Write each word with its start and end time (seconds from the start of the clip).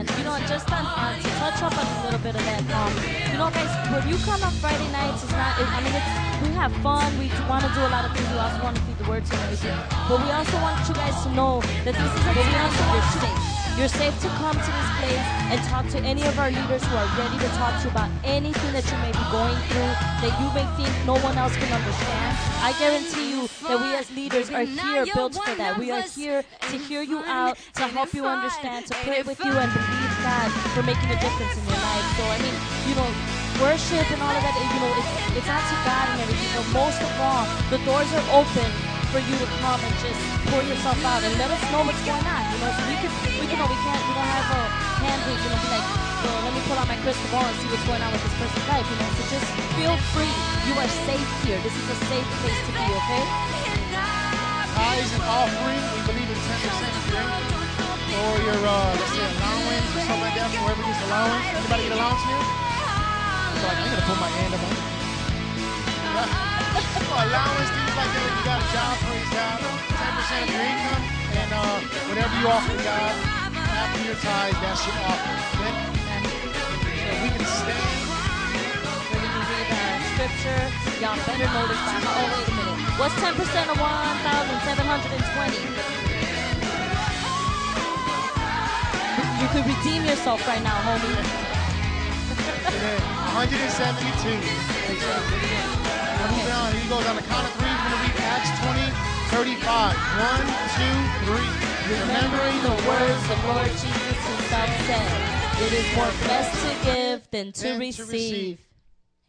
Amen. 0.00 0.18
You 0.18 0.24
know, 0.24 0.38
just 0.48 0.72
on, 0.72 0.80
on 0.80 1.14
to 1.20 1.28
touch 1.36 1.60
up 1.60 1.76
on 1.76 1.84
a 1.84 2.04
little 2.04 2.20
bit 2.20 2.34
of 2.34 2.44
that. 2.48 2.64
Um, 2.72 2.92
you 3.32 3.36
know, 3.36 3.50
guys, 3.52 3.68
when 3.92 4.08
you 4.08 4.16
come 4.24 4.40
on 4.42 4.52
Friday 4.56 4.88
nights, 4.92 5.24
it's 5.24 5.32
not. 5.32 5.60
It, 5.60 5.68
I 5.68 5.78
mean, 5.84 5.92
it's 5.92 6.40
we 6.40 6.56
have 6.56 6.72
fun. 6.80 7.04
We 7.20 7.28
want 7.44 7.68
to 7.68 7.70
do 7.76 7.84
a 7.84 7.92
lot 7.92 8.08
of 8.08 8.16
things. 8.16 8.28
We 8.32 8.38
also 8.40 8.62
want 8.64 8.76
to 8.76 8.82
feed 8.88 8.96
the 8.96 9.08
word 9.08 9.24
to 9.28 9.34
everything. 9.44 9.76
But 10.08 10.24
we 10.24 10.30
also 10.32 10.56
want 10.64 10.80
you 10.88 10.94
guys 10.94 11.16
to 11.24 11.30
know 11.36 11.60
that 11.84 11.92
this 11.92 12.12
is 12.16 12.24
a 12.24 12.32
time 12.32 12.72
you're 12.96 13.12
safe. 13.20 13.60
You're 13.76 13.92
safe 13.92 14.16
to 14.24 14.28
come 14.40 14.56
to 14.56 14.70
this 14.72 14.90
place 15.00 15.26
and 15.52 15.60
talk 15.68 15.88
to 15.92 15.98
any 16.00 16.24
of 16.24 16.38
our 16.38 16.50
leaders 16.50 16.84
who 16.84 16.96
are 16.96 17.08
ready 17.16 17.38
to 17.38 17.48
talk 17.56 17.76
to 17.80 17.88
you 17.88 17.90
about 17.92 18.10
anything 18.24 18.72
that 18.72 18.84
you 18.84 18.96
may 19.04 19.12
be 19.12 19.24
going 19.32 19.56
through 19.68 19.92
that 20.20 20.32
you 20.36 20.48
may 20.52 20.66
think 20.76 20.92
no 21.06 21.16
one 21.20 21.36
else 21.38 21.56
can 21.56 21.72
understand. 21.72 22.36
I 22.60 22.76
guarantee 22.76 23.30
you 23.32 23.39
that 23.70 23.78
we 23.78 23.94
as 23.94 24.10
leaders 24.10 24.50
are 24.50 24.66
here 24.66 25.06
built 25.14 25.34
for 25.34 25.54
that. 25.54 25.78
We 25.78 25.90
are 25.94 26.02
here 26.02 26.42
to 26.42 26.76
hear 26.76 27.02
you 27.02 27.22
out, 27.22 27.54
to 27.78 27.86
help 27.86 28.12
you 28.12 28.26
understand, 28.26 28.86
to 28.90 28.94
pray 29.06 29.22
with 29.22 29.38
you 29.38 29.52
and 29.54 29.70
believe 29.70 30.12
God 30.26 30.48
for 30.74 30.82
making 30.82 31.06
a 31.06 31.18
difference 31.22 31.54
in 31.54 31.64
your 31.70 31.78
life. 31.78 32.06
So 32.18 32.22
I 32.26 32.38
mean, 32.42 32.56
you 32.90 32.94
know, 32.98 33.08
worship 33.62 34.06
and 34.10 34.18
all 34.18 34.34
of 34.34 34.42
that, 34.42 34.54
you 34.58 34.80
know, 34.82 34.92
it's, 34.98 35.38
it's 35.38 35.46
not 35.46 35.62
to 35.62 35.76
God 35.86 36.06
and 36.10 36.18
everything, 36.26 36.50
but 36.58 36.66
most 36.74 36.98
of 36.98 37.10
all, 37.22 37.46
the 37.70 37.78
doors 37.86 38.10
are 38.10 38.26
open 38.42 38.68
for 39.14 39.22
you 39.22 39.36
to 39.38 39.48
come 39.62 39.78
and 39.78 39.94
just 40.02 40.18
pour 40.50 40.62
yourself 40.66 40.98
out 41.06 41.22
and 41.22 41.32
let 41.38 41.50
us 41.50 41.62
know 41.70 41.86
what's 41.86 42.02
going 42.02 42.26
on. 42.26 42.42
You 42.50 42.58
know, 42.58 42.70
so 42.74 42.82
we 42.90 42.96
can, 42.98 43.10
we 43.38 43.46
can 43.46 43.56
know 43.58 43.70
we 43.70 43.78
can't, 43.86 44.02
we 44.02 44.12
don't 44.18 44.30
have 44.34 44.50
a 44.50 44.79
hand 45.00 45.20
you 45.24 45.48
know, 45.48 45.56
be 45.64 45.70
like, 45.72 45.86
well, 46.20 46.36
let 46.44 46.52
me 46.52 46.60
pull 46.68 46.76
out 46.76 46.84
my 46.84 46.98
crystal 47.00 47.24
ball 47.32 47.44
and 47.44 47.56
see 47.64 47.68
what's 47.72 47.84
going 47.88 48.02
on 48.04 48.12
with 48.12 48.20
this 48.20 48.36
person's 48.36 48.66
life. 48.68 48.84
You 48.84 48.96
know, 49.00 49.08
so 49.16 49.22
just 49.32 49.48
feel 49.80 49.96
free. 50.12 50.32
You 50.68 50.76
are 50.76 50.90
safe 51.08 51.28
here. 51.40 51.56
This 51.64 51.72
is 51.72 51.86
a 51.88 51.98
safe 52.12 52.28
place 52.44 52.60
to 52.68 52.72
be. 52.76 52.84
Okay. 52.84 53.24
Tithes 54.76 55.12
and 55.16 55.24
offering, 55.24 55.80
we 55.96 56.00
believe 56.04 56.28
in 56.28 56.36
10% 56.36 56.60
of 56.60 57.04
your 57.08 57.24
income 57.24 57.60
or 58.12 58.32
your, 58.44 58.60
uh, 58.60 59.00
let's 59.00 59.12
say, 59.16 59.24
allowance 59.24 59.88
or 59.96 60.00
something 60.04 60.24
like 60.24 60.36
that. 60.36 60.52
Whoever 60.52 60.82
gets 60.84 61.00
allowance, 61.08 61.46
anybody 61.56 61.82
get 61.88 61.96
allowance 61.96 62.22
here? 62.28 62.44
So 63.56 63.64
like, 63.64 63.80
I'm 63.80 63.88
gonna 63.88 64.04
put 64.04 64.18
my 64.20 64.30
hand 64.36 64.52
up 64.52 64.62
on 64.68 64.72
it. 64.76 64.84
allowance, 67.24 67.70
things 67.72 67.96
like 67.96 68.12
that. 68.12 68.24
If 68.28 68.36
you 68.36 68.44
got 68.44 68.58
a 68.60 68.68
job, 68.72 68.92
praise 69.04 69.30
God. 69.32 69.58
10% 69.64 70.44
of 70.44 70.48
your 70.52 70.64
income, 70.64 71.04
and 71.40 71.50
uh, 71.52 71.76
whatever 72.08 72.34
you 72.40 72.46
offer 72.48 72.72
to 72.76 72.84
God 72.84 73.39
after 73.80 74.12
tithe, 74.20 74.52
that's 74.60 74.84
your. 74.84 74.92
Okay? 74.92 75.72
So 77.00 77.16
we 77.24 77.32
can 77.32 77.48
stand. 77.48 78.04
We're 79.08 79.24
going 79.24 79.32
to 79.32 79.44
read 79.48 79.68
our 79.72 79.96
scripture. 80.12 80.60
Y'all 81.00 81.16
better 81.24 81.48
know 81.48 81.64
this 81.64 81.80
by. 81.80 81.96
Oh, 82.04 82.28
wait 82.28 82.44
a 82.44 82.52
minute. 82.60 82.76
What's 83.00 83.16
10% 83.16 83.40
of 83.72 83.80
1,720? 83.80 85.64
You 89.40 89.48
could 89.48 89.64
redeem 89.64 90.04
yourself 90.04 90.44
right 90.46 90.60
now, 90.62 90.76
homie. 90.84 91.16
172. 93.40 94.28
Moving 96.28 96.52
on. 96.52 96.68
Here 96.72 96.80
he 96.84 96.88
goes 96.92 97.06
on 97.08 97.16
the 97.16 97.22
count 97.24 97.48
of 97.48 97.52
three. 97.56 97.64
We're 97.64 97.80
going 97.80 97.96
to 97.96 98.00
read 98.04 98.12
Acts 98.28 98.52
20, 98.59 98.59
35. 99.30 99.96
One, 99.96 100.46
two, 100.76 100.98
three. 101.26 101.50
Remembering 101.90 102.58
the 102.62 102.74
words 102.86 103.20
the 103.28 103.38
Lord 103.48 103.66
Jesus 103.66 104.18
himself 104.26 104.70
said, 104.86 105.62
it 105.66 105.72
is 105.72 105.96
more 105.96 106.10
blessed 106.24 106.54
to 106.66 106.84
give 106.84 107.30
than 107.30 107.52
to, 107.52 107.62
Than 107.62 107.72
to 107.74 107.78
receive. 107.78 108.08
receive. 108.12 108.58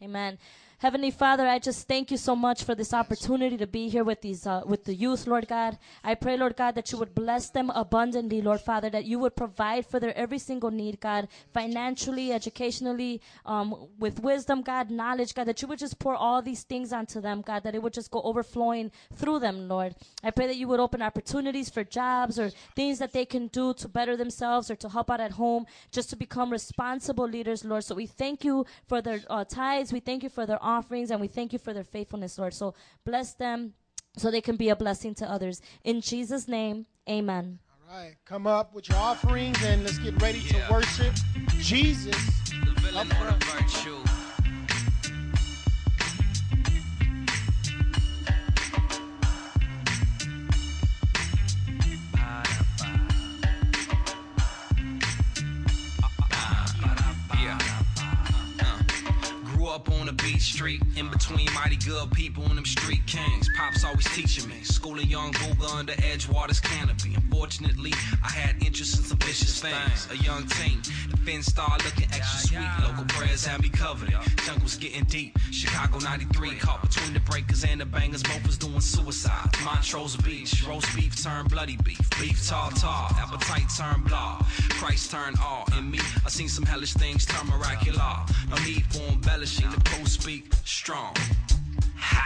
Amen. 0.02 0.38
Heavenly 0.82 1.12
Father, 1.12 1.46
I 1.46 1.60
just 1.60 1.86
thank 1.86 2.10
you 2.10 2.16
so 2.16 2.34
much 2.34 2.64
for 2.64 2.74
this 2.74 2.92
opportunity 2.92 3.56
to 3.56 3.68
be 3.68 3.88
here 3.88 4.02
with 4.02 4.20
these 4.20 4.48
uh, 4.48 4.62
with 4.66 4.82
the 4.82 4.92
youth, 4.92 5.28
Lord 5.28 5.46
God. 5.46 5.78
I 6.02 6.16
pray, 6.16 6.36
Lord 6.36 6.56
God, 6.56 6.74
that 6.74 6.90
you 6.90 6.98
would 6.98 7.14
bless 7.14 7.50
them 7.50 7.70
abundantly, 7.70 8.42
Lord 8.42 8.60
Father, 8.60 8.90
that 8.90 9.04
you 9.04 9.20
would 9.20 9.36
provide 9.36 9.86
for 9.86 10.00
their 10.00 10.12
every 10.18 10.40
single 10.40 10.72
need, 10.72 10.98
God, 10.98 11.28
financially, 11.54 12.32
educationally, 12.32 13.20
um, 13.46 13.90
with 13.96 14.24
wisdom, 14.24 14.62
God, 14.62 14.90
knowledge, 14.90 15.34
God, 15.34 15.44
that 15.44 15.62
you 15.62 15.68
would 15.68 15.78
just 15.78 16.00
pour 16.00 16.16
all 16.16 16.42
these 16.42 16.64
things 16.64 16.92
onto 16.92 17.20
them, 17.20 17.42
God, 17.42 17.62
that 17.62 17.76
it 17.76 17.82
would 17.84 17.92
just 17.92 18.10
go 18.10 18.20
overflowing 18.22 18.90
through 19.14 19.38
them, 19.38 19.68
Lord. 19.68 19.94
I 20.24 20.32
pray 20.32 20.48
that 20.48 20.56
you 20.56 20.66
would 20.66 20.80
open 20.80 21.00
opportunities 21.00 21.70
for 21.70 21.84
jobs 21.84 22.40
or 22.40 22.50
things 22.74 22.98
that 22.98 23.12
they 23.12 23.24
can 23.24 23.46
do 23.46 23.72
to 23.74 23.86
better 23.86 24.16
themselves 24.16 24.68
or 24.68 24.74
to 24.74 24.88
help 24.88 25.12
out 25.12 25.20
at 25.20 25.30
home, 25.30 25.64
just 25.92 26.10
to 26.10 26.16
become 26.16 26.50
responsible 26.50 27.28
leaders, 27.28 27.64
Lord. 27.64 27.84
So 27.84 27.94
we 27.94 28.06
thank 28.06 28.44
you 28.44 28.66
for 28.88 29.00
their 29.00 29.20
uh, 29.30 29.44
tithes, 29.44 29.92
we 29.92 30.00
thank 30.00 30.24
you 30.24 30.28
for 30.28 30.44
their 30.44 30.58
offerings, 30.72 31.10
and 31.10 31.20
we 31.20 31.28
thank 31.28 31.52
you 31.52 31.58
for 31.58 31.72
their 31.72 31.84
faithfulness, 31.84 32.38
Lord. 32.38 32.54
So 32.54 32.74
bless 33.04 33.34
them 33.34 33.74
so 34.16 34.30
they 34.30 34.40
can 34.40 34.56
be 34.56 34.68
a 34.70 34.76
blessing 34.76 35.14
to 35.16 35.30
others. 35.30 35.60
In 35.84 36.00
Jesus' 36.00 36.48
name, 36.48 36.86
amen. 37.08 37.58
All 37.90 37.98
right. 37.98 38.14
Come 38.24 38.46
up 38.46 38.74
with 38.74 38.88
your 38.88 38.98
offerings 38.98 39.62
and 39.64 39.84
let's 39.84 39.98
get 39.98 40.20
ready 40.22 40.38
Yeah. 40.40 40.66
to 40.66 40.72
worship 40.72 41.14
Jesus. 41.58 42.16
The 42.48 42.74
villain 42.80 43.10
Up 43.12 43.20
or 43.22 43.38
the 43.38 43.44
front. 43.44 43.70
virtue. 43.70 44.11
Street, 60.42 60.82
in 60.96 61.08
between 61.08 61.46
mighty 61.54 61.76
good 61.76 62.10
people 62.12 62.44
and 62.44 62.58
them 62.58 62.64
street 62.64 63.06
kings. 63.06 63.48
Pops 63.56 63.84
always 63.84 64.06
teaching 64.10 64.48
me, 64.48 64.62
schooling 64.62 65.08
young 65.08 65.32
Google 65.32 65.68
under 65.68 65.92
Edgewater's 65.92 66.60
canopy. 66.60 67.14
Unfortunately, 67.14 67.92
I 68.24 68.30
had 68.30 68.62
interest 68.64 68.98
in 68.98 69.04
some 69.04 69.18
vicious 69.18 69.60
things. 69.60 70.08
A 70.10 70.16
young 70.16 70.46
teen, 70.46 70.80
the 71.10 71.16
fin 71.18 71.42
star 71.42 71.76
looking 71.84 72.08
extra 72.12 72.48
sweet. 72.48 72.88
Local 72.88 73.04
prayers 73.04 73.46
had 73.46 73.62
me 73.62 73.68
covered. 73.68 74.10
Jungle's 74.44 74.76
getting 74.76 75.04
deep. 75.04 75.38
Chicago 75.50 75.98
93, 75.98 76.56
caught 76.56 76.82
between 76.82 77.14
the 77.14 77.20
breakers 77.20 77.64
and 77.64 77.80
the 77.80 77.86
bangers. 77.86 78.22
Both 78.22 78.46
was 78.46 78.58
doing 78.58 78.80
suicide. 78.80 79.48
Montrose 79.64 80.16
Beach, 80.16 80.64
roast 80.66 80.94
beef 80.94 81.20
turned 81.22 81.50
bloody 81.50 81.76
beef. 81.84 82.00
Beef 82.20 82.46
tartar, 82.46 82.86
appetite 82.86 83.70
turned 83.76 84.04
blah. 84.04 84.44
Christ 84.70 85.10
turned 85.10 85.36
all. 85.40 85.64
In 85.78 85.90
me, 85.90 86.00
I 86.24 86.28
seen 86.28 86.48
some 86.48 86.64
hellish 86.64 86.94
things 86.94 87.24
turn 87.24 87.46
miraculous. 87.46 88.00
No 88.50 88.56
need 88.64 88.84
for 88.86 89.02
embellishing. 89.12 89.70
The 89.70 89.80
post 89.80 90.20
speak 90.32 90.54
strong. 90.64 91.14
yeah, 91.16 92.22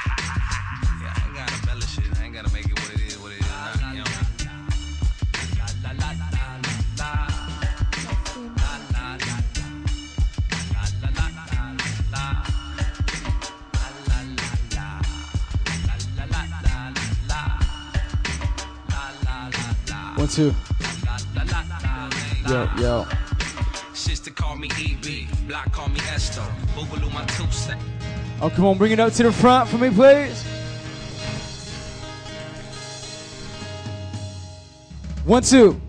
I 1.07 1.23
ain't 1.27 1.35
gotta. 1.35 2.21
I 2.21 2.25
ain't 2.25 2.35
gotta 2.35 2.53
make 2.53 2.67
it 2.67 2.79
what 2.79 2.95
it 2.95 3.01
is, 3.01 3.19
what 3.19 3.33
it 3.33 3.41
is. 3.41 3.47
One, 20.17 20.29
two. 20.29 20.55
Yo, 22.49 22.69
yo. 22.79 23.26
Sister 24.07 24.31
call 24.31 24.55
me 24.55 24.69
EB, 24.79 25.27
Block 25.49 25.73
call 25.73 25.89
me 25.89 25.99
Esto. 26.15 26.41
Boogaloo 26.77 27.13
my 27.13 27.25
two 27.25 27.51
set. 27.51 27.77
Oh, 28.41 28.49
come 28.49 28.67
on, 28.67 28.79
bring 28.79 28.93
it 28.93 29.01
up 29.01 29.13
to 29.15 29.25
the 29.25 29.33
front 29.33 29.69
for 29.69 29.79
me, 29.79 29.91
please. 29.91 30.45
One, 35.25 35.43
two. 35.43 35.81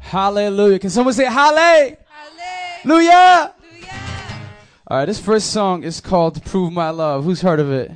Hallelujah. 0.00 0.80
Can 0.80 0.90
someone 0.90 1.14
say 1.14 1.26
hallelujah? 1.26 1.98
Hallelujah. 2.82 3.54
All 4.88 4.96
right, 4.98 5.04
this 5.04 5.20
first 5.20 5.52
song 5.52 5.84
is 5.84 6.00
called 6.00 6.44
Prove 6.44 6.72
My 6.72 6.90
Love. 6.90 7.22
Who's 7.22 7.40
heard 7.40 7.60
of 7.60 7.70
it? 7.70 7.92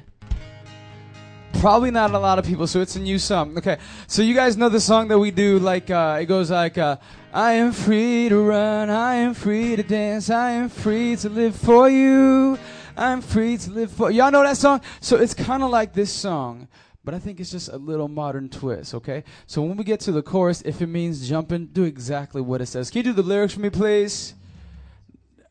Probably 1.54 1.90
not 1.90 2.12
a 2.12 2.18
lot 2.20 2.38
of 2.38 2.44
people, 2.44 2.68
so 2.68 2.80
it's 2.80 2.94
a 2.94 3.00
new 3.00 3.18
song. 3.18 3.58
Okay, 3.58 3.78
so 4.06 4.22
you 4.22 4.34
guys 4.34 4.56
know 4.56 4.68
the 4.68 4.80
song 4.80 5.08
that 5.08 5.18
we 5.18 5.32
do, 5.32 5.58
like, 5.58 5.90
uh, 5.90 6.18
it 6.20 6.26
goes 6.26 6.52
like, 6.52 6.78
uh, 6.78 6.98
I 7.36 7.52
am 7.52 7.72
free 7.72 8.30
to 8.30 8.40
run, 8.40 8.88
I 8.88 9.16
am 9.16 9.34
free 9.34 9.76
to 9.76 9.82
dance, 9.82 10.30
I 10.30 10.52
am 10.52 10.70
free 10.70 11.16
to 11.16 11.28
live 11.28 11.54
for 11.54 11.86
you, 11.86 12.58
I'm 12.96 13.20
free 13.20 13.58
to 13.58 13.70
live 13.70 13.92
for 13.92 14.10
Y'all 14.10 14.30
know 14.30 14.42
that 14.42 14.56
song? 14.56 14.80
So 15.02 15.16
it's 15.18 15.34
kind 15.34 15.62
of 15.62 15.68
like 15.68 15.92
this 15.92 16.10
song, 16.10 16.66
but 17.04 17.12
I 17.12 17.18
think 17.18 17.38
it's 17.38 17.50
just 17.50 17.68
a 17.68 17.76
little 17.76 18.08
modern 18.08 18.48
twist, 18.48 18.94
okay? 18.94 19.22
So 19.46 19.60
when 19.60 19.76
we 19.76 19.84
get 19.84 20.00
to 20.00 20.12
the 20.12 20.22
chorus, 20.22 20.62
if 20.62 20.80
it 20.80 20.86
means 20.86 21.28
jumping, 21.28 21.66
do 21.66 21.84
exactly 21.84 22.40
what 22.40 22.62
it 22.62 22.66
says. 22.68 22.88
Can 22.88 23.00
you 23.00 23.02
do 23.02 23.12
the 23.12 23.22
lyrics 23.22 23.52
for 23.52 23.60
me, 23.60 23.68
please? 23.68 24.32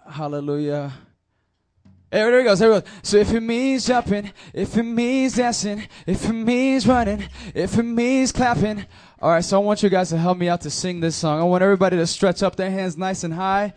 Hallelujah. 0.09 0.91
There, 2.09 2.31
there 2.31 2.43
goes, 2.45 2.59
there 2.59 2.69
goes. 2.69 2.83
So 3.03 3.17
if 3.17 3.31
it 3.31 3.41
means 3.41 3.85
jumping, 3.85 4.31
if 4.53 4.75
it 4.75 4.83
means 4.83 5.35
dancing, 5.35 5.87
if 6.07 6.27
it 6.27 6.33
means 6.33 6.87
running, 6.87 7.25
if 7.53 7.77
it 7.77 7.83
means 7.83 8.31
clapping. 8.31 8.85
All 9.25 9.31
right, 9.31 9.43
so 9.43 9.59
I 9.59 9.65
want 9.65 9.81
you 9.81 9.89
guys 9.89 10.09
to 10.09 10.19
help 10.19 10.37
me 10.37 10.49
out 10.49 10.61
to 10.61 10.69
sing 10.69 10.99
this 10.99 11.15
song. 11.15 11.39
I 11.39 11.43
want 11.45 11.63
everybody 11.63 11.97
to 11.97 12.05
stretch 12.05 12.43
up 12.43 12.55
their 12.55 12.69
hands 12.69 12.95
nice 12.95 13.23
and 13.23 13.33
high. 13.33 13.73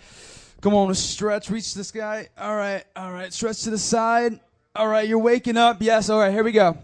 Come 0.60 0.74
on, 0.74 0.94
stretch, 0.94 1.48
reach 1.48 1.72
this 1.72 1.90
guy. 1.90 2.28
All 2.36 2.54
right, 2.54 2.84
all 2.94 3.12
right, 3.12 3.32
stretch 3.32 3.62
to 3.62 3.70
the 3.70 3.78
side. 3.78 4.40
All 4.76 4.86
right, 4.86 5.08
you're 5.08 5.18
waking 5.18 5.56
up. 5.56 5.78
Yes, 5.80 6.10
all 6.10 6.18
right, 6.18 6.32
here 6.32 6.44
we 6.44 6.52
go. 6.52 6.76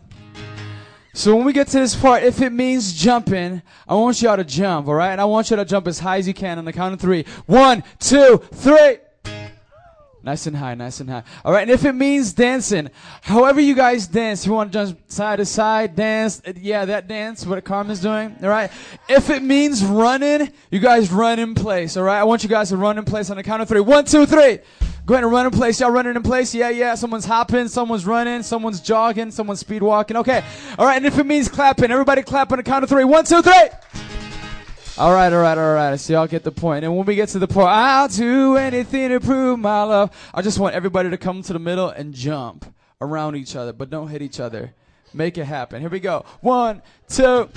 So 1.12 1.36
when 1.36 1.44
we 1.44 1.52
get 1.52 1.68
to 1.68 1.78
this 1.78 1.94
part, 1.94 2.22
if 2.22 2.40
it 2.40 2.54
means 2.54 2.94
jumping, 2.94 3.60
I 3.86 3.96
want 3.96 4.22
y'all 4.22 4.38
to 4.38 4.44
jump, 4.44 4.88
alright? 4.88 5.12
And 5.12 5.20
I 5.20 5.26
want 5.26 5.50
you 5.50 5.56
to 5.56 5.64
jump 5.66 5.86
as 5.86 5.98
high 5.98 6.16
as 6.16 6.26
you 6.26 6.32
can 6.32 6.56
on 6.56 6.64
the 6.64 6.72
count 6.72 6.94
of 6.94 7.00
three. 7.00 7.26
One, 7.44 7.84
two, 7.98 8.42
three. 8.50 8.96
Nice 10.24 10.46
and 10.46 10.56
high, 10.56 10.74
nice 10.74 11.00
and 11.00 11.10
high. 11.10 11.22
Alright, 11.44 11.62
and 11.62 11.70
if 11.70 11.84
it 11.84 11.92
means 11.92 12.32
dancing, 12.32 12.88
however 13.20 13.60
you 13.60 13.74
guys 13.74 14.06
dance, 14.06 14.46
you 14.46 14.52
want 14.52 14.72
to 14.72 14.86
jump 14.86 14.98
side 15.06 15.36
to 15.36 15.44
side, 15.44 15.94
dance, 15.94 16.40
uh, 16.46 16.54
yeah, 16.56 16.86
that 16.86 17.08
dance, 17.08 17.44
what 17.44 17.62
Carmen's 17.62 18.00
doing, 18.00 18.34
alright? 18.42 18.70
If 19.06 19.28
it 19.28 19.42
means 19.42 19.84
running, 19.84 20.50
you 20.70 20.80
guys 20.80 21.12
run 21.12 21.38
in 21.38 21.54
place, 21.54 21.98
alright? 21.98 22.18
I 22.18 22.24
want 22.24 22.42
you 22.42 22.48
guys 22.48 22.70
to 22.70 22.78
run 22.78 22.96
in 22.96 23.04
place 23.04 23.28
on 23.28 23.36
the 23.36 23.42
count 23.42 23.60
of 23.60 23.68
three. 23.68 23.80
One, 23.80 24.06
two, 24.06 24.24
three. 24.24 24.60
Go 25.06 25.12
ahead 25.12 25.24
and 25.24 25.32
run 25.32 25.44
in 25.44 25.52
place. 25.52 25.80
Y'all 25.80 25.90
running 25.90 26.16
in 26.16 26.22
place? 26.22 26.54
Yeah, 26.54 26.70
yeah. 26.70 26.94
Someone's 26.94 27.26
hopping, 27.26 27.68
someone's 27.68 28.06
running, 28.06 28.42
someone's 28.42 28.80
jogging, 28.80 29.30
someone's 29.30 29.60
speed 29.60 29.82
walking. 29.82 30.16
Okay. 30.16 30.42
All 30.78 30.86
right. 30.86 30.96
And 30.96 31.04
if 31.04 31.18
it 31.18 31.26
means 31.26 31.46
clapping, 31.46 31.90
everybody 31.90 32.22
clap 32.22 32.52
on 32.52 32.56
the 32.56 32.62
count 32.62 32.84
of 32.84 32.88
three. 32.88 33.04
One, 33.04 33.26
two, 33.26 33.42
three. 33.42 33.68
All 34.96 35.12
right, 35.12 35.32
all 35.32 35.40
right, 35.40 35.58
all 35.58 35.74
right. 35.74 35.92
I 35.92 35.96
see 35.96 36.12
y'all 36.12 36.28
get 36.28 36.44
the 36.44 36.52
point. 36.52 36.84
And 36.84 36.96
when 36.96 37.04
we 37.04 37.16
get 37.16 37.28
to 37.30 37.40
the 37.40 37.48
part, 37.48 37.68
I'll 37.68 38.06
do 38.06 38.56
anything 38.56 39.08
to 39.08 39.18
prove 39.18 39.58
my 39.58 39.82
love. 39.82 40.16
I 40.32 40.40
just 40.40 40.60
want 40.60 40.76
everybody 40.76 41.10
to 41.10 41.16
come 41.18 41.42
to 41.42 41.52
the 41.52 41.58
middle 41.58 41.88
and 41.88 42.14
jump 42.14 42.64
around 43.00 43.34
each 43.34 43.56
other, 43.56 43.72
but 43.72 43.90
don't 43.90 44.06
hit 44.06 44.22
each 44.22 44.38
other. 44.38 44.72
Make 45.12 45.36
it 45.36 45.46
happen. 45.46 45.80
Here 45.80 45.90
we 45.90 45.98
go. 45.98 46.24
One, 46.42 46.80
two. 47.08 47.48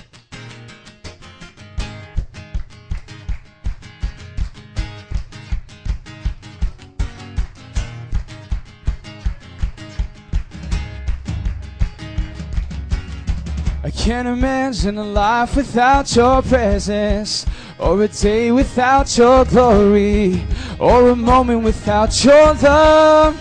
I 13.88 13.92
can't 13.92 14.28
imagine 14.28 14.98
a 14.98 15.04
life 15.06 15.56
without 15.56 16.14
your 16.14 16.42
presence, 16.42 17.46
or 17.80 18.04
a 18.04 18.10
day 18.10 18.52
without 18.52 19.18
your 19.18 19.46
glory, 19.46 20.46
or 20.78 21.08
a 21.08 21.16
moment 21.16 21.64
without 21.64 22.12
your 22.22 22.54
love. 22.56 23.34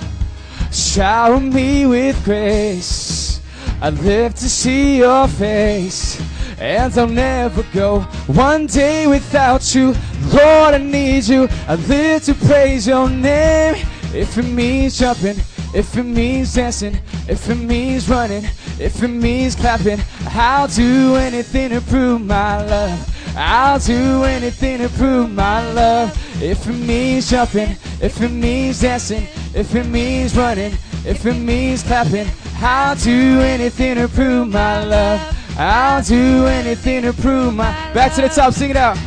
Shower 0.71 1.41
me 1.41 1.87
with 1.87 2.25
grace. 2.25 3.41
I 3.83 3.91
live 3.91 4.35
to 4.35 4.49
see 4.49 4.99
your 4.99 5.27
face, 5.27 6.23
and 6.61 6.97
I'll 6.97 7.09
never 7.09 7.65
go 7.75 8.03
one 8.29 8.67
day 8.69 9.09
without 9.09 9.75
you. 9.75 9.97
Lord, 10.27 10.75
I 10.75 10.79
need 10.79 11.27
you. 11.27 11.49
I 11.67 11.75
live 11.75 12.23
to 12.27 12.35
praise 12.35 12.87
your 12.87 13.11
name. 13.11 13.85
If 14.15 14.39
it 14.39 14.45
means 14.45 14.97
jumping, 14.97 15.39
if 15.75 15.97
it 15.97 16.05
means 16.05 16.55
dancing, 16.55 17.01
if 17.29 17.49
it 17.49 17.57
means 17.57 18.09
running, 18.09 18.45
if 18.79 19.03
it 19.03 19.09
means 19.09 19.55
clapping, 19.55 20.01
I'll 20.29 20.69
do 20.69 21.17
anything 21.17 21.71
to 21.71 21.81
prove 21.81 22.21
my 22.21 22.65
love. 22.65 23.35
I'll 23.37 23.79
do 23.79 24.25
anything 24.25 24.79
to 24.79 24.89
prove 24.89 25.31
my 25.31 25.73
love. 25.73 26.11
If 26.43 26.67
it 26.67 26.73
means 26.73 27.31
jumping, 27.31 27.77
if 28.01 28.21
it 28.23 28.31
means 28.31 28.81
dancing, 28.81 29.27
if 29.55 29.75
it 29.75 29.87
means 29.87 30.37
running, 30.37 30.73
if 31.05 31.27
it 31.27 31.35
means 31.35 31.83
clapping, 31.83 32.27
I'll 32.59 32.97
do 32.97 33.41
anything 33.41 33.97
to 33.97 34.09
prove 34.09 34.49
my 34.49 34.85
love. 34.85 35.37
I'll 35.59 36.03
do 36.03 36.47
anything 36.47 37.03
to 37.03 37.13
prove 37.13 37.55
my. 37.55 37.71
Back 37.93 38.15
to 38.15 38.23
the 38.23 38.29
top, 38.29 38.53
sing 38.55 38.71
it 38.71 38.77
out. 38.77 38.99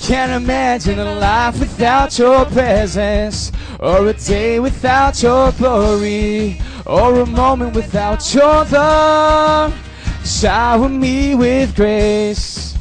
Can't 0.00 0.32
imagine 0.32 0.98
a 0.98 1.14
life 1.14 1.58
without 1.58 2.18
your 2.18 2.44
presence, 2.46 3.50
or 3.80 4.06
a 4.06 4.12
day 4.12 4.60
without 4.60 5.22
your 5.22 5.50
glory, 5.52 6.60
or 6.86 7.20
a 7.20 7.26
moment 7.26 7.74
without 7.74 8.34
your 8.34 8.64
love. 8.64 9.74
Shower 10.24 10.88
me 10.88 11.34
with 11.34 11.74
grace. 11.74 12.76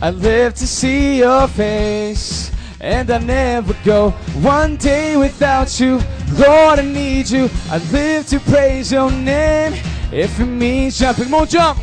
I 0.00 0.10
live 0.10 0.54
to 0.54 0.66
see 0.66 1.18
your 1.18 1.48
face, 1.48 2.50
and 2.80 3.10
I 3.10 3.18
never 3.18 3.74
go 3.84 4.10
one 4.40 4.76
day 4.76 5.16
without 5.16 5.80
you. 5.80 6.00
Lord, 6.34 6.78
I 6.78 6.82
need 6.82 7.30
you. 7.30 7.48
I 7.70 7.78
live 7.92 8.26
to 8.28 8.40
praise 8.40 8.92
your 8.92 9.10
name. 9.10 9.72
If 10.12 10.38
it 10.38 10.46
means 10.46 10.98
jumping, 10.98 11.30
more 11.30 11.46
jump. 11.46 11.80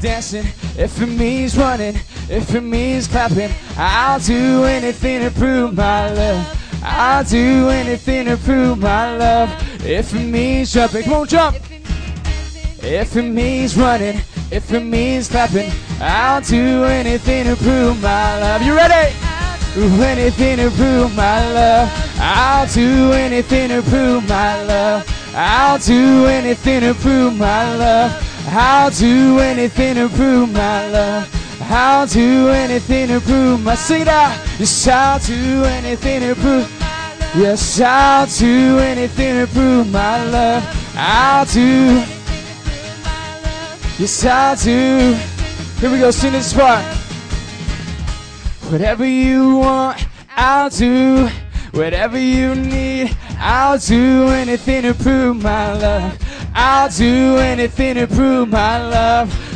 Dancing, 0.00 0.46
if 0.78 0.98
it 1.02 1.06
means 1.06 1.58
running, 1.58 1.94
if 2.30 2.54
it 2.54 2.62
means 2.62 3.06
clapping, 3.06 3.50
I'll 3.76 4.18
do 4.18 4.64
anything 4.64 5.20
to 5.20 5.30
prove 5.30 5.74
my 5.74 6.10
love. 6.10 6.69
I'll 6.82 7.24
do 7.24 7.68
anything 7.68 8.26
to 8.26 8.36
prove 8.36 8.78
my 8.78 9.16
love. 9.16 9.50
If 9.84 10.14
it 10.14 10.24
means 10.24 10.72
jumping, 10.72 11.10
on, 11.12 11.26
jump. 11.26 11.56
If 12.82 13.16
it 13.16 13.22
means 13.22 13.76
running, 13.76 14.20
if 14.50 14.72
it 14.72 14.80
means 14.80 15.28
clapping, 15.28 15.70
I'll 16.00 16.40
do 16.40 16.84
anything 16.84 17.44
to 17.44 17.56
prove 17.56 18.00
my 18.02 18.40
love. 18.40 18.62
You 18.62 18.74
ready? 18.74 19.14
Anything 19.76 20.56
to 20.56 20.70
prove 20.70 21.14
my 21.14 21.52
love. 21.52 22.16
I'll 22.18 22.66
do 22.66 23.12
anything 23.12 23.68
to 23.68 23.82
prove 23.82 24.28
my 24.28 24.62
love. 24.64 25.32
I'll 25.34 25.78
do 25.78 26.26
anything 26.26 26.80
to 26.80 26.94
prove 26.94 27.36
my 27.36 27.76
love. 27.76 28.46
I'll 28.48 28.90
do 28.90 29.38
anything 29.38 29.94
to 29.94 30.08
prove 30.08 30.52
my 30.52 30.90
love. 30.90 31.39
I'll 31.62 32.06
do 32.06 32.48
anything 32.48 33.08
to 33.08 33.20
prove 33.20 33.62
my 33.62 33.72
out. 33.72 34.38
Yes, 34.58 34.88
I'll 34.88 35.18
do 35.18 35.64
anything 35.64 36.20
to 36.20 36.34
prove. 36.34 36.68
Yes, 37.36 37.80
I'll 37.80 38.26
do 38.26 38.78
anything 38.78 39.46
to 39.46 39.52
prove 39.52 39.90
my 39.92 40.24
love. 40.24 40.92
I'll 40.96 41.44
do. 41.46 42.02
Yes, 43.98 44.24
I'll 44.24 44.56
do. 44.56 45.14
Here 45.80 45.90
we 45.90 45.98
go, 45.98 46.10
sing 46.10 46.32
this 46.32 46.52
part. 46.52 46.84
Whatever 48.70 49.04
you 49.04 49.56
want, 49.56 50.06
I'll 50.36 50.70
do. 50.70 51.28
Whatever 51.72 52.18
you 52.18 52.54
need, 52.54 53.16
I'll 53.38 53.78
do 53.78 54.28
anything 54.28 54.82
to 54.82 54.94
prove 54.94 55.42
my 55.42 55.72
love. 55.74 56.18
I'll 56.54 56.88
do 56.88 57.36
anything 57.38 57.94
to 57.94 58.06
prove 58.06 58.48
my 58.48 58.88
love. 58.88 59.49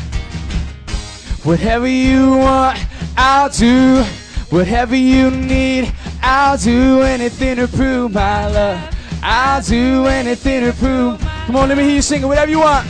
Whatever 1.45 1.87
you 1.87 2.39
want, 2.39 2.79
I'll 3.19 3.51
do. 3.51 4.03
Whatever 4.49 4.97
you 4.97 5.31
need, 5.31 5.93
I'll 6.23 6.57
do 6.57 7.03
anything 7.03 7.57
to 7.57 7.69
prove 7.69 8.13
my 8.15 8.47
love. 8.49 8.81
I'll 9.23 9.61
do 9.61 10.07
anything 10.07 10.65
to 10.65 10.73
prove. 10.73 11.21
Come 11.47 11.57
on, 11.57 11.69
let 11.69 11.77
me 11.77 11.85
hear 11.85 11.97
you 11.97 12.03
sing 12.03 12.23
it. 12.23 12.27
Whatever 12.27 12.51
you 12.51 12.61
want. 12.61 12.87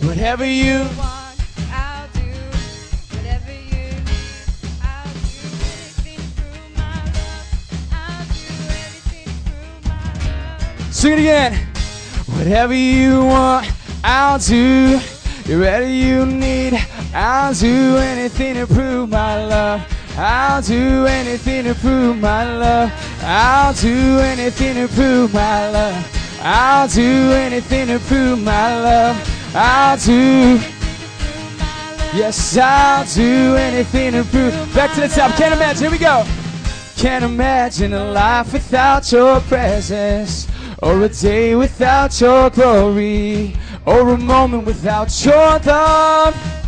Whatever 0.00 0.46
you 0.46 0.78
want, 0.96 1.36
I'll 1.70 2.08
do. 2.14 2.32
Whatever 3.14 3.52
you 3.52 3.92
need, 4.08 4.46
I'll 4.82 5.12
do 5.12 5.36
anything 5.68 6.16
to 6.16 6.22
prove 6.40 6.76
my 6.76 7.04
love. 7.04 7.44
I'll 7.92 8.24
do 8.24 8.46
anything 8.72 9.26
to 9.26 9.32
prove 9.50 9.84
my 9.84 10.00
love. 10.78 10.94
Sing 10.94 11.12
it 11.12 11.18
again. 11.18 11.52
Whatever 12.38 12.74
you 12.74 13.24
want, 13.26 13.70
I'll 14.02 14.38
do. 14.38 14.98
Whatever 15.46 15.88
you 15.88 16.26
need, 16.26 16.72
I'll 17.18 17.54
do 17.54 17.96
anything 17.96 18.56
to 18.56 18.66
prove 18.66 19.08
my 19.08 19.42
love. 19.46 19.80
I'll 20.18 20.60
do 20.60 21.06
anything 21.06 21.64
to 21.64 21.74
prove 21.74 22.18
my 22.18 22.44
love. 22.58 22.92
I'll 23.22 23.72
do 23.72 24.18
anything 24.18 24.74
to 24.74 24.94
prove 24.94 25.32
my 25.32 25.70
love. 25.70 26.38
I'll 26.42 26.86
do 26.88 27.32
anything 27.32 27.86
to 27.86 27.98
prove 28.00 28.42
my 28.42 28.82
love. 28.82 29.54
I'll 29.54 29.96
do. 29.96 30.60
Yes, 32.14 32.58
I'll 32.58 33.06
do 33.06 33.56
anything 33.56 34.12
to 34.12 34.22
prove. 34.24 34.52
Back 34.74 34.94
to 34.96 35.00
the 35.00 35.08
top. 35.08 35.34
Can't 35.36 35.54
imagine. 35.54 35.84
Here 35.84 35.90
we 35.90 35.96
go. 35.96 36.22
Can't 36.98 37.24
imagine 37.24 37.94
a 37.94 38.12
life 38.12 38.52
without 38.52 39.10
your 39.10 39.40
presence, 39.40 40.46
or 40.82 41.00
a 41.00 41.08
day 41.08 41.54
without 41.54 42.20
your 42.20 42.50
glory, 42.50 43.56
or 43.86 44.10
a 44.10 44.18
moment 44.18 44.66
without 44.66 45.24
your 45.24 45.58
love. 45.60 46.65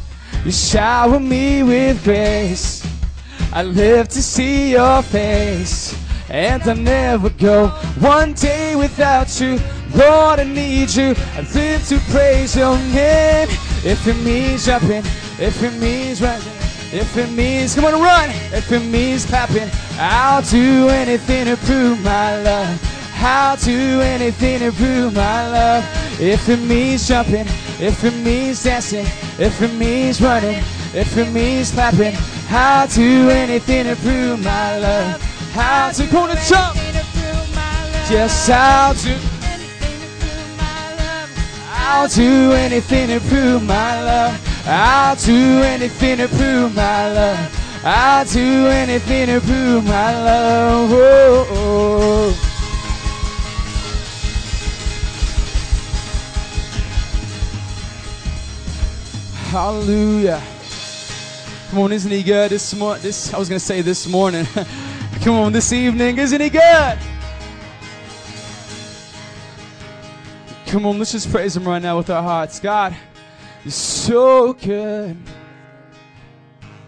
You 0.49 0.52
shower 0.52 1.21
me 1.21 1.62
with 1.62 2.02
grace. 2.05 2.83
I 3.52 3.62
live 3.62 4.09
to 4.09 4.23
see 4.23 4.71
your 4.71 5.02
face, 5.02 5.95
and 6.31 6.62
I'll 6.62 6.75
never 6.75 7.28
go 7.28 7.69
one 8.00 8.33
day 8.33 8.75
without 8.75 9.28
you. 9.43 9.61
Lord, 9.95 10.40
I 10.40 10.45
need 10.45 10.88
you. 10.95 11.14
I 11.35 11.47
live 11.52 11.87
to 11.88 11.99
praise 12.11 12.57
your 12.57 12.78
name. 12.78 13.49
If 13.85 14.07
it 14.07 14.17
means 14.25 14.64
jumping, 14.64 15.05
if 15.38 15.62
it 15.62 15.75
means 15.78 16.23
running, 16.23 16.49
if 16.95 17.14
it 17.19 17.31
means 17.33 17.75
come 17.75 17.85
on 17.85 18.00
run, 18.00 18.31
if 18.31 18.73
it 18.73 18.87
means 18.90 19.26
clapping, 19.26 19.69
I'll 19.99 20.40
do 20.40 20.88
anything 20.88 21.45
to 21.45 21.59
prove 21.67 22.02
my 22.02 22.40
love. 22.40 22.98
I'll 23.21 23.57
do 23.57 24.01
anything 24.01 24.61
to 24.61 24.71
prove 24.71 25.15
my 25.15 25.49
love. 25.49 25.85
If 26.21 26.49
it 26.49 26.61
means 26.61 27.09
jumping, 27.09 27.47
if 27.81 28.05
it 28.05 28.15
means 28.15 28.63
dancing, 28.63 29.07
if 29.39 29.61
it 29.61 29.73
means 29.75 30.21
running, 30.21 30.63
if 30.95 31.17
it 31.17 31.33
means 31.33 31.73
clapping, 31.73 32.15
I'll 32.49 32.87
do 32.87 33.29
anything 33.29 33.85
to 33.87 33.97
prove 33.97 34.45
my 34.45 34.79
love. 34.79 35.23
I'll 35.57 35.93
do 35.93 36.07
go 36.11 36.29
to 36.29 36.37
jump. 36.47 36.77
To 38.07 38.15
do. 38.15 39.17
Anything 39.19 39.99
to 39.99 40.09
prove 40.09 40.57
my 40.57 40.95
love. 40.97 41.31
I'll 41.91 42.07
do 42.07 42.53
anything 42.53 43.09
to 43.09 43.21
prove 43.21 43.65
my 43.67 44.03
love. 44.03 44.65
I'll 44.65 45.17
do 45.17 45.63
anything 45.63 46.19
to 46.19 46.29
prove 46.29 46.75
my 46.75 47.13
love. 47.13 47.83
I'll 47.85 48.25
do 48.25 48.67
anything 48.67 49.27
to 49.27 49.41
prove 49.41 49.85
my 49.85 50.13
love. 50.23 50.91
Oh, 50.93 51.47
oh. 51.51 52.41
oh. 52.41 52.48
Hallelujah. 59.49 60.43
Come 61.71 61.78
on, 61.78 61.93
isn't 61.93 62.11
he 62.11 62.23
good 62.23 62.50
this 62.50 62.75
morning? 62.75 63.02
This 63.02 63.33
I 63.33 63.38
was 63.38 63.49
gonna 63.49 63.59
say 63.59 63.81
this 63.81 64.07
morning. 64.07 64.45
Come 65.23 65.37
on, 65.37 65.52
this 65.52 65.73
evening, 65.73 66.19
isn't 66.19 66.38
he 66.38 66.50
good? 66.50 66.99
Come 70.67 70.85
on, 70.85 70.99
let's 70.99 71.12
just 71.12 71.31
praise 71.33 71.57
him 71.57 71.67
right 71.67 71.81
now 71.81 71.97
with 71.97 72.11
our 72.11 72.23
hearts. 72.23 72.61
God, 72.61 72.95
you're 73.64 73.73
so 73.73 74.52
good. 74.52 75.17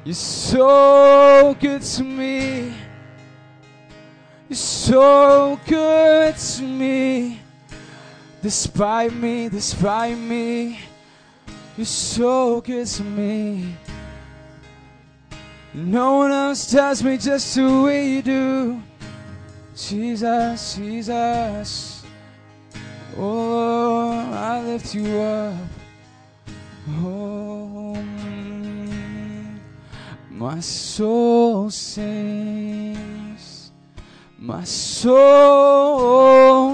You're 0.04 0.14
so 0.14 1.56
good 1.58 1.80
to 1.80 2.02
me. 2.02 2.74
You're 4.50 4.56
so 4.56 5.58
good 5.66 6.36
to 6.36 6.62
me. 6.62 7.40
Despite 8.42 9.14
me, 9.14 9.48
despite 9.48 10.18
me, 10.18 10.78
you're 11.80 11.86
so 11.86 12.60
good 12.60 12.86
to 12.86 13.02
me. 13.02 13.74
No 15.72 16.18
one 16.18 16.30
else 16.30 16.70
does 16.70 17.02
me 17.02 17.16
just 17.16 17.54
the 17.54 17.82
way 17.82 18.06
you 18.10 18.20
do. 18.20 18.82
Jesus, 19.74 20.76
Jesus. 20.76 22.04
Oh, 23.16 23.22
Lord, 23.22 24.26
I 24.26 24.62
lift 24.62 24.94
you 24.94 25.20
up. 25.20 25.54
Oh, 26.98 27.96
my 30.28 30.60
soul 30.60 31.70
sings. 31.70 33.00
My 34.38 34.64
soul 34.64 35.18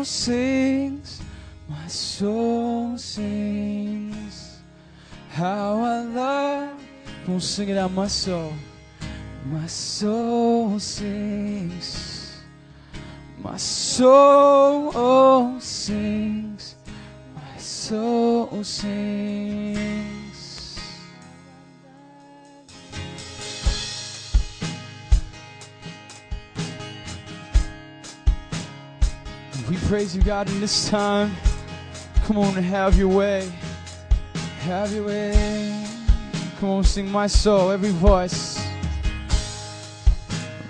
sings. 0.05 1.21
My 1.69 1.87
soul 1.87 2.99
sings. 2.99 4.06
How 5.37 5.81
I 5.81 6.01
love. 6.01 6.81
Come 7.27 7.35
on, 7.35 7.41
sing 7.43 7.69
it 7.69 7.77
out, 7.77 7.93
my 7.93 8.07
soul. 8.07 8.55
My 9.45 9.67
soul 9.67 10.81
sings. 10.81 12.41
My 13.43 13.59
soul 13.59 14.91
sings. 15.61 16.77
My 17.35 17.59
soul 17.59 18.65
sings. 18.65 19.77
We 29.69 29.77
praise 29.87 30.17
you, 30.17 30.23
God, 30.23 30.49
in 30.49 30.61
this 30.61 30.89
time. 30.89 31.37
Come 32.25 32.39
on 32.39 32.57
and 32.57 32.65
have 32.65 32.97
your 32.97 33.09
way. 33.09 33.53
Have 34.67 34.93
your 34.93 35.07
way. 35.07 35.87
Come 36.59 36.71
on, 36.71 36.83
sing 36.83 37.09
my 37.09 37.29
soul, 37.29 37.71
every 37.71 37.91
voice. 37.91 38.59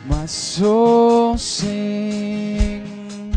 My 0.05 0.27
soul 0.27 1.39
sing. 1.39 3.35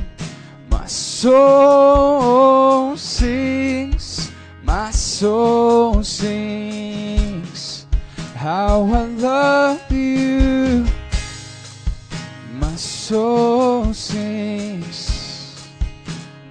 My 0.69 0.85
soul 0.85 2.97
sings. 2.97 4.33
My 4.61 4.91
soul 4.91 6.03
sings. 6.03 7.85
How 8.35 8.83
I 8.83 9.05
love 9.05 9.89
you. 9.89 10.85
My 12.55 12.75
soul 12.75 13.93
sings. 13.93 15.69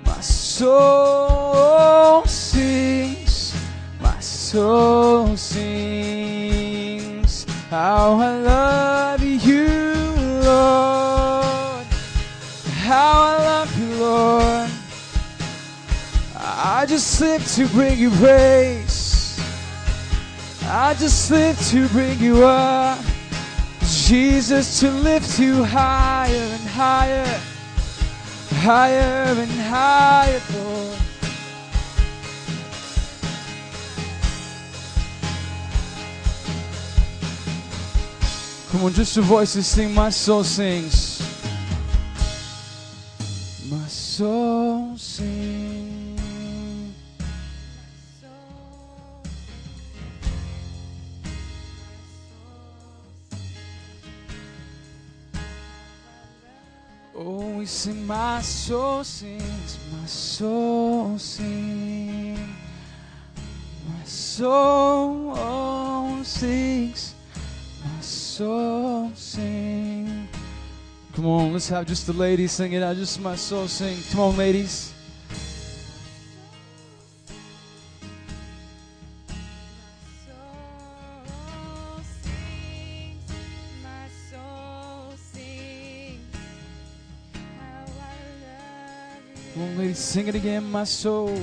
My 0.06 0.18
soul 0.22 2.24
sings. 2.24 3.17
Soul 4.50 5.36
sings. 5.36 6.24
How 7.68 8.14
I 8.14 8.38
love 8.38 9.22
you, 9.22 9.68
Lord. 10.42 11.86
How 12.80 13.20
I 13.20 13.36
love 13.44 13.78
you, 13.78 13.94
Lord. 13.96 14.70
I 16.34 16.86
just 16.88 17.20
live 17.20 17.46
to 17.56 17.68
bring 17.68 17.98
you 17.98 18.10
praise. 18.12 19.38
I 20.62 20.94
just 20.94 21.30
live 21.30 21.60
to 21.68 21.86
bring 21.88 22.18
you 22.18 22.46
up. 22.46 23.04
Jesus, 23.82 24.80
to 24.80 24.90
lift 24.90 25.38
you 25.38 25.62
higher 25.62 26.32
and 26.32 26.66
higher, 26.68 27.38
higher 28.52 29.34
and 29.42 29.50
higher, 29.50 30.40
Lord. 30.54 30.97
Come 38.78 38.86
on, 38.86 38.92
just 38.92 39.16
your 39.16 39.24
voices 39.24 39.66
sing. 39.66 39.92
My 39.92 40.08
soul 40.08 40.44
sings. 40.44 41.18
My 43.68 43.84
soul 43.88 44.96
sings. 44.96 46.20
Oh, 57.16 57.56
we 57.56 57.66
sing. 57.66 58.06
My 58.06 58.40
soul 58.42 59.02
sings. 59.02 59.78
My 59.90 60.06
soul 60.06 61.18
sings. 61.18 62.38
My 63.88 64.04
soul 64.04 64.77
let's 71.58 71.68
have 71.68 71.86
just 71.88 72.06
the 72.06 72.12
ladies 72.12 72.52
sing 72.52 72.72
it 72.72 72.84
out. 72.84 72.94
Just 72.94 73.20
my 73.20 73.34
soul 73.34 73.66
sing. 73.66 73.98
Come 74.12 74.20
on, 74.20 74.36
ladies. 74.36 74.94
Come 89.52 89.62
on, 89.64 89.78
ladies, 89.78 89.98
sing 89.98 90.28
it 90.28 90.36
again. 90.36 90.62
My 90.70 90.84
soul. 90.84 91.36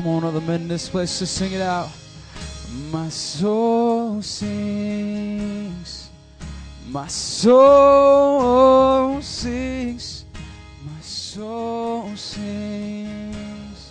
Come 0.00 0.14
on, 0.14 0.24
other 0.24 0.40
men 0.40 0.62
in 0.62 0.68
this 0.68 0.88
place, 0.88 1.18
just 1.18 1.34
sing 1.34 1.52
it 1.52 1.60
out. 1.60 1.90
My 2.90 3.10
soul 3.10 4.22
sings. 4.22 6.08
My 6.88 7.06
soul 7.06 8.40
sings. 9.20 10.24
My 10.86 11.00
soul 11.02 12.16
sings. 12.16 13.90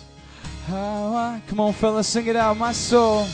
How 0.66 1.14
I 1.14 1.42
come 1.46 1.60
on, 1.60 1.72
fellas, 1.74 2.08
sing 2.08 2.26
it 2.26 2.34
out. 2.34 2.56
My 2.56 2.72
soul. 2.72 3.28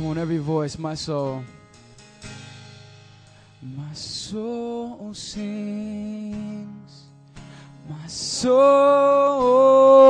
Come 0.00 0.08
on, 0.12 0.16
every 0.16 0.38
voice, 0.38 0.78
my 0.78 0.94
soul. 0.94 1.44
My 3.60 3.92
soul 3.92 5.12
sings. 5.12 7.02
My 7.86 8.06
soul 8.06 9.38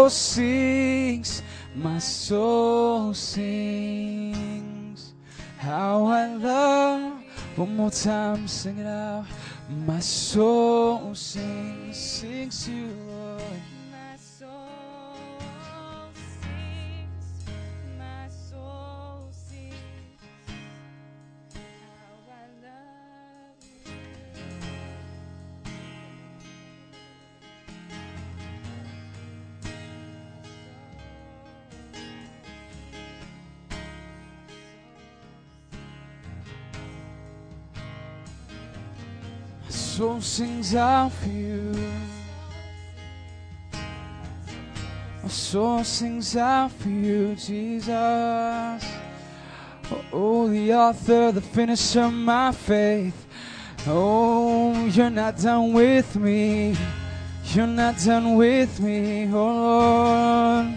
sings. 0.09 1.43
My 1.75 1.99
soul 1.99 3.13
sings. 3.15 5.13
How 5.59 6.05
I 6.07 6.37
love. 6.37 7.25
One 7.57 7.75
more 7.75 7.91
time, 7.91 8.47
sing 8.47 8.79
it 8.79 8.87
out. 8.87 9.27
My 9.69 9.99
soul 9.99 11.17
sings, 11.17 11.97
sings 11.97 12.69
you, 12.69 12.95
soul 40.21 40.47
sings 40.47 40.73
for 40.73 41.29
you. 41.31 41.73
My 45.23 45.29
soul 45.29 45.85
sings 45.85 46.37
out 46.37 46.73
for 46.73 46.89
you, 46.89 47.35
Jesus. 47.35 48.85
Oh, 50.13 50.49
the 50.49 50.75
author, 50.75 51.33
the 51.33 51.41
finisher 51.41 52.03
of 52.03 52.13
my 52.13 52.53
faith. 52.53 53.27
Oh, 53.87 54.87
you're 54.87 55.11
not 55.11 55.39
done 55.39 55.73
with 55.73 56.15
me. 56.17 56.77
You're 57.45 57.67
not 57.67 57.97
done 58.05 58.37
with 58.37 58.79
me, 58.79 59.29
oh 59.33 60.65
Lord. 60.67 60.75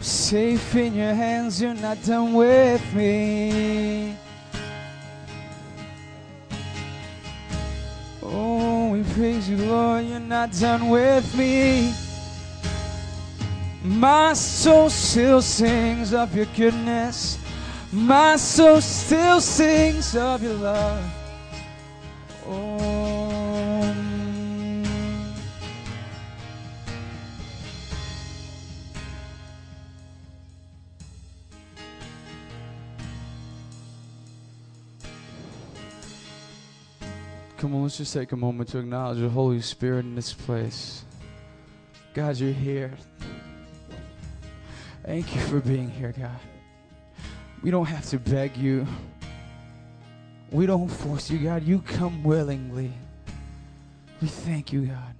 Safe 0.00 0.76
in 0.76 0.94
your 0.94 1.14
hands, 1.14 1.60
you're 1.60 1.74
not 1.74 2.02
done 2.04 2.34
with 2.34 2.94
me. 2.94 4.16
Praise 9.16 9.48
you, 9.48 9.56
Lord, 9.56 10.04
you're 10.04 10.20
not 10.20 10.52
done 10.52 10.90
with 10.90 11.34
me. 11.34 11.94
My 13.82 14.34
soul 14.34 14.90
still 14.90 15.40
sings 15.40 16.12
of 16.12 16.36
your 16.36 16.44
goodness. 16.54 17.38
My 17.90 18.36
soul 18.36 18.82
still 18.82 19.40
sings 19.40 20.14
of 20.14 20.42
your 20.42 20.52
love. 20.52 21.02
Oh, 22.46 22.85
Come 37.66 37.74
on, 37.74 37.82
let's 37.82 37.98
just 37.98 38.12
take 38.12 38.30
a 38.30 38.36
moment 38.36 38.68
to 38.68 38.78
acknowledge 38.78 39.18
the 39.18 39.28
Holy 39.28 39.60
Spirit 39.60 40.04
in 40.04 40.14
this 40.14 40.32
place. 40.32 41.04
God, 42.14 42.36
you're 42.36 42.52
here. 42.52 42.92
Thank 45.04 45.34
you 45.34 45.40
for 45.40 45.58
being 45.58 45.90
here, 45.90 46.14
God. 46.16 46.38
We 47.64 47.72
don't 47.72 47.86
have 47.86 48.08
to 48.10 48.20
beg 48.20 48.56
you. 48.56 48.86
We 50.52 50.66
don't 50.66 50.86
force 50.86 51.28
you, 51.28 51.40
God. 51.40 51.64
You 51.64 51.80
come 51.80 52.22
willingly. 52.22 52.92
We 54.22 54.28
thank 54.28 54.72
you, 54.72 54.82
God. 54.82 55.16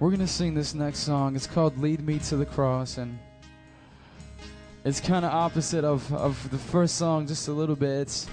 We're 0.00 0.10
going 0.10 0.18
to 0.18 0.26
sing 0.26 0.54
this 0.54 0.74
next 0.74 0.98
song. 0.98 1.36
It's 1.36 1.46
called 1.46 1.78
Lead 1.78 2.00
Me 2.00 2.18
to 2.18 2.36
the 2.36 2.46
Cross. 2.46 2.98
And 2.98 3.16
it's 4.84 5.00
kind 5.00 5.24
of 5.24 5.32
opposite 5.32 5.84
of, 5.84 6.12
of 6.14 6.50
the 6.50 6.58
first 6.58 6.96
song, 6.96 7.26
just 7.26 7.48
a 7.48 7.52
little 7.52 7.76
bit. 7.76 8.26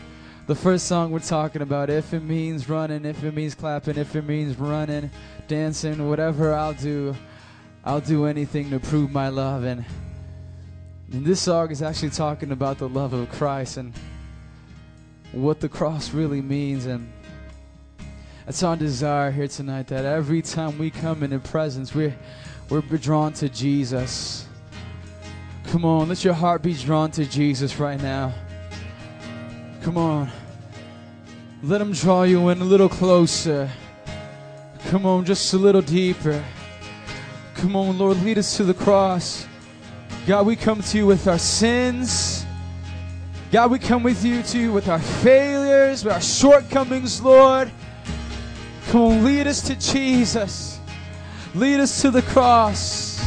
The 0.48 0.56
first 0.56 0.88
song 0.88 1.12
we're 1.12 1.20
talking 1.20 1.62
about. 1.62 1.90
If 1.90 2.14
it 2.14 2.22
means 2.22 2.70
running, 2.70 3.04
if 3.04 3.22
it 3.24 3.34
means 3.34 3.54
clapping, 3.54 3.98
if 3.98 4.16
it 4.16 4.22
means 4.22 4.58
running, 4.58 5.12
dancing, 5.50 6.08
whatever 6.08 6.54
I'll 6.54 6.74
do, 6.74 7.14
I'll 7.84 8.00
do 8.00 8.26
anything 8.26 8.70
to 8.70 8.80
prove 8.80 9.12
my 9.12 9.28
love. 9.28 9.66
And, 9.66 9.84
and 11.12 11.26
this 11.26 11.42
song 11.42 11.70
is 11.70 11.82
actually 11.82 12.12
talking 12.12 12.52
about 12.52 12.78
the 12.78 12.88
love 12.88 13.12
of 13.12 13.30
Christ 13.30 13.76
and 13.76 13.94
what 15.34 15.60
the 15.60 15.68
cross 15.68 16.14
really 16.14 16.42
means. 16.42 16.86
And 16.86 17.12
it's 18.48 18.64
our 18.64 18.78
desire 18.78 19.32
here 19.32 19.50
tonight 19.50 19.88
that 19.88 20.06
every 20.06 20.42
time 20.42 20.78
we 20.78 20.92
come 20.92 21.24
in 21.24 21.32
the 21.32 21.40
presence, 21.40 21.94
we're, 21.94 22.16
we're 22.70 22.80
drawn 22.80 23.34
to 23.34 23.50
Jesus. 23.50 24.47
Come 25.68 25.84
on, 25.84 26.08
let 26.08 26.24
your 26.24 26.34
heart 26.34 26.62
be 26.62 26.74
drawn 26.74 27.12
to 27.12 27.26
Jesus 27.26 27.78
right 27.78 28.02
now. 28.02 28.34
Come 29.82 29.98
on. 29.98 30.32
Let 31.62 31.82
him 31.82 31.92
draw 31.92 32.24
you 32.24 32.50
in 32.50 32.62
a 32.62 32.64
little 32.64 32.88
closer. 32.88 33.70
Come 34.88 35.06
on, 35.06 35.26
just 35.26 35.54
a 35.54 35.58
little 35.58 35.82
deeper. 35.82 36.44
Come 37.56 37.76
on, 37.76 37.98
Lord, 37.98 38.22
lead 38.24 38.38
us 38.38 38.56
to 38.58 38.64
the 38.64 38.74
cross. 38.74 39.46
God, 40.26 40.46
we 40.46 40.56
come 40.56 40.82
to 40.82 40.98
you 40.98 41.06
with 41.06 41.28
our 41.28 41.38
sins. 41.38 42.46
God, 43.52 43.70
we 43.70 43.80
come 43.80 44.04
with 44.04 44.24
you 44.24 44.44
to 44.44 44.58
you 44.60 44.72
with 44.72 44.88
our 44.88 45.00
failures, 45.00 46.04
with 46.04 46.14
our 46.14 46.22
shortcomings, 46.22 47.22
Lord. 47.22 47.72
Come 48.90 49.02
on, 49.02 49.24
lead 49.26 49.48
us 49.48 49.62
to 49.64 49.76
Jesus. 49.76 50.80
Lead 51.54 51.82
us 51.82 52.02
to 52.02 52.12
the 52.12 52.22
cross. 52.22 53.18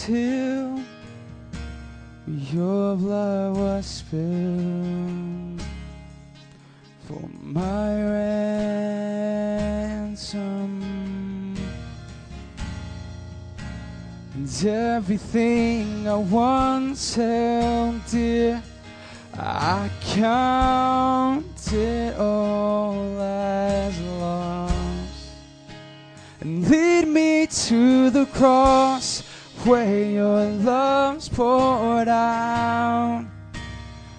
Hill, 0.00 0.80
your 2.26 2.96
blood 2.96 3.56
was 3.56 3.84
spilled 3.86 5.62
for 7.06 7.28
my 7.42 8.02
ransom. 10.04 10.82
And 14.34 14.64
everything 14.64 16.08
I 16.08 16.16
once 16.16 17.14
held 17.14 18.00
dear, 18.10 18.62
I 19.34 19.90
count 20.00 21.72
it 21.72 22.16
all 22.18 23.20
as 23.20 24.00
lost. 24.00 24.72
And 26.40 26.68
lead 26.68 27.06
me 27.08 27.46
to 27.46 28.10
the 28.10 28.26
cross 28.26 29.22
where 29.66 30.04
your 30.04 30.44
love's 30.44 31.28
poured 31.28 32.08
out. 32.08 33.24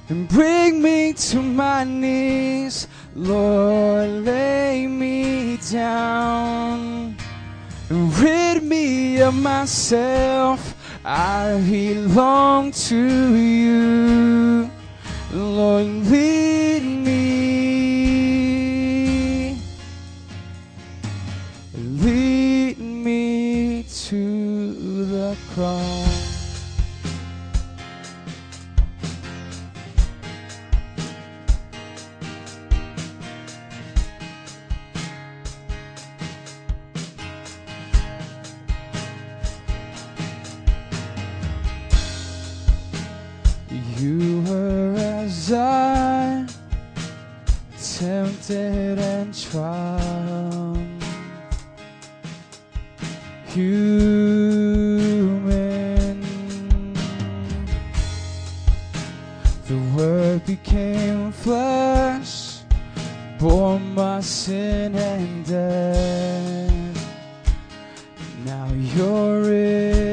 And 0.09 0.27
bring 0.27 0.81
me 0.81 1.13
to 1.13 1.41
my 1.41 1.83
knees, 1.83 2.87
Lord, 3.15 4.25
lay 4.25 4.87
me 4.87 5.57
down. 5.71 7.15
And 7.89 8.17
rid 8.19 8.63
me 8.63 9.21
of 9.21 9.33
myself, 9.35 10.75
I 11.05 11.61
belong 11.69 12.71
to 12.71 13.35
you. 13.35 14.69
Lord, 15.31 15.87
lead 16.11 16.83
me. 16.83 17.22
You 25.55 25.67
were 44.47 44.95
as 44.97 45.53
I 45.53 46.47
tempted 47.79 48.97
and 48.97 49.31
tried. 49.39 50.23
Human, 53.49 54.52
became 60.45 61.31
flesh, 61.31 62.59
bore 63.39 63.79
my 63.79 64.19
sin 64.19 64.95
and 64.95 65.45
death. 65.45 66.73
Now 68.45 68.67
you're 68.73 69.41
risen. 69.41 70.03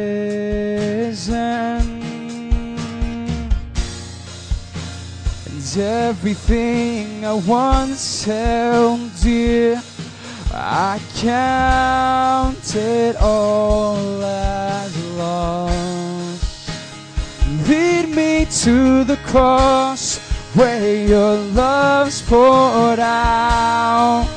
And 5.47 5.79
everything 5.79 7.25
I 7.25 7.33
once 7.33 8.25
held 8.25 9.11
dear, 9.21 9.83
I 10.53 11.01
count 11.17 12.75
it 12.77 13.17
all 13.17 14.23
as 14.23 14.97
loss. 15.17 16.71
Lead 17.69 18.09
me 18.09 18.47
to 18.63 19.05
the 19.05 19.17
cross 19.25 20.20
where 20.55 21.07
your 21.07 21.37
love's 21.37 22.23
poured 22.23 22.99
out. 22.99 24.29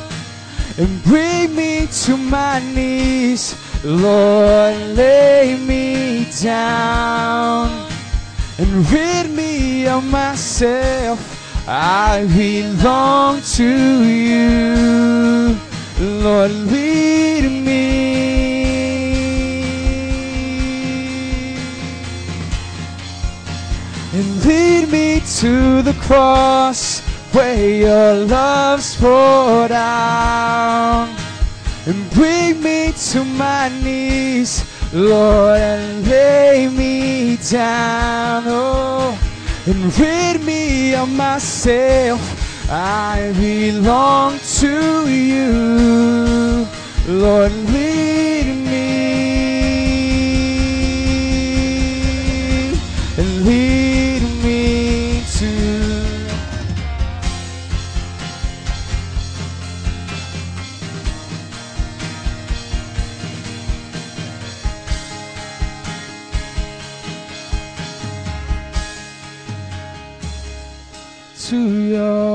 And 0.78 1.04
bring 1.04 1.56
me 1.56 1.88
to 2.06 2.17
my 2.17 2.60
knees, 2.73 3.56
Lord, 3.84 4.76
lay 4.95 5.58
me 5.60 6.28
down 6.41 7.69
and 8.58 8.91
rid 8.91 9.30
me 9.32 9.88
of 9.88 10.04
myself. 10.06 11.19
I 11.67 12.26
belong 12.36 13.41
to 13.56 14.04
you, 14.04 15.58
Lord, 15.99 16.52
lead 16.52 17.43
me 17.65 17.84
and 24.13 24.45
lead 24.45 24.89
me 24.91 25.23
to 25.44 25.82
the 25.82 25.94
cross 26.08 27.02
where 27.34 27.70
your 27.70 28.14
love's 28.26 28.96
poured 28.96 29.74
out. 29.74 31.10
And 31.86 32.10
bring 32.12 32.64
me 32.64 32.94
to 33.12 33.26
my 33.26 33.68
knees, 33.84 34.64
Lord, 34.94 35.60
and 35.60 36.08
lay 36.08 36.70
me 36.70 37.36
down, 37.52 38.44
oh, 38.48 39.20
and 39.66 40.00
rid 40.00 40.42
me 40.46 40.96
of 40.96 41.12
myself. 41.12 42.22
I 42.72 43.34
belong 43.36 44.40
to 44.62 45.10
you, 45.10 46.66
Lord, 47.06 47.52
lead 47.74 48.33
to 71.94 72.33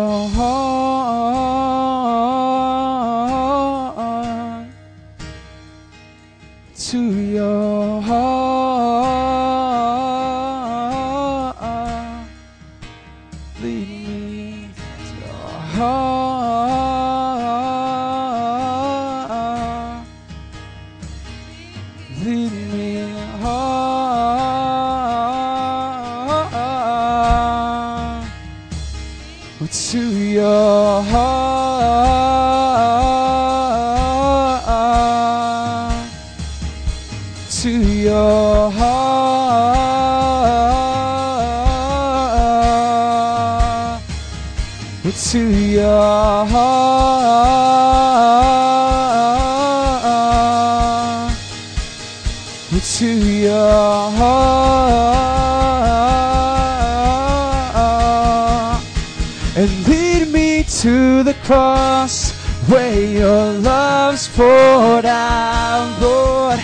to 45.33 45.45
your 45.51 46.47
heart, 46.47 46.57
to 52.97 53.07
your 53.07 54.11
heart 54.13 54.49
and 59.55 59.87
lead 59.87 60.29
me 60.33 60.63
to 60.63 61.23
the 61.23 61.35
cross 61.45 62.33
where 62.71 62.99
your 62.99 63.53
love's 63.53 64.29
poured 64.29 65.05
out, 65.05 65.99
Lord, 66.01 66.59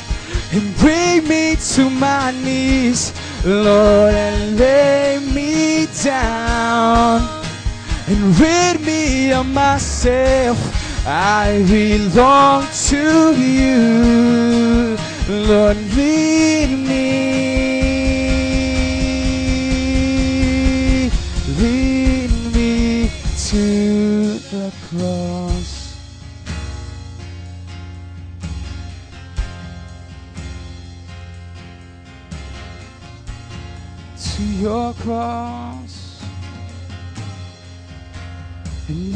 and 0.52 0.74
bring 0.78 1.28
me 1.28 1.56
to 1.74 1.90
my 1.90 2.30
knees, 2.30 3.12
Lord, 3.44 4.14
and 4.14 4.56
lay 4.58 5.18
me 5.18 5.86
down 6.02 7.33
rid 8.24 8.80
me 8.80 9.32
of 9.32 9.46
myself. 9.46 10.58
I 11.06 11.62
belong 11.68 12.66
to 12.88 13.36
you, 13.38 14.96
Lord, 15.28 15.76
lead 15.94 16.70
me, 16.88 17.10
lead 21.60 22.30
me 22.54 23.10
to 23.48 24.38
the 24.38 24.72
cross. 24.88 25.72
To 34.36 34.42
your 34.42 34.94
cross 34.94 35.63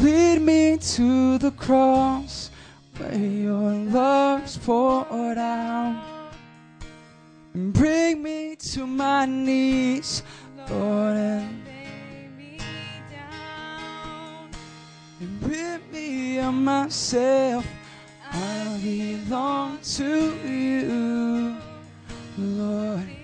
lead 0.01 0.41
me 0.41 0.77
to 0.77 1.37
the 1.37 1.51
cross 1.51 2.49
where 2.97 3.15
your 3.15 3.71
love's 3.71 4.57
poured 4.57 5.37
out 5.37 6.33
and 7.53 7.73
bring 7.73 8.23
me 8.23 8.55
to 8.55 8.85
my 8.85 9.25
knees, 9.25 10.23
Lord, 10.69 11.17
and, 11.17 11.65
lay 11.65 12.29
me 12.37 12.57
down. 13.11 14.49
and 15.19 15.91
me 15.91 16.39
of 16.39 16.53
myself. 16.53 17.65
I 18.31 18.79
belong 18.81 19.79
to 19.79 20.35
you, 20.47 21.57
Lord. 22.37 23.18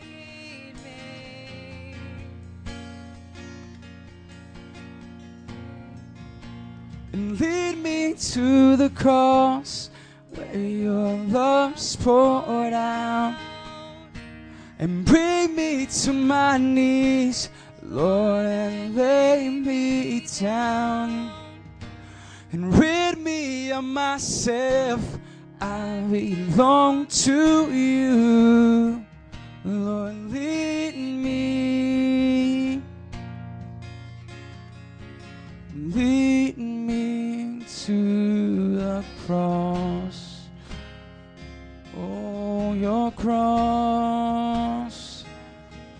And 7.15 7.39
lead 7.39 7.78
me 7.78 8.13
to 8.13 8.75
the 8.75 8.89
cross 8.89 9.89
where 10.32 10.58
your 10.58 11.15
love's 11.30 11.95
poured 11.95 12.73
out 12.73 13.39
and 14.80 15.06
bring 15.06 15.56
me 15.56 15.86
to 15.86 16.12
my 16.12 16.58
knees, 16.58 17.47
Lord, 17.82 18.45
and 18.45 18.95
lay 18.97 19.47
me 19.47 20.28
down 20.41 21.32
and 22.51 22.78
rid 22.78 23.17
me 23.17 23.71
of 23.71 23.86
myself. 23.86 24.99
I 25.62 26.04
belong 26.12 27.06
to 27.23 27.71
you, 27.71 29.06
Lord, 29.63 30.15
lead 30.34 30.97
me. 30.97 32.82
Lead 35.95 36.58
me 36.58 37.63
to 37.86 38.75
the 38.75 39.03
cross. 39.25 40.41
Oh, 41.97 42.73
your 42.73 43.12
cross. 43.13 43.36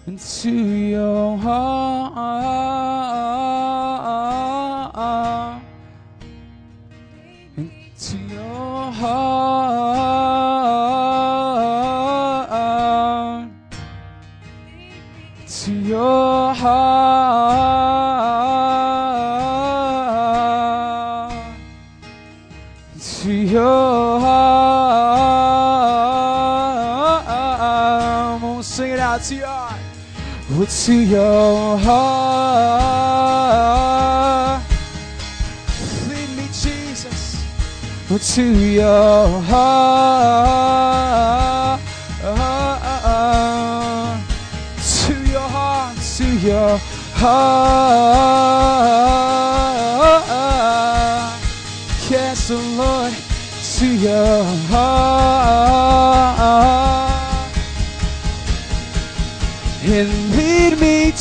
And 0.06 0.20
to 0.20 0.52
your 0.52 1.38
heart. 1.38 2.95
Oh, 30.68 30.86
to 30.86 30.94
your 30.96 31.78
heart. 31.78 32.64
Lead 36.10 36.30
me, 36.36 36.48
Jesus. 36.48 37.38
to 38.36 38.44
your 38.44 39.42
heart. 39.42 40.20
To 45.06 45.14
your 45.30 45.48
heart, 45.48 45.98
to 46.18 46.26
your 46.40 46.80
heart. 47.14 48.35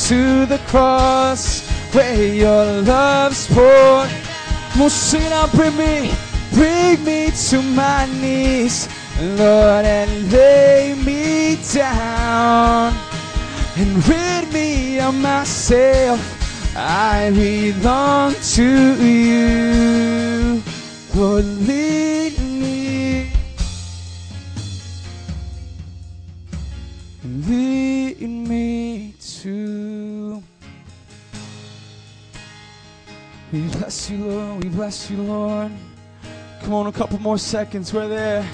To 0.07 0.45
the 0.45 0.59
cross 0.67 1.67
where 1.91 2.23
your 2.23 2.81
love's 2.83 3.47
poured. 3.47 4.09
Musina, 4.77 5.49
bring 5.55 5.75
me, 5.75 6.13
bring 6.53 7.03
me 7.03 7.31
to 7.49 7.59
my 7.61 8.05
knees, 8.21 8.87
Lord, 9.19 9.83
and 9.83 10.31
lay 10.31 10.93
me 10.93 11.57
down 11.73 12.93
and 13.77 14.07
rid 14.07 14.53
me 14.53 14.99
of 14.99 15.15
myself. 15.15 16.21
I 16.77 17.31
belong 17.31 18.35
to 18.57 19.03
you, 19.03 20.61
Lord, 21.15 21.45
bless 34.75 35.09
you, 35.09 35.23
Lord. 35.23 35.71
Come 36.61 36.73
on, 36.73 36.87
a 36.87 36.91
couple 36.91 37.17
more 37.19 37.37
seconds. 37.37 37.93
We're 37.93 38.09
there. 38.09 38.45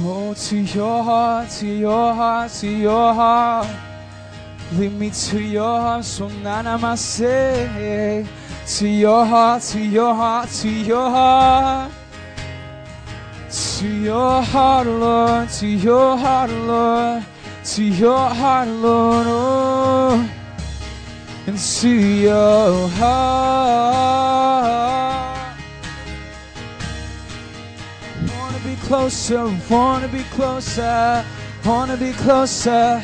Oh, 0.00 0.34
to 0.34 0.56
your 0.56 1.04
heart, 1.04 1.50
to 1.50 1.66
your 1.66 2.14
heart, 2.14 2.50
to 2.60 2.68
your 2.68 3.14
heart. 3.14 3.68
Lead 4.72 4.92
me 4.92 5.10
to 5.10 5.40
your 5.40 5.80
heart, 5.80 6.04
so 6.04 6.28
say. 6.96 8.26
To 8.66 8.88
your 8.88 9.24
heart, 9.24 9.62
to 9.62 9.80
your 9.80 10.14
heart, 10.14 10.48
to 10.48 10.68
your 10.68 11.10
heart. 11.10 11.92
To 13.50 13.88
your 13.88 14.42
heart, 14.42 14.86
Lord, 14.86 15.48
to 15.48 15.66
your 15.66 16.16
heart, 16.16 16.50
Lord, 16.50 17.24
to 17.64 17.82
your 17.82 18.28
heart, 18.28 18.68
Lord, 18.68 19.26
oh, 19.28 20.30
and 21.46 21.58
to 21.58 21.88
your 21.88 22.88
heart. 22.88 24.99
Closer, 28.90 29.46
wanna 29.68 30.08
be 30.08 30.24
closer, 30.34 31.24
wanna 31.64 31.96
be 31.96 32.12
closer, 32.24 33.00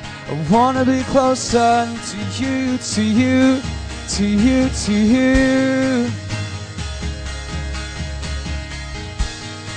wanna 0.50 0.84
be 0.84 1.04
closer 1.14 1.88
to 2.08 2.16
you, 2.42 2.76
to 2.78 3.02
you, 3.02 3.62
to 4.08 4.26
you, 4.26 4.68
to 4.68 4.92
you. 4.92 6.10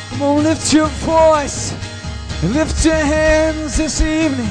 Come 0.10 0.22
on, 0.24 0.44
lift 0.44 0.74
your 0.74 0.88
voice, 1.06 1.74
lift 2.42 2.84
your 2.84 2.96
hands 2.96 3.78
this 3.78 4.02
evening. 4.02 4.50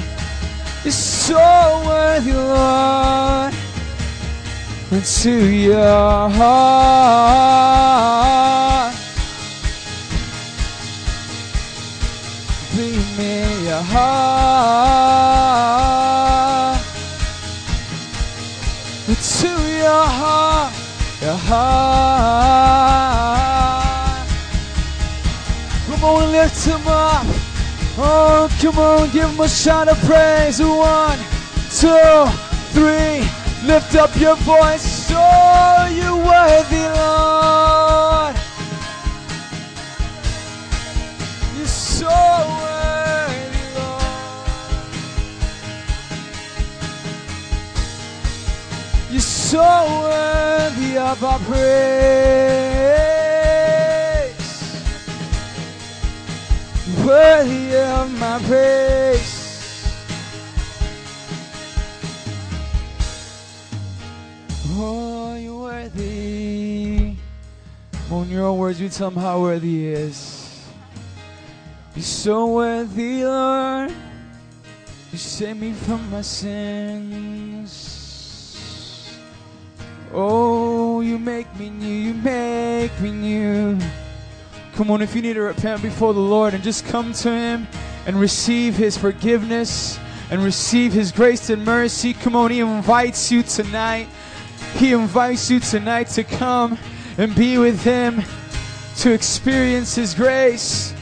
You're 0.85 0.93
so 0.93 1.83
worthy, 1.85 2.35
Lord. 2.35 3.53
And 4.93 5.05
to 5.05 5.33
your 5.33 6.31
heart. 6.39 7.99
Heart. 13.83 15.19
To 19.09 19.49
your 19.49 20.07
heart, 20.21 20.73
your 21.21 21.35
heart. 21.35 22.69
Come 25.87 26.05
on, 26.05 26.33
lift 26.33 26.65
him 26.65 26.87
up. 26.87 27.27
Oh, 27.99 28.49
come 28.61 28.79
on, 28.79 29.11
give 29.11 29.29
him 29.29 29.41
a 29.41 29.49
shout 29.49 29.89
of 29.89 29.99
praise. 30.05 30.61
One, 30.61 31.19
two, 31.71 32.29
three. 32.73 33.27
Lift 33.67 33.97
up 33.97 34.15
your 34.17 34.37
voice. 34.37 35.11
Oh, 35.11 35.87
you 35.91 36.17
worthy, 36.17 36.87
Lord. 36.97 38.37
You're 41.57 41.67
so 41.67 42.07
worthy, 42.07 42.68
so 49.49 49.61
worthy 49.61 50.99
of 50.99 51.25
our 51.25 51.39
praise. 51.39 51.59
Worthy 57.03 57.75
of 57.77 58.11
my 58.21 58.39
praise. 58.45 59.37
Oh, 64.73 65.35
you're 65.37 65.59
worthy. 65.59 67.17
On 68.11 68.29
your 68.29 68.45
own 68.45 68.59
words, 68.59 68.79
you 68.79 68.91
tell 68.91 69.09
him 69.09 69.17
how 69.17 69.41
worthy 69.41 69.67
he 69.67 69.87
is. 69.87 70.63
You're 71.97 72.03
so 72.03 72.49
worthy, 72.49 73.25
Lord. 73.25 73.95
You 75.11 75.17
save 75.17 75.57
me 75.57 75.73
from 75.73 76.11
my 76.11 76.21
sins. 76.21 77.88
Oh, 80.13 81.01
you 81.03 81.19
make 81.19 81.55
me 81.59 81.69
new, 81.69 81.87
you 81.87 82.15
make 82.15 82.99
me 83.01 83.11
new. 83.11 83.79
Come 84.75 84.91
on, 84.91 85.03
if 85.03 85.15
you 85.15 85.21
need 85.21 85.35
to 85.35 85.43
repent 85.43 85.83
before 85.83 86.15
the 86.15 86.21
Lord 86.21 86.55
and 86.55 86.63
just 86.63 86.87
come 86.87 87.13
to 87.13 87.31
Him 87.31 87.67
and 88.07 88.19
receive 88.19 88.75
His 88.77 88.97
forgiveness 88.97 89.99
and 90.31 90.43
receive 90.43 90.93
His 90.93 91.13
grace 91.13 91.51
and 91.51 91.65
mercy, 91.65 92.15
come 92.15 92.35
on, 92.37 92.51
He 92.51 92.61
invites 92.61 93.31
you 93.31 93.43
tonight. 93.43 94.09
He 94.75 94.93
invites 94.93 95.51
you 95.51 95.61
tonight 95.61 96.09
to 96.09 96.25
come 96.25 96.79
and 97.19 97.35
be 97.35 97.59
with 97.59 97.83
Him, 97.83 98.23
to 98.99 99.13
experience 99.13 99.95
His 99.97 100.15
grace, 100.15 100.95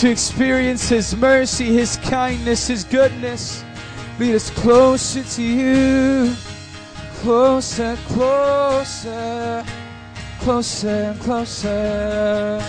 to 0.00 0.10
experience 0.10 0.88
His 0.88 1.16
mercy, 1.16 1.66
His 1.66 1.96
kindness, 1.96 2.66
His 2.66 2.84
goodness. 2.84 3.64
Lead 4.18 4.34
us 4.34 4.50
closer 4.50 5.22
to 5.22 5.42
you, 5.42 6.34
closer, 7.24 7.96
closer, 8.08 9.64
closer 10.40 10.88
and 10.88 11.20
closer. 11.20 12.62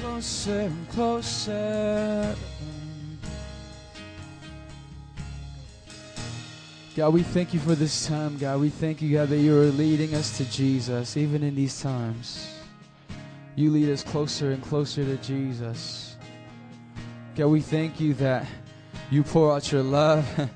Closer 0.00 0.60
and 0.60 0.88
closer. 0.88 2.34
God, 6.96 7.14
we 7.14 7.22
thank 7.22 7.54
you 7.54 7.60
for 7.60 7.76
this 7.76 8.08
time, 8.08 8.36
God. 8.36 8.60
We 8.60 8.68
thank 8.68 9.00
you, 9.00 9.16
God, 9.16 9.28
that 9.28 9.38
you 9.38 9.56
are 9.56 9.66
leading 9.66 10.16
us 10.16 10.36
to 10.38 10.44
Jesus, 10.50 11.16
even 11.16 11.44
in 11.44 11.54
these 11.54 11.80
times. 11.80 12.52
You 13.54 13.70
lead 13.70 13.90
us 13.90 14.02
closer 14.02 14.50
and 14.50 14.60
closer 14.60 15.04
to 15.04 15.16
Jesus. 15.18 16.16
God, 17.36 17.46
we 17.46 17.60
thank 17.60 18.00
you 18.00 18.14
that 18.14 18.44
you 19.10 19.22
pour 19.22 19.54
out 19.54 19.70
your 19.72 19.82
love. 19.82 20.26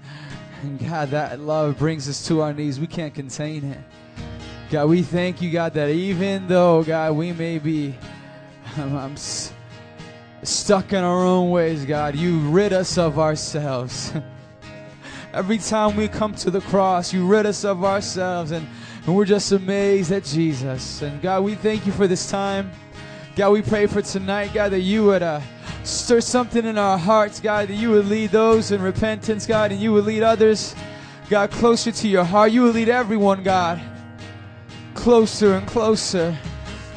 And 0.63 0.79
God, 0.79 1.11
that 1.11 1.41
love 1.41 1.77
brings 1.77 2.09
us 2.09 2.25
to 2.29 2.41
our 2.41 2.53
knees. 2.53 2.79
We 2.79 2.87
can't 2.87 3.13
contain 3.13 3.65
it. 3.65 3.79
God, 4.71 4.89
we 4.89 5.03
thank 5.03 5.43
you, 5.43 5.51
God, 5.51 5.75
that 5.75 5.89
even 5.89 6.47
though, 6.47 6.85
God, 6.85 7.17
we 7.17 7.33
may 7.33 7.59
be 7.59 7.97
I'm 8.77 9.15
s- 9.15 9.53
stuck 10.45 10.93
in 10.93 11.03
our 11.03 11.25
own 11.25 11.51
ways, 11.51 11.85
God, 11.85 12.15
you 12.15 12.39
rid 12.49 12.73
us 12.73 12.97
of 12.97 13.19
ourselves. 13.19 14.13
Every 15.33 15.59
time 15.59 15.97
we 15.97 16.07
come 16.07 16.35
to 16.37 16.51
the 16.51 16.61
cross, 16.61 17.13
you 17.13 17.27
rid 17.27 17.45
us 17.45 17.65
of 17.65 17.85
ourselves, 17.85 18.53
and, 18.53 18.67
and 19.05 19.17
we're 19.17 19.25
just 19.25 19.51
amazed 19.51 20.13
at 20.13 20.25
Jesus. 20.25 21.03
And 21.03 21.21
God, 21.21 21.43
we 21.43 21.57
thank 21.57 21.87
you 21.87 21.93
for 21.93 22.07
this 22.07 22.31
time. 22.31 22.71
God, 23.35 23.51
we 23.51 23.63
pray 23.63 23.87
for 23.87 24.01
tonight, 24.01 24.55
God, 24.55 24.71
that 24.71 24.81
you 24.81 25.05
would 25.07 25.23
uh, 25.23 25.41
stir 25.85 26.21
something 26.21 26.65
in 26.65 26.79
our 26.79 26.99
hearts, 26.99 27.41
God, 27.41 27.69
that 27.69 27.75
you 27.75 27.91
would 27.91 28.07
lead 28.07 28.31
those 28.31 28.71
in 28.71 28.81
repentance, 28.81 29.47
God, 29.47 29.73
and 29.73 29.81
you 29.81 29.93
would 29.93 30.05
lead 30.05 30.23
others, 30.23 30.75
God, 31.29 31.51
closer 31.51 31.93
to 31.93 32.09
your 32.09 32.25
heart. 32.25 32.53
You 32.53 32.65
would 32.65 32.75
lead 32.75 32.89
everyone, 32.89 33.43
God, 33.43 33.81
closer 34.95 35.55
and 35.55 35.67
closer, 35.67 36.37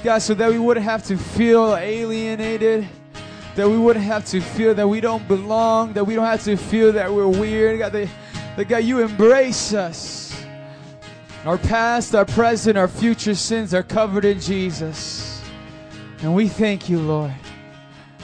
God, 0.03 0.19
so 0.19 0.33
that 0.35 0.51
we 0.51 0.59
wouldn't 0.59 0.83
have 0.83 1.03
to 1.05 1.17
feel 1.17 1.75
alienated, 1.75 2.87
that 3.55 3.67
we 3.67 3.77
wouldn't 3.77 4.05
have 4.05 4.25
to 4.25 4.41
feel 4.41 4.75
that 4.75 4.87
we 4.87 5.01
don't 5.01 5.27
belong, 5.27 5.93
that 5.93 6.03
we 6.03 6.15
don't 6.15 6.25
have 6.25 6.43
to 6.43 6.55
feel 6.55 6.91
that 6.93 7.11
we're 7.11 7.27
weird, 7.27 7.79
God, 7.79 7.91
that, 7.93 8.09
that 8.57 8.65
God, 8.65 8.83
you 8.83 8.99
embrace 8.99 9.73
us. 9.73 10.25
Our 11.45 11.57
past, 11.59 12.15
our 12.15 12.25
present, 12.25 12.77
our 12.77 12.87
future 12.87 13.35
sins 13.35 13.73
are 13.73 13.83
covered 13.83 14.25
in 14.25 14.39
Jesus. 14.39 15.43
And 16.21 16.33
we 16.33 16.47
thank 16.47 16.89
you, 16.89 16.99
Lord. 16.99 17.33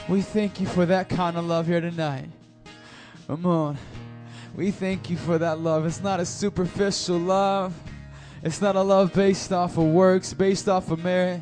We 0.08 0.20
thank 0.20 0.60
you 0.60 0.66
for 0.66 0.84
that 0.86 1.08
kind 1.08 1.36
of 1.36 1.44
love 1.44 1.66
here 1.66 1.80
tonight. 1.80 2.28
Come 3.28 3.46
on. 3.46 3.78
We 4.54 4.70
thank 4.72 5.08
you 5.08 5.16
for 5.16 5.38
that 5.38 5.60
love. 5.60 5.86
It's 5.86 6.02
not 6.02 6.18
a 6.18 6.26
superficial 6.26 7.18
love. 7.18 7.72
It's 8.42 8.60
not 8.60 8.74
a 8.74 8.82
love 8.82 9.14
based 9.14 9.52
off 9.52 9.78
of 9.78 9.84
works, 9.84 10.34
based 10.34 10.68
off 10.68 10.90
of 10.90 11.04
merit. 11.04 11.40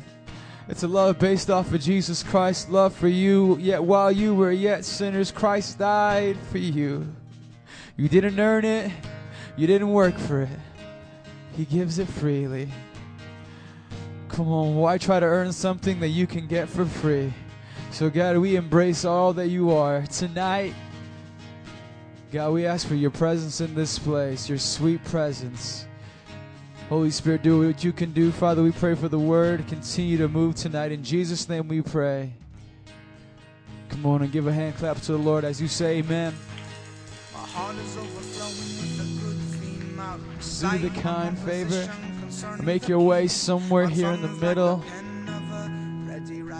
It's 0.67 0.83
a 0.83 0.87
love 0.87 1.17
based 1.17 1.49
off 1.49 1.73
of 1.73 1.81
Jesus 1.81 2.21
Christ's 2.21 2.69
love 2.69 2.93
for 2.93 3.07
you. 3.07 3.57
Yet 3.57 3.83
while 3.83 4.11
you 4.11 4.35
were 4.35 4.51
yet 4.51 4.85
sinners, 4.85 5.31
Christ 5.31 5.79
died 5.79 6.37
for 6.51 6.59
you. 6.59 7.07
You 7.97 8.07
didn't 8.07 8.39
earn 8.39 8.63
it, 8.63 8.91
you 9.57 9.65
didn't 9.67 9.89
work 9.89 10.17
for 10.17 10.43
it. 10.43 10.59
He 11.57 11.65
gives 11.65 11.99
it 11.99 12.07
freely. 12.07 12.69
Come 14.29 14.47
on, 14.47 14.75
why 14.75 14.97
try 14.97 15.19
to 15.19 15.25
earn 15.25 15.51
something 15.51 15.99
that 15.99 16.09
you 16.09 16.25
can 16.27 16.47
get 16.47 16.69
for 16.69 16.85
free? 16.85 17.33
So, 17.91 18.09
God, 18.09 18.37
we 18.37 18.55
embrace 18.55 19.03
all 19.03 19.33
that 19.33 19.49
you 19.49 19.71
are 19.71 20.03
tonight. 20.07 20.73
God, 22.31 22.53
we 22.53 22.65
ask 22.65 22.87
for 22.87 22.95
your 22.95 23.11
presence 23.11 23.59
in 23.59 23.75
this 23.75 23.99
place, 23.99 24.47
your 24.47 24.57
sweet 24.57 25.03
presence. 25.03 25.85
Holy 26.87 27.11
Spirit, 27.11 27.43
do 27.43 27.67
what 27.67 27.83
you 27.83 27.91
can 27.91 28.13
do. 28.13 28.31
Father, 28.31 28.63
we 28.63 28.71
pray 28.71 28.95
for 28.95 29.09
the 29.09 29.19
word. 29.19 29.67
Continue 29.67 30.17
to 30.17 30.29
move 30.29 30.55
tonight. 30.55 30.93
In 30.93 31.03
Jesus' 31.03 31.47
name 31.49 31.67
we 31.67 31.81
pray. 31.81 32.33
Come 33.89 34.05
on 34.05 34.21
and 34.21 34.31
give 34.31 34.47
a 34.47 34.53
hand 34.53 34.75
clap 34.77 35.01
to 35.01 35.11
the 35.11 35.17
Lord 35.17 35.43
as 35.43 35.61
you 35.61 35.67
say 35.67 35.97
amen. 35.97 36.33
My 37.33 37.39
heart 37.39 37.75
is 37.75 37.97
overflowing 37.97 38.55
with 38.79 38.99
a 39.01 39.25
good 39.25 39.37
theme 39.59 39.99
out. 39.99 40.19
Do 40.79 40.89
the 40.89 41.01
kind 41.01 41.37
favor. 41.39 41.93
Make 42.63 42.87
your 42.87 42.99
way 42.99 43.27
somewhere 43.27 43.87
here 43.87 44.11
in 44.11 44.21
the 44.21 44.29
middle. 44.29 44.81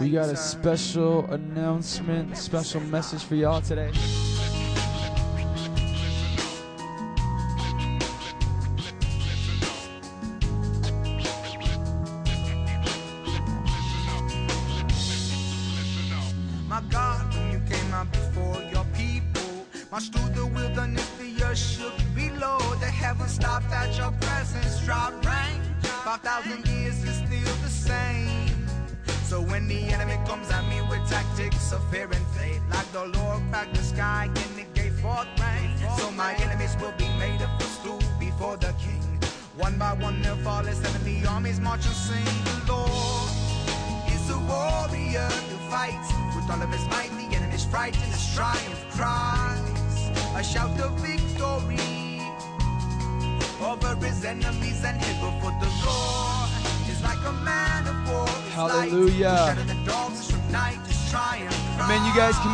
We 0.02 0.10
got 0.10 0.30
a 0.30 0.36
special 0.36 1.24
announcement, 1.26 2.36
special 2.36 2.80
message 2.80 3.22
for 3.22 3.36
y'all 3.36 3.60
today. 3.60 3.92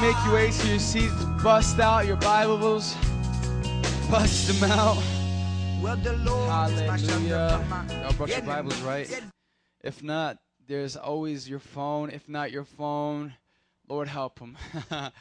Make 0.00 0.16
your 0.24 0.34
way 0.34 0.50
to 0.50 0.68
your 0.68 0.78
seats. 0.78 1.24
Bust 1.42 1.80
out 1.80 2.06
your 2.06 2.16
Bibles. 2.16 2.94
Bust 4.08 4.60
them 4.60 4.70
out. 4.70 4.96
Well, 5.82 5.96
the 5.96 6.12
Lord 6.18 6.72
is 6.72 6.82
my 6.86 6.96
shelter 6.96 7.28
Hallelujah. 7.28 8.02
Y'all 8.02 8.12
brought 8.12 8.28
your. 8.28 8.42
Bibles, 8.42 8.80
right? 8.82 9.22
If 9.82 10.02
not, 10.02 10.38
there's 10.68 10.96
always 10.96 11.48
your 11.48 11.58
phone. 11.58 12.10
If 12.10 12.28
not 12.28 12.52
your 12.52 12.64
phone, 12.64 13.34
Lord 13.88 14.06
help 14.06 14.38
them. 14.38 14.56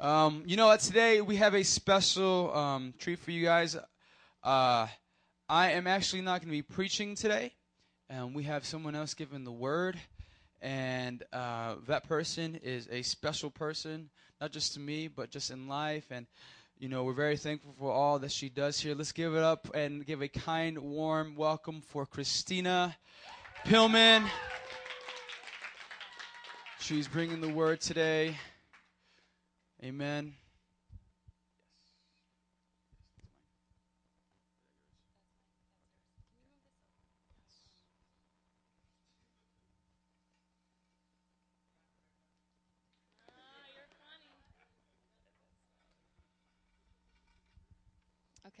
um, 0.00 0.44
you 0.46 0.56
know 0.56 0.66
what? 0.66 0.80
Today 0.80 1.20
we 1.20 1.36
have 1.36 1.54
a 1.54 1.64
special 1.64 2.54
um, 2.54 2.94
treat 2.98 3.18
for 3.18 3.32
you 3.32 3.44
guys. 3.44 3.76
Uh, 4.44 4.86
I 5.48 5.72
am 5.72 5.88
actually 5.88 6.22
not 6.22 6.40
going 6.40 6.48
to 6.48 6.56
be 6.56 6.62
preaching 6.62 7.16
today. 7.16 7.52
Um, 8.10 8.32
we 8.32 8.44
have 8.44 8.64
someone 8.64 8.94
else 8.94 9.14
giving 9.14 9.42
the 9.42 9.52
word. 9.52 9.98
And 10.64 11.22
uh, 11.30 11.74
that 11.88 12.08
person 12.08 12.58
is 12.62 12.88
a 12.90 13.02
special 13.02 13.50
person, 13.50 14.08
not 14.40 14.50
just 14.50 14.72
to 14.74 14.80
me, 14.80 15.08
but 15.08 15.30
just 15.30 15.50
in 15.50 15.68
life. 15.68 16.06
And 16.10 16.26
you 16.78 16.88
know, 16.88 17.04
we're 17.04 17.12
very 17.12 17.36
thankful 17.36 17.74
for 17.78 17.92
all 17.92 18.18
that 18.20 18.32
she 18.32 18.48
does 18.48 18.80
here. 18.80 18.94
Let's 18.94 19.12
give 19.12 19.34
it 19.34 19.42
up 19.42 19.68
and 19.74 20.06
give 20.06 20.22
a 20.22 20.28
kind, 20.28 20.78
warm 20.78 21.36
welcome 21.36 21.82
for 21.82 22.06
Christina 22.06 22.96
Pillman. 23.66 24.26
She's 26.80 27.08
bringing 27.08 27.42
the 27.42 27.48
word 27.50 27.82
today. 27.82 28.38
Amen. 29.82 30.34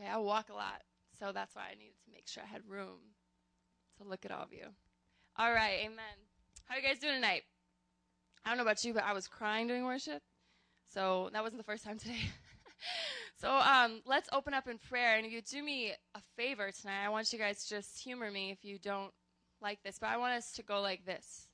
Okay, 0.04 0.12
I 0.12 0.18
walk 0.18 0.50
a 0.50 0.54
lot, 0.54 0.82
so 1.18 1.32
that's 1.32 1.56
why 1.56 1.62
I 1.70 1.74
needed 1.76 1.96
to 2.04 2.12
make 2.12 2.28
sure 2.28 2.42
I 2.42 2.52
had 2.52 2.68
room 2.68 2.98
to 3.96 4.06
look 4.06 4.26
at 4.26 4.30
all 4.30 4.42
of 4.42 4.52
you. 4.52 4.66
All 5.36 5.50
right, 5.50 5.78
amen. 5.80 6.16
How 6.66 6.74
are 6.74 6.78
you 6.78 6.86
guys 6.86 6.98
doing 6.98 7.14
tonight? 7.14 7.42
I 8.44 8.50
don't 8.50 8.58
know 8.58 8.64
about 8.64 8.84
you, 8.84 8.92
but 8.92 9.04
I 9.04 9.14
was 9.14 9.26
crying 9.26 9.66
during 9.66 9.86
worship, 9.86 10.22
so 10.92 11.30
that 11.32 11.42
wasn't 11.42 11.58
the 11.58 11.64
first 11.64 11.84
time 11.84 11.98
today. 11.98 12.20
so 13.40 13.50
um, 13.50 14.02
let's 14.04 14.28
open 14.30 14.52
up 14.52 14.68
in 14.68 14.76
prayer, 14.76 15.16
and 15.16 15.24
if 15.24 15.32
you 15.32 15.40
do 15.40 15.62
me 15.62 15.94
a 16.14 16.20
favor 16.36 16.70
tonight, 16.70 17.06
I 17.06 17.08
want 17.08 17.32
you 17.32 17.38
guys 17.38 17.64
to 17.64 17.70
just 17.70 17.98
humor 17.98 18.30
me 18.30 18.50
if 18.50 18.62
you 18.62 18.78
don't 18.78 19.12
like 19.62 19.82
this, 19.84 19.98
but 19.98 20.10
I 20.10 20.18
want 20.18 20.34
us 20.34 20.52
to 20.52 20.62
go 20.62 20.82
like 20.82 21.06
this. 21.06 21.48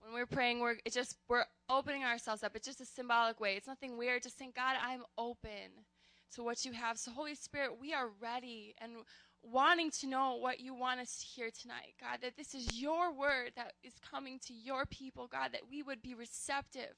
When 0.00 0.12
we're 0.14 0.26
praying, 0.26 0.58
we're 0.58 0.76
it 0.84 0.92
just 0.92 1.14
we're 1.28 1.44
opening 1.68 2.02
ourselves 2.02 2.42
up. 2.42 2.56
It's 2.56 2.66
just 2.66 2.80
a 2.80 2.86
symbolic 2.86 3.38
way. 3.38 3.54
It's 3.54 3.68
nothing 3.68 3.96
weird. 3.96 4.24
Just 4.24 4.36
saying, 4.36 4.54
God, 4.56 4.74
I'm 4.82 5.02
open 5.16 5.84
to 6.34 6.42
what 6.42 6.64
you 6.64 6.72
have. 6.72 6.98
So, 6.98 7.10
Holy 7.10 7.34
Spirit, 7.34 7.78
we 7.80 7.92
are 7.92 8.08
ready 8.20 8.74
and 8.78 8.92
wanting 9.42 9.90
to 9.90 10.06
know 10.06 10.36
what 10.36 10.60
you 10.60 10.74
want 10.74 11.00
us 11.00 11.18
to 11.18 11.24
hear 11.24 11.50
tonight, 11.50 11.94
God, 12.00 12.18
that 12.22 12.36
this 12.36 12.54
is 12.54 12.78
your 12.78 13.12
word 13.12 13.52
that 13.56 13.72
is 13.82 13.94
coming 14.10 14.38
to 14.46 14.52
your 14.52 14.84
people, 14.86 15.28
God, 15.30 15.52
that 15.52 15.62
we 15.70 15.82
would 15.82 16.02
be 16.02 16.14
receptive 16.14 16.90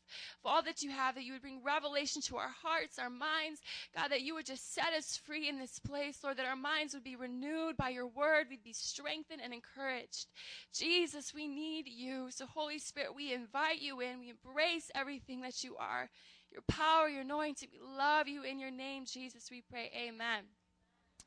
of 0.44 0.50
all 0.50 0.62
that 0.62 0.82
you 0.82 0.90
have, 0.90 1.14
that 1.14 1.24
you 1.24 1.32
would 1.32 1.42
bring 1.42 1.62
revelation 1.62 2.20
to 2.22 2.36
our 2.36 2.50
hearts, 2.62 2.98
our 2.98 3.10
minds, 3.10 3.60
God, 3.94 4.08
that 4.08 4.22
you 4.22 4.34
would 4.34 4.46
just 4.46 4.74
set 4.74 4.92
us 4.96 5.16
free 5.24 5.48
in 5.48 5.58
this 5.58 5.78
place, 5.78 6.18
Lord, 6.22 6.36
that 6.38 6.46
our 6.46 6.56
minds 6.56 6.94
would 6.94 7.04
be 7.04 7.16
renewed 7.16 7.76
by 7.76 7.90
your 7.90 8.08
word, 8.08 8.46
we'd 8.50 8.64
be 8.64 8.72
strengthened 8.72 9.40
and 9.42 9.54
encouraged. 9.54 10.26
Jesus, 10.74 11.32
we 11.34 11.46
need 11.46 11.86
you. 11.88 12.26
So, 12.30 12.46
Holy 12.46 12.78
Spirit, 12.78 13.14
we 13.14 13.32
invite 13.32 13.80
you 13.80 14.00
in, 14.00 14.18
we 14.18 14.30
embrace 14.30 14.90
everything 14.94 15.42
that 15.42 15.62
you 15.62 15.76
are 15.76 16.08
your 16.52 16.62
power, 16.68 17.08
your 17.08 17.22
anointing. 17.22 17.68
We 17.72 17.80
love 17.96 18.28
you 18.28 18.42
in 18.42 18.58
your 18.60 18.70
name, 18.70 19.04
Jesus. 19.06 19.48
We 19.50 19.62
pray. 19.62 19.90
Amen. 19.96 20.44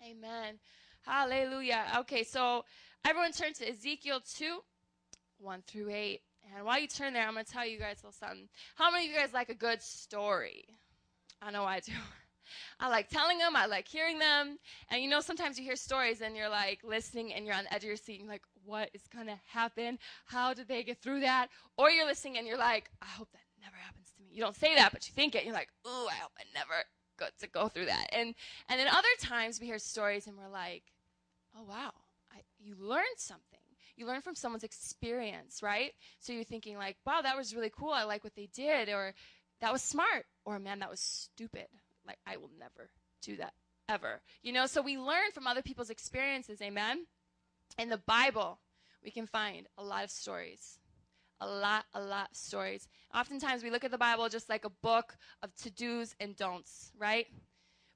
Amen. 0.03 0.59
Hallelujah. 1.05 1.85
Okay, 1.99 2.23
so 2.23 2.65
everyone 3.05 3.31
turn 3.31 3.53
to 3.53 3.69
Ezekiel 3.69 4.21
2, 4.37 4.59
1 5.39 5.63
through 5.67 5.89
8. 5.89 6.21
And 6.55 6.65
while 6.65 6.79
you 6.79 6.87
turn 6.87 7.13
there, 7.13 7.27
I'm 7.27 7.33
going 7.33 7.45
to 7.45 7.51
tell 7.51 7.65
you 7.65 7.79
guys 7.79 7.97
a 8.03 8.07
little 8.07 8.11
something. 8.11 8.47
How 8.75 8.91
many 8.91 9.05
of 9.05 9.11
you 9.11 9.17
guys 9.17 9.33
like 9.33 9.49
a 9.49 9.55
good 9.55 9.81
story? 9.81 10.65
I 11.41 11.51
know 11.51 11.63
I 11.63 11.79
do. 11.79 11.91
I 12.79 12.89
like 12.89 13.09
telling 13.09 13.39
them, 13.39 13.55
I 13.55 13.65
like 13.65 13.87
hearing 13.87 14.19
them. 14.19 14.59
And 14.91 15.01
you 15.01 15.09
know, 15.09 15.21
sometimes 15.21 15.57
you 15.57 15.63
hear 15.63 15.75
stories 15.75 16.21
and 16.21 16.35
you're 16.35 16.49
like 16.49 16.81
listening 16.83 17.33
and 17.33 17.45
you're 17.45 17.55
on 17.55 17.63
the 17.63 17.73
edge 17.73 17.83
of 17.83 17.87
your 17.87 17.95
seat 17.95 18.19
and 18.19 18.25
you're 18.25 18.33
like, 18.33 18.43
what 18.63 18.89
is 18.93 19.01
going 19.13 19.27
to 19.27 19.39
happen? 19.47 19.97
How 20.25 20.53
did 20.53 20.67
they 20.67 20.83
get 20.83 21.01
through 21.01 21.21
that? 21.21 21.49
Or 21.77 21.89
you're 21.89 22.05
listening 22.05 22.37
and 22.37 22.47
you're 22.47 22.57
like, 22.57 22.89
I 23.01 23.07
hope 23.07 23.31
that 23.31 23.41
never 23.61 23.75
happens. 23.77 24.04
You 24.35 24.41
don't 24.41 24.55
say 24.55 24.75
that, 24.75 24.91
but 24.91 25.07
you 25.07 25.13
think 25.13 25.33
it. 25.33 25.45
You're 25.45 25.53
like, 25.53 25.69
ooh, 25.87 26.07
I 26.07 26.15
hope 26.15 26.33
I 26.37 26.43
never 26.53 26.83
got 27.17 27.31
to 27.39 27.47
go 27.47 27.69
through 27.69 27.85
that. 27.85 28.07
And 28.11 28.35
and 28.67 28.77
then 28.77 28.87
other 28.89 29.07
times 29.21 29.61
we 29.61 29.65
hear 29.65 29.79
stories 29.79 30.27
and 30.27 30.37
we're 30.37 30.49
like, 30.49 30.83
oh 31.57 31.63
wow, 31.63 31.91
I, 32.33 32.41
you 32.59 32.75
learned 32.77 33.05
something. 33.17 33.59
You 33.95 34.05
learn 34.05 34.19
from 34.19 34.35
someone's 34.35 34.65
experience, 34.65 35.63
right? 35.63 35.93
So 36.19 36.33
you're 36.33 36.43
thinking 36.43 36.77
like, 36.77 36.97
wow, 37.05 37.21
that 37.21 37.37
was 37.37 37.55
really 37.55 37.71
cool. 37.73 37.91
I 37.91 38.03
like 38.03 38.25
what 38.25 38.35
they 38.35 38.49
did, 38.53 38.89
or 38.89 39.13
that 39.61 39.71
was 39.71 39.81
smart, 39.81 40.25
or 40.43 40.59
man, 40.59 40.79
that 40.79 40.89
was 40.89 40.99
stupid. 40.99 41.67
Like 42.05 42.19
I 42.27 42.35
will 42.35 42.51
never 42.59 42.89
do 43.21 43.37
that 43.37 43.53
ever. 43.87 44.19
You 44.43 44.51
know, 44.51 44.65
so 44.65 44.81
we 44.81 44.97
learn 44.97 45.31
from 45.33 45.47
other 45.47 45.61
people's 45.61 45.89
experiences, 45.89 46.61
amen? 46.61 47.05
In 47.79 47.87
the 47.87 48.01
Bible, 48.05 48.59
we 49.01 49.11
can 49.11 49.27
find 49.27 49.67
a 49.77 49.83
lot 49.83 50.03
of 50.03 50.11
stories. 50.11 50.79
A 51.41 51.47
lot, 51.47 51.85
a 51.93 52.01
lot 52.01 52.29
of 52.31 52.37
stories. 52.37 52.87
Oftentimes 53.13 53.63
we 53.63 53.69
look 53.69 53.83
at 53.83 53.91
the 53.91 53.97
Bible 53.97 54.29
just 54.29 54.49
like 54.49 54.65
a 54.65 54.69
book 54.69 55.17
of 55.43 55.53
to 55.57 55.69
do's 55.69 56.15
and 56.19 56.35
don'ts, 56.35 56.91
right? 56.97 57.27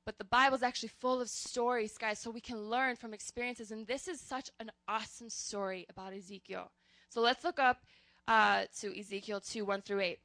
But 0.05 0.17
the 0.17 0.25
Bible's 0.25 0.63
actually 0.63 0.89
full 0.89 1.21
of 1.21 1.29
stories, 1.29 1.97
guys, 1.97 2.19
so 2.19 2.31
we 2.31 2.41
can 2.41 2.69
learn 2.69 2.95
from 2.95 3.13
experiences. 3.13 3.71
And 3.71 3.85
this 3.87 4.07
is 4.07 4.19
such 4.19 4.49
an 4.59 4.71
awesome 4.87 5.29
story 5.29 5.85
about 5.89 6.13
Ezekiel. 6.13 6.71
So 7.09 7.21
let's 7.21 7.43
look 7.43 7.59
up 7.59 7.83
uh, 8.27 8.65
to 8.79 8.99
Ezekiel 8.99 9.39
2 9.39 9.65
1 9.65 9.81
through 9.83 10.01
8. 10.01 10.19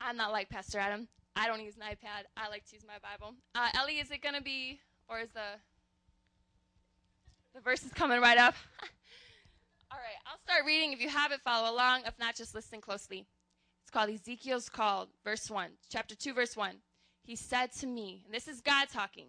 I'm 0.00 0.16
not 0.16 0.32
like 0.32 0.48
Pastor 0.48 0.78
Adam. 0.78 1.08
I 1.36 1.46
don't 1.46 1.62
use 1.62 1.76
an 1.76 1.82
iPad. 1.82 2.24
I 2.36 2.48
like 2.48 2.64
to 2.66 2.74
use 2.74 2.84
my 2.86 2.98
Bible. 3.02 3.34
Uh, 3.54 3.68
Ellie, 3.74 3.98
is 3.98 4.10
it 4.10 4.22
going 4.22 4.34
to 4.34 4.42
be, 4.42 4.80
or 5.08 5.20
is 5.20 5.30
the 5.30 5.58
the 7.54 7.60
verse 7.60 7.82
is 7.84 7.92
coming 7.92 8.20
right 8.20 8.38
up? 8.38 8.54
All 9.92 9.98
right, 9.98 10.18
I'll 10.26 10.38
start 10.44 10.64
reading. 10.66 10.92
If 10.92 11.00
you 11.00 11.08
have 11.08 11.32
it, 11.32 11.40
follow 11.42 11.74
along. 11.74 12.02
If 12.06 12.18
not, 12.18 12.36
just 12.36 12.54
listen 12.54 12.80
closely. 12.80 13.26
It's 13.82 13.90
called 13.90 14.10
Ezekiel's 14.10 14.68
Called, 14.68 15.08
verse 15.24 15.50
1, 15.50 15.70
chapter 15.90 16.14
2, 16.14 16.32
verse 16.32 16.56
1. 16.56 16.76
He 17.24 17.36
said 17.36 17.72
to 17.80 17.86
me, 17.86 18.22
and 18.24 18.34
this 18.34 18.48
is 18.48 18.60
God 18.60 18.88
talking. 18.92 19.26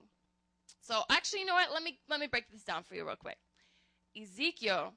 So 0.81 1.01
actually, 1.09 1.41
you 1.41 1.45
know 1.45 1.53
what? 1.53 1.71
Let 1.71 1.83
me 1.83 1.99
let 2.09 2.19
me 2.19 2.27
break 2.27 2.49
this 2.51 2.63
down 2.63 2.83
for 2.83 2.95
you 2.95 3.05
real 3.05 3.15
quick. 3.15 3.37
Ezekiel. 4.19 4.93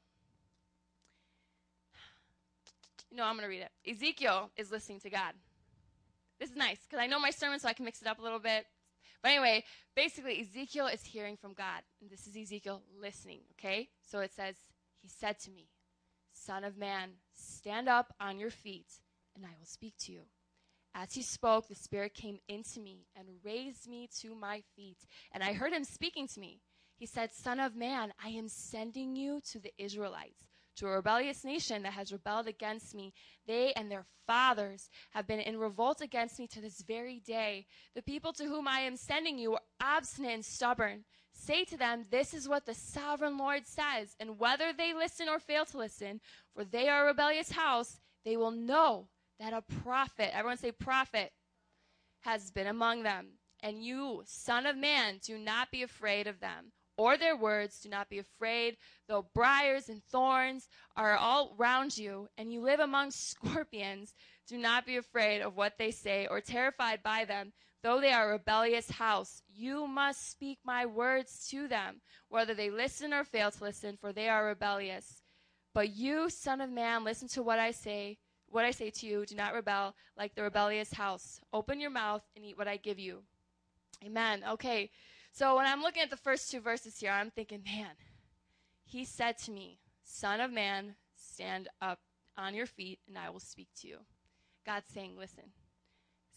No, 3.13 3.25
I'm 3.25 3.39
to 3.39 3.47
read 3.47 3.63
it. 3.63 3.91
Ezekiel 3.91 4.51
is 4.57 4.73
listening 4.73 5.01
to 5.01 5.11
God. 5.11 5.35
This 6.41 6.51
is 6.51 6.57
nice 6.57 6.79
because 6.83 7.03
I 7.03 7.07
know 7.07 7.21
my 7.21 7.31
sermon, 7.31 7.61
so 7.61 7.69
I 7.69 7.73
can 7.75 7.85
mix 7.85 8.03
it 8.03 8.09
up 8.09 8.19
a 8.19 8.23
little 8.23 8.39
bit. 8.41 8.67
But 9.25 9.31
anyway, 9.31 9.65
basically, 9.97 10.39
Ezekiel 10.43 10.87
is 10.89 11.03
hearing 11.03 11.39
from 11.39 11.55
God. 11.55 11.81
And 12.03 12.11
this 12.11 12.27
is 12.27 12.37
Ezekiel 12.37 12.83
listening, 13.01 13.41
okay? 13.53 13.89
So 14.07 14.19
it 14.19 14.31
says, 14.35 14.55
He 15.01 15.09
said 15.09 15.39
to 15.41 15.51
me, 15.51 15.71
Son 16.35 16.63
of 16.63 16.77
man, 16.77 17.09
stand 17.35 17.89
up 17.89 18.13
on 18.21 18.39
your 18.39 18.51
feet, 18.51 18.93
and 19.35 19.47
I 19.47 19.55
will 19.59 19.65
speak 19.65 19.95
to 20.01 20.13
you. 20.13 20.21
As 20.95 21.15
he 21.15 21.23
spoke, 21.23 21.69
the 21.69 21.75
Spirit 21.75 22.13
came 22.13 22.39
into 22.49 22.81
me 22.81 23.07
and 23.17 23.27
raised 23.43 23.89
me 23.89 24.11
to 24.21 24.35
my 24.35 24.63
feet. 24.77 24.99
And 25.33 25.43
I 25.43 25.55
heard 25.55 25.73
him 25.73 25.85
speaking 25.85 26.29
to 26.29 26.39
me. 26.39 26.61
He 26.99 27.07
said, 27.07 27.33
Son 27.33 27.59
of 27.61 27.75
man, 27.75 28.13
I 28.23 28.29
am 28.29 28.49
sending 28.49 29.17
you 29.17 29.41
to 29.53 29.59
the 29.59 29.73
Israelites, 29.79 30.45
to 30.77 30.87
a 30.87 30.91
rebellious 30.91 31.45
nation 31.45 31.83
that 31.83 31.93
has 31.93 32.13
rebelled 32.13 32.47
against 32.47 32.95
me. 32.95 33.13
They 33.47 33.73
and 33.75 33.91
their 33.91 34.07
fathers 34.27 34.89
have 35.11 35.27
been 35.27 35.41
in 35.41 35.59
revolt 35.59 36.01
against 36.01 36.39
me 36.39 36.47
to 36.49 36.61
this 36.61 36.83
very 36.83 37.21
day. 37.21 37.67
The 37.95 38.03
people 38.03 38.33
to 38.35 38.45
whom 38.45 38.67
I 38.67 38.81
am 38.81 38.97
sending 38.97 39.39
you 39.39 39.55
are 39.55 39.61
obstinate 39.81 40.35
and 40.35 40.45
stubborn. 40.45 41.05
Say 41.33 41.65
to 41.65 41.77
them, 41.77 42.05
This 42.11 42.33
is 42.33 42.49
what 42.49 42.67
the 42.67 42.75
sovereign 42.75 43.37
Lord 43.37 43.67
says. 43.67 44.15
And 44.21 44.39
whether 44.39 44.73
they 44.73 44.95
listen 44.95 45.29
or 45.29 45.39
fail 45.39 45.65
to 45.67 45.79
listen, 45.79 46.21
for 46.55 46.65
they 46.65 46.89
are 46.89 47.05
a 47.05 47.07
rebellious 47.09 47.53
house, 47.53 48.01
they 48.25 48.37
will 48.37 48.53
know 48.53 49.09
that 49.41 49.53
a 49.53 49.63
prophet, 49.63 50.35
everyone 50.35 50.59
say 50.59 50.73
prophet, 50.73 51.33
has 52.21 52.51
been 52.51 52.67
among 52.67 53.03
them. 53.03 53.39
And 53.63 53.83
you, 53.83 54.23
son 54.27 54.67
of 54.67 54.77
man, 54.77 55.21
do 55.25 55.39
not 55.39 55.71
be 55.71 55.83
afraid 55.83 56.27
of 56.27 56.41
them 56.41 56.73
or 56.97 57.17
their 57.17 57.37
words. 57.37 57.81
Do 57.81 57.89
not 57.89 58.09
be 58.09 58.19
afraid, 58.19 58.77
though 59.09 59.27
briars 59.35 59.89
and 59.89 60.03
thorns 60.05 60.69
are 60.97 61.17
all 61.17 61.55
round 61.57 61.97
you, 61.99 62.29
and 62.39 62.53
you 62.53 62.61
live 62.61 62.81
among 62.81 63.11
scorpions. 63.11 64.15
Do 64.47 64.59
not 64.59 64.87
be 64.87 64.97
afraid 64.97 65.41
of 65.41 65.57
what 65.57 65.79
they 65.79 65.91
say 65.91 66.27
or 66.27 66.41
terrified 66.41 67.03
by 67.03 67.25
them, 67.25 67.53
though 67.83 68.01
they 68.01 68.13
are 68.13 68.29
a 68.29 68.33
rebellious 68.33 68.91
house. 68.91 69.43
You 69.49 69.87
must 69.87 70.31
speak 70.31 70.59
my 70.65 70.87
words 70.87 71.49
to 71.51 71.67
them, 71.69 72.01
whether 72.29 72.55
they 72.55 72.71
listen 72.71 73.13
or 73.13 73.25
fail 73.25 73.51
to 73.51 73.65
listen, 73.65 73.97
for 74.01 74.13
they 74.13 74.29
are 74.29 74.47
rebellious. 74.47 75.23
But 75.73 75.91
you, 75.91 76.31
son 76.31 76.61
of 76.61 76.71
man, 76.71 77.05
listen 77.05 77.29
to 77.29 77.43
what 77.43 77.59
I 77.59 77.73
say. 77.73 78.19
What 78.49 78.65
I 78.65 78.71
say 78.71 78.91
to 78.91 79.07
you, 79.07 79.27
do 79.27 79.35
not 79.35 79.53
rebel 79.53 79.97
like 80.17 80.35
the 80.35 80.43
rebellious 80.43 80.93
house. 80.93 81.41
Open 81.53 81.81
your 81.81 81.91
mouth 81.91 82.23
and 82.37 82.45
eat 82.45 82.57
what 82.57 82.69
I 82.69 82.77
give 82.77 83.01
you. 83.01 83.25
Amen. 84.05 84.45
Okay. 84.49 84.91
So 85.35 85.57
when 85.57 85.67
I'm 85.67 85.83
looking 85.83 86.05
at 86.05 86.11
the 86.11 86.17
first 86.17 86.49
two 86.49 86.61
verses 86.61 87.01
here, 87.01 87.11
I'm 87.11 87.33
thinking, 87.33 87.61
man, 87.65 87.91
he 88.85 89.05
said 89.05 89.37
to 89.39 89.51
me, 89.51 89.81
Son 90.05 90.41
of 90.41 90.53
man, 90.53 90.95
stand 91.17 91.69
up 91.83 91.99
on 92.39 92.55
your 92.55 92.67
feet 92.67 93.01
and 93.09 93.19
I 93.19 93.31
will 93.31 93.41
speak 93.41 93.67
to 93.81 93.89
you. 93.89 93.97
God's 94.65 94.87
saying, 94.95 95.17
listen, 95.19 95.43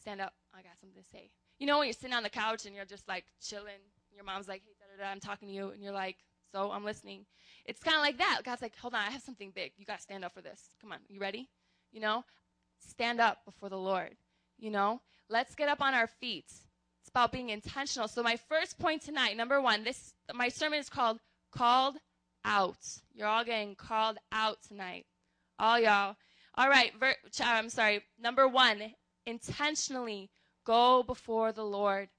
stand 0.02 0.20
up. 0.20 0.34
I 0.52 0.64
got 0.64 0.80
something 0.82 1.00
to 1.00 1.08
say. 1.08 1.30
You 1.60 1.68
know, 1.68 1.78
when 1.78 1.86
you're 1.86 1.94
sitting 1.94 2.16
on 2.16 2.24
the 2.24 2.30
couch 2.30 2.66
and 2.66 2.74
you're 2.74 2.86
just 2.86 3.08
like 3.08 3.26
chilling, 3.40 3.86
your 4.16 4.24
mom's 4.24 4.48
like, 4.48 4.64
hey, 4.66 4.74
da 4.80 4.86
da 4.98 5.06
da, 5.06 5.12
I'm 5.12 5.20
talking 5.20 5.48
to 5.48 5.54
you, 5.54 5.70
and 5.70 5.84
you're 5.84 5.94
like, 5.94 6.18
so 6.52 6.72
I'm 6.72 6.84
listening. 6.84 7.28
It's 7.66 7.84
kind 7.84 7.98
of 7.98 8.02
like 8.02 8.18
that. 8.18 8.42
God's 8.44 8.64
like, 8.64 8.76
hold 8.78 8.96
on, 8.96 9.02
I 9.02 9.12
have 9.12 9.22
something 9.22 9.52
big. 9.54 9.74
You 9.78 9.86
got 9.86 9.98
to 9.98 10.02
stand 10.02 10.26
up 10.26 10.34
for 10.34 10.42
this. 10.42 10.72
Come 10.82 10.92
on, 10.92 11.00
you 11.08 11.20
ready? 11.20 11.50
You 11.92 12.02
know, 12.02 12.26
stand 12.80 13.22
up 13.22 13.46
before 13.46 13.70
the 13.70 13.78
Lord. 13.78 14.16
You 14.58 14.72
know, 14.72 15.02
let's 15.30 15.54
get 15.54 15.70
up 15.70 15.82
on 15.82 15.94
our 15.94 16.08
feet. 16.08 16.52
About 17.18 17.32
being 17.32 17.50
intentional. 17.50 18.08
So 18.08 18.22
my 18.22 18.36
first 18.36 18.78
point 18.78 19.02
tonight, 19.02 19.36
number 19.36 19.60
one, 19.60 19.84
this 19.84 20.14
my 20.36 20.50
sermon 20.50 20.78
is 20.78 20.88
called 20.88 21.18
"Called 21.52 21.98
Out." 22.46 22.78
You're 23.16 23.28
all 23.28 23.44
getting 23.44 23.74
called 23.74 24.20
out 24.32 24.60
tonight, 24.62 25.08
all 25.58 25.80
y'all. 25.80 26.16
All 26.54 26.70
right, 26.70 26.92
ver- 27.00 27.16
uh, 27.26 27.44
I'm 27.44 27.72
sorry. 27.72 28.04
Number 28.20 28.48
one, 28.48 28.94
intentionally 29.26 30.30
go 30.64 31.02
before 31.02 31.52
the 31.52 31.64
Lord. 31.64 32.10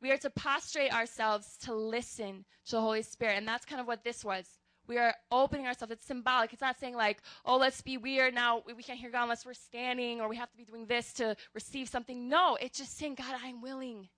We 0.00 0.12
are 0.12 0.16
to 0.16 0.30
prostrate 0.30 0.94
ourselves 0.94 1.58
to 1.64 1.74
listen 1.74 2.46
to 2.68 2.76
the 2.76 2.80
Holy 2.80 3.02
Spirit, 3.02 3.36
and 3.36 3.46
that's 3.46 3.66
kind 3.66 3.82
of 3.82 3.86
what 3.86 4.02
this 4.02 4.24
was. 4.24 4.46
We 4.86 4.96
are 4.96 5.14
opening 5.30 5.66
ourselves. 5.66 5.92
It's 5.92 6.06
symbolic. 6.06 6.54
It's 6.54 6.62
not 6.62 6.80
saying 6.80 6.94
like, 6.96 7.18
oh, 7.44 7.58
let's 7.58 7.82
be 7.82 7.98
weird 7.98 8.32
now. 8.32 8.62
We 8.66 8.82
can't 8.82 8.98
hear 8.98 9.10
God 9.10 9.24
unless 9.24 9.44
we're 9.44 9.52
standing, 9.52 10.22
or 10.22 10.28
we 10.30 10.36
have 10.36 10.50
to 10.50 10.56
be 10.56 10.64
doing 10.64 10.86
this 10.86 11.12
to 11.14 11.36
receive 11.52 11.90
something. 11.90 12.30
No, 12.30 12.56
it's 12.58 12.78
just 12.78 12.96
saying, 12.96 13.16
God, 13.16 13.38
I'm 13.44 13.60
willing 13.60 14.08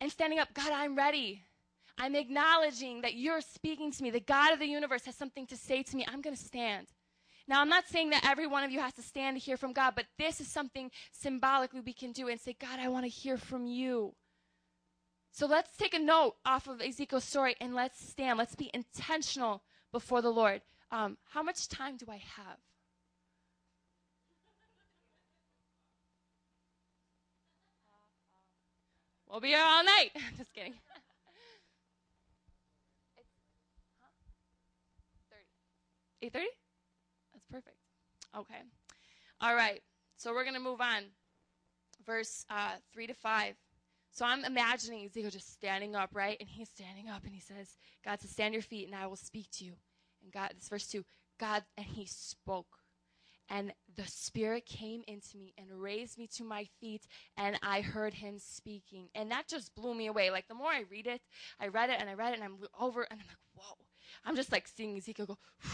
and 0.00 0.10
standing 0.10 0.38
up, 0.38 0.52
God, 0.54 0.72
I'm 0.72 0.96
ready. 0.96 1.44
I'm 1.98 2.14
acknowledging 2.16 3.02
that 3.02 3.14
you're 3.14 3.40
speaking 3.40 3.92
to 3.92 4.02
me. 4.02 4.10
The 4.10 4.20
God 4.20 4.52
of 4.52 4.58
the 4.58 4.66
universe 4.66 5.04
has 5.06 5.14
something 5.14 5.46
to 5.46 5.56
say 5.56 5.82
to 5.82 5.96
me. 5.96 6.04
I'm 6.06 6.20
going 6.20 6.36
to 6.36 6.42
stand. 6.42 6.88
Now, 7.46 7.60
I'm 7.60 7.68
not 7.68 7.86
saying 7.86 8.10
that 8.10 8.26
every 8.26 8.46
one 8.46 8.64
of 8.64 8.70
you 8.70 8.80
has 8.80 8.94
to 8.94 9.02
stand 9.02 9.36
to 9.36 9.40
hear 9.40 9.56
from 9.56 9.72
God, 9.72 9.94
but 9.94 10.06
this 10.18 10.40
is 10.40 10.48
something 10.48 10.90
symbolically 11.12 11.80
we 11.80 11.92
can 11.92 12.12
do 12.12 12.28
and 12.28 12.40
say, 12.40 12.56
God, 12.58 12.80
I 12.80 12.88
want 12.88 13.04
to 13.04 13.10
hear 13.10 13.36
from 13.36 13.66
you. 13.66 14.14
So 15.30 15.46
let's 15.46 15.76
take 15.76 15.94
a 15.94 15.98
note 15.98 16.36
off 16.46 16.68
of 16.68 16.80
Ezekiel's 16.80 17.24
story 17.24 17.54
and 17.60 17.74
let's 17.74 18.08
stand. 18.08 18.38
Let's 18.38 18.54
be 18.54 18.70
intentional 18.72 19.62
before 19.92 20.22
the 20.22 20.30
Lord. 20.30 20.62
Um, 20.90 21.18
how 21.32 21.42
much 21.42 21.68
time 21.68 21.96
do 21.96 22.06
I 22.08 22.22
have? 22.36 22.58
We'll 29.34 29.40
be 29.40 29.48
here 29.48 29.64
all 29.66 29.82
night. 29.82 30.10
Just 30.38 30.54
kidding. 30.54 30.74
30. 36.22 36.38
8.30? 36.38 36.44
That's 37.32 37.44
perfect. 37.50 37.76
Okay. 38.38 38.62
All 39.40 39.56
right. 39.56 39.82
So 40.18 40.32
we're 40.32 40.44
to 40.54 40.60
move 40.60 40.80
on. 40.80 41.02
Verse 42.06 42.46
uh, 42.48 42.74
3 42.92 43.08
to 43.08 43.14
5. 43.14 43.56
So 44.12 44.24
I'm 44.24 44.44
imagining 44.44 45.04
Ezekiel 45.04 45.32
just 45.32 45.52
standing 45.52 45.96
up, 45.96 46.10
right? 46.12 46.36
And 46.38 46.48
he's 46.48 46.68
standing 46.68 47.08
up 47.08 47.24
and 47.24 47.34
he 47.34 47.40
says, 47.40 47.76
God 48.04 48.20
says, 48.20 48.30
stand 48.30 48.54
your 48.54 48.62
feet 48.62 48.86
and 48.86 48.94
I 48.94 49.08
will 49.08 49.16
speak 49.16 49.50
to 49.54 49.64
you. 49.64 49.72
And 50.22 50.32
God, 50.32 50.52
this 50.56 50.68
verse 50.68 50.86
2, 50.86 51.04
God, 51.40 51.64
and 51.76 51.84
he 51.84 52.06
spoke. 52.06 52.83
And 53.50 53.72
the 53.96 54.06
Spirit 54.06 54.66
came 54.66 55.02
into 55.06 55.36
me 55.36 55.52
and 55.58 55.66
raised 55.70 56.18
me 56.18 56.26
to 56.36 56.44
my 56.44 56.66
feet, 56.80 57.06
and 57.36 57.58
I 57.62 57.80
heard 57.82 58.14
him 58.14 58.38
speaking. 58.38 59.08
And 59.14 59.30
that 59.30 59.48
just 59.48 59.74
blew 59.74 59.94
me 59.94 60.06
away. 60.06 60.30
Like, 60.30 60.48
the 60.48 60.54
more 60.54 60.70
I 60.70 60.84
read 60.90 61.06
it, 61.06 61.20
I 61.60 61.68
read 61.68 61.90
it 61.90 61.96
and 62.00 62.08
I 62.08 62.14
read 62.14 62.32
it, 62.32 62.40
and 62.40 62.44
I'm 62.44 62.56
over, 62.78 63.02
and 63.02 63.20
I'm 63.20 63.26
like, 63.26 63.36
whoa. 63.54 63.76
I'm 64.24 64.36
just 64.36 64.52
like 64.52 64.66
seeing 64.66 64.96
Ezekiel 64.96 65.26
go, 65.26 65.38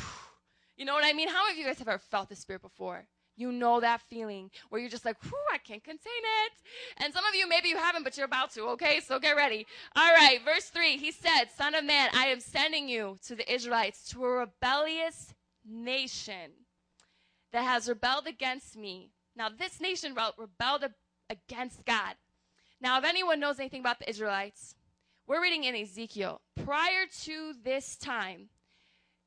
you 0.77 0.85
know 0.85 0.95
what 0.95 1.05
I 1.05 1.13
mean? 1.13 1.29
How 1.29 1.45
many 1.45 1.53
of 1.53 1.59
you 1.59 1.65
guys 1.65 1.79
have 1.79 1.89
ever 1.89 1.99
felt 1.99 2.29
the 2.29 2.37
Spirit 2.37 2.63
before? 2.63 3.07
You 3.37 3.53
know 3.53 3.81
that 3.81 4.03
feeling 4.03 4.51
where 4.69 4.81
you're 4.81 4.91
just 4.91 5.05
like, 5.05 5.17
whew, 5.23 5.33
I 5.53 5.59
can't 5.59 5.83
contain 5.83 6.13
it. 6.45 6.53
And 6.99 7.15
some 7.15 7.25
of 7.25 7.35
you, 7.35 7.49
maybe 7.49 7.69
you 7.69 7.77
haven't, 7.77 8.03
but 8.03 8.17
you're 8.17 8.27
about 8.27 8.53
to, 8.55 8.63
okay? 8.71 9.01
So 9.01 9.19
get 9.19 9.37
ready. 9.37 9.67
All 9.97 10.13
right, 10.13 10.41
verse 10.45 10.65
3, 10.65 10.99
he 10.99 11.11
said, 11.11 11.45
Son 11.57 11.75
of 11.75 11.85
man, 11.85 12.11
I 12.13 12.27
am 12.27 12.41
sending 12.41 12.89
you 12.89 13.19
to 13.27 13.35
the 13.35 13.51
Israelites, 13.51 14.11
to 14.11 14.25
a 14.25 14.29
rebellious 14.29 15.33
nation 15.67 16.51
that 17.53 17.65
has 17.65 17.89
rebelled 17.89 18.27
against 18.27 18.77
me. 18.77 19.11
Now, 19.37 19.49
this 19.49 19.81
nation 19.81 20.15
rebelled 20.39 20.85
against 21.29 21.85
God. 21.85 22.15
Now, 22.81 22.99
if 22.99 23.05
anyone 23.05 23.41
knows 23.41 23.59
anything 23.59 23.81
about 23.81 23.99
the 23.99 24.09
Israelites, 24.09 24.75
we're 25.27 25.43
reading 25.43 25.65
in 25.65 25.77
Ezekiel. 25.77 26.41
Prior 26.65 27.07
to 27.23 27.53
this 27.63 27.97
time, 27.97 28.49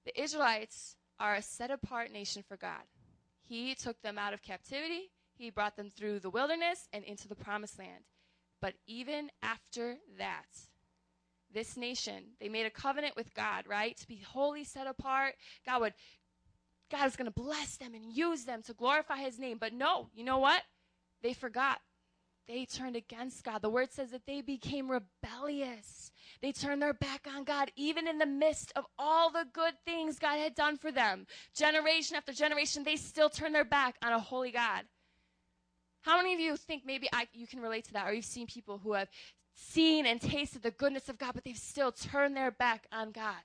the 0.06 0.22
Israelites 0.22 0.96
are 1.20 1.36
a 1.36 1.42
set 1.42 1.72
apart 1.72 2.12
nation 2.12 2.44
for 2.48 2.58
God. 2.58 2.84
He 3.42 3.76
took 3.76 4.02
them 4.02 4.18
out 4.18 4.34
of 4.34 4.42
captivity. 4.42 5.12
He 5.36 5.50
brought 5.50 5.76
them 5.78 5.92
through 5.96 6.20
the 6.20 6.30
wilderness 6.30 6.88
and 6.92 7.04
into 7.04 7.28
the 7.28 7.36
promised 7.36 7.80
land. 7.80 8.04
But 8.62 8.74
even 8.88 9.30
after 9.42 9.98
that, 10.18 10.48
this 11.54 11.78
nation, 11.78 12.24
they 12.40 12.50
made 12.50 12.66
a 12.66 12.72
covenant 12.72 13.16
with 13.16 13.34
God, 13.34 13.66
right? 13.68 13.96
To 13.98 14.08
be 14.08 14.18
wholly 14.18 14.64
set 14.64 14.88
apart. 14.88 15.36
God 15.66 15.82
would 15.82 15.94
God 16.94 17.06
was 17.06 17.16
going 17.16 17.26
to 17.26 17.32
bless 17.32 17.78
them 17.78 17.96
and 17.96 18.06
use 18.06 18.46
them 18.46 18.62
to 18.64 18.74
glorify 18.74 19.18
his 19.18 19.40
name. 19.40 19.58
But 19.60 19.74
no, 19.74 20.10
you 20.14 20.24
know 20.24 20.38
what? 20.38 20.62
They 21.24 21.34
forgot. 21.34 21.80
They 22.48 22.66
turned 22.66 22.96
against 22.96 23.44
God. 23.44 23.64
The 23.64 23.70
word 23.70 23.92
says 23.92 24.12
that 24.12 24.28
they 24.28 24.42
became 24.42 24.92
rebellious. 24.92 26.12
They 26.42 26.52
turned 26.52 26.84
their 26.84 26.94
back 26.94 27.26
on 27.34 27.46
God, 27.46 27.72
even 27.76 28.08
in 28.08 28.20
the 28.20 28.28
midst 28.28 28.72
of 28.76 28.86
all 29.00 29.32
the 29.32 29.48
good 29.52 29.74
things 29.86 30.20
God 30.20 30.38
had 30.38 30.54
done 30.54 30.78
for 30.78 30.92
them. 30.92 31.26
Generation 31.56 32.16
after 32.16 32.32
generation, 32.32 32.84
they 32.84 32.98
still 32.98 33.30
turned 33.30 33.56
their 33.56 33.66
back 33.66 33.96
on 34.04 34.14
a 34.14 34.20
holy 34.20 34.52
God. 34.52 34.84
How 36.02 36.18
many 36.18 36.36
of 36.36 36.40
you 36.40 36.56
think 36.58 36.84
maybe 36.86 37.10
I, 37.12 37.28
you 37.34 37.48
can 37.48 37.62
relate 37.62 37.86
to 37.86 37.94
that, 37.94 38.08
or 38.08 38.14
you've 38.14 38.26
seen 38.26 38.46
people 38.46 38.78
who 38.84 38.94
have 38.94 39.08
seen 39.56 40.06
and 40.06 40.22
tasted 40.22 40.62
the 40.62 40.72
goodness 40.72 41.10
of 41.10 41.18
God, 41.18 41.32
but 41.34 41.44
they've 41.44 41.58
still 41.58 41.92
turned 41.92 42.38
their 42.38 42.52
back 42.52 42.86
on 42.92 43.12
God? 43.12 43.42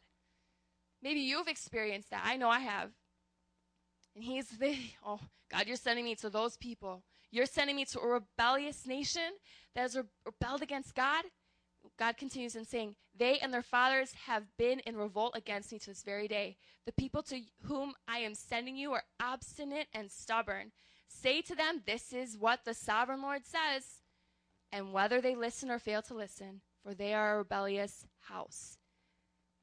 Maybe 1.01 1.21
you've 1.21 1.49
experienced 1.49 2.11
that. 2.11 2.25
I 2.27 2.37
know 2.37 2.51
I 2.51 2.59
have. 2.59 2.91
And 4.19 4.25
he's 4.25 4.49
the, 4.49 4.77
oh, 5.07 5.21
God, 5.49 5.69
you're 5.69 5.77
sending 5.77 6.05
me 6.05 6.17
to 6.17 6.29
those 6.29 6.57
people. 6.57 7.05
You're 7.31 7.47
sending 7.47 7.77
me 7.77 7.85
to 7.85 8.01
a 8.01 8.07
rebellious 8.07 8.85
nation 8.85 9.31
that 9.77 9.83
has 9.83 9.97
re- 9.97 10.03
rebelled 10.27 10.61
against 10.61 10.97
God. 10.97 11.25
God 11.97 12.17
continues 12.17 12.57
in 12.57 12.65
saying, 12.65 12.97
They 13.17 13.39
and 13.39 13.55
their 13.55 13.63
fathers 13.63 14.13
have 14.27 14.43
been 14.59 14.81
in 14.81 14.97
revolt 14.97 15.37
against 15.37 15.71
me 15.71 15.79
to 15.79 15.91
this 15.91 16.03
very 16.03 16.27
day. 16.27 16.57
The 16.85 16.93
people 16.93 17.23
to 17.25 17.43
whom 17.63 17.93
I 18.09 18.19
am 18.19 18.35
sending 18.35 18.77
you 18.77 18.93
are 18.93 19.05
obstinate 19.21 19.87
and 19.95 20.11
stubborn. 20.11 20.73
Say 21.07 21.41
to 21.43 21.55
them, 21.55 21.83
This 21.87 22.13
is 22.13 22.37
what 22.37 22.65
the 22.65 22.75
sovereign 22.75 23.23
Lord 23.23 23.43
says. 23.47 23.85
And 24.73 24.93
whether 24.93 25.21
they 25.21 25.37
listen 25.37 25.71
or 25.71 25.79
fail 25.79 26.03
to 26.03 26.15
listen, 26.15 26.61
for 26.83 26.93
they 26.93 27.15
are 27.15 27.35
a 27.35 27.39
rebellious 27.39 28.05
house, 28.19 28.79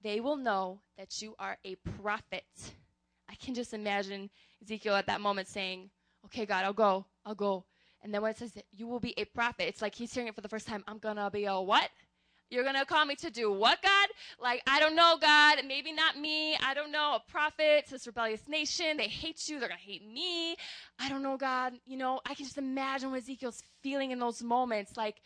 they 0.01 0.21
will 0.21 0.37
know 0.37 0.79
that 0.97 1.21
you 1.21 1.35
are 1.39 1.57
a 1.65 1.75
prophet. 1.75 2.45
I 3.29 3.35
can 3.35 3.53
just 3.53 3.73
imagine 3.73 4.29
Ezekiel 4.63 4.95
at 4.95 5.07
that 5.07 5.21
moment 5.21 5.47
saying, 5.47 5.89
Okay, 6.25 6.45
God, 6.45 6.65
I'll 6.65 6.73
go, 6.73 7.05
I'll 7.25 7.35
go. 7.35 7.65
And 8.01 8.13
then 8.13 8.21
when 8.21 8.31
it 8.31 8.37
says 8.37 8.53
you 8.71 8.87
will 8.87 8.99
be 8.99 9.13
a 9.17 9.25
prophet, 9.25 9.67
it's 9.67 9.81
like 9.81 9.95
he's 9.95 10.13
hearing 10.13 10.27
it 10.27 10.35
for 10.35 10.41
the 10.41 10.49
first 10.49 10.67
time. 10.67 10.83
I'm 10.87 10.99
gonna 10.99 11.29
be 11.31 11.45
a 11.45 11.59
what? 11.59 11.89
You're 12.49 12.63
gonna 12.63 12.85
call 12.85 13.05
me 13.05 13.15
to 13.15 13.31
do 13.31 13.51
what, 13.51 13.81
God? 13.81 14.09
Like, 14.39 14.61
I 14.67 14.79
don't 14.79 14.95
know, 14.95 15.17
God. 15.19 15.57
Maybe 15.67 15.91
not 15.91 16.17
me. 16.17 16.55
I 16.57 16.73
don't 16.75 16.91
know. 16.91 17.15
A 17.15 17.31
prophet 17.31 17.85
to 17.85 17.91
this 17.91 18.05
rebellious 18.05 18.47
nation. 18.47 18.97
They 18.97 19.07
hate 19.07 19.49
you. 19.49 19.59
They're 19.59 19.69
gonna 19.69 19.79
hate 19.79 20.07
me. 20.07 20.55
I 20.99 21.09
don't 21.09 21.23
know, 21.23 21.37
God. 21.37 21.73
You 21.85 21.97
know, 21.97 22.21
I 22.25 22.35
can 22.35 22.45
just 22.45 22.57
imagine 22.57 23.09
what 23.09 23.19
Ezekiel's 23.19 23.63
feeling 23.81 24.11
in 24.11 24.19
those 24.19 24.43
moments. 24.43 24.95
Like, 24.95 25.21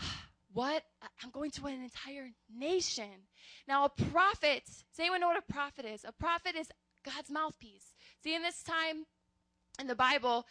what? 0.52 0.82
I'm 1.22 1.30
going 1.30 1.52
to 1.52 1.66
an 1.66 1.82
entire 1.82 2.30
nation. 2.52 3.28
Now, 3.68 3.84
a 3.84 3.88
prophet, 3.88 4.64
does 4.66 4.84
anyone 4.98 5.20
know 5.20 5.28
what 5.28 5.38
a 5.48 5.52
prophet 5.52 5.84
is? 5.84 6.04
A 6.04 6.12
prophet 6.12 6.56
is 6.56 6.68
God's 7.04 7.30
mouthpiece. 7.30 7.94
See, 8.26 8.34
in 8.34 8.42
this 8.42 8.64
time 8.64 9.06
in 9.78 9.86
the 9.86 9.94
Bible, 9.94 10.46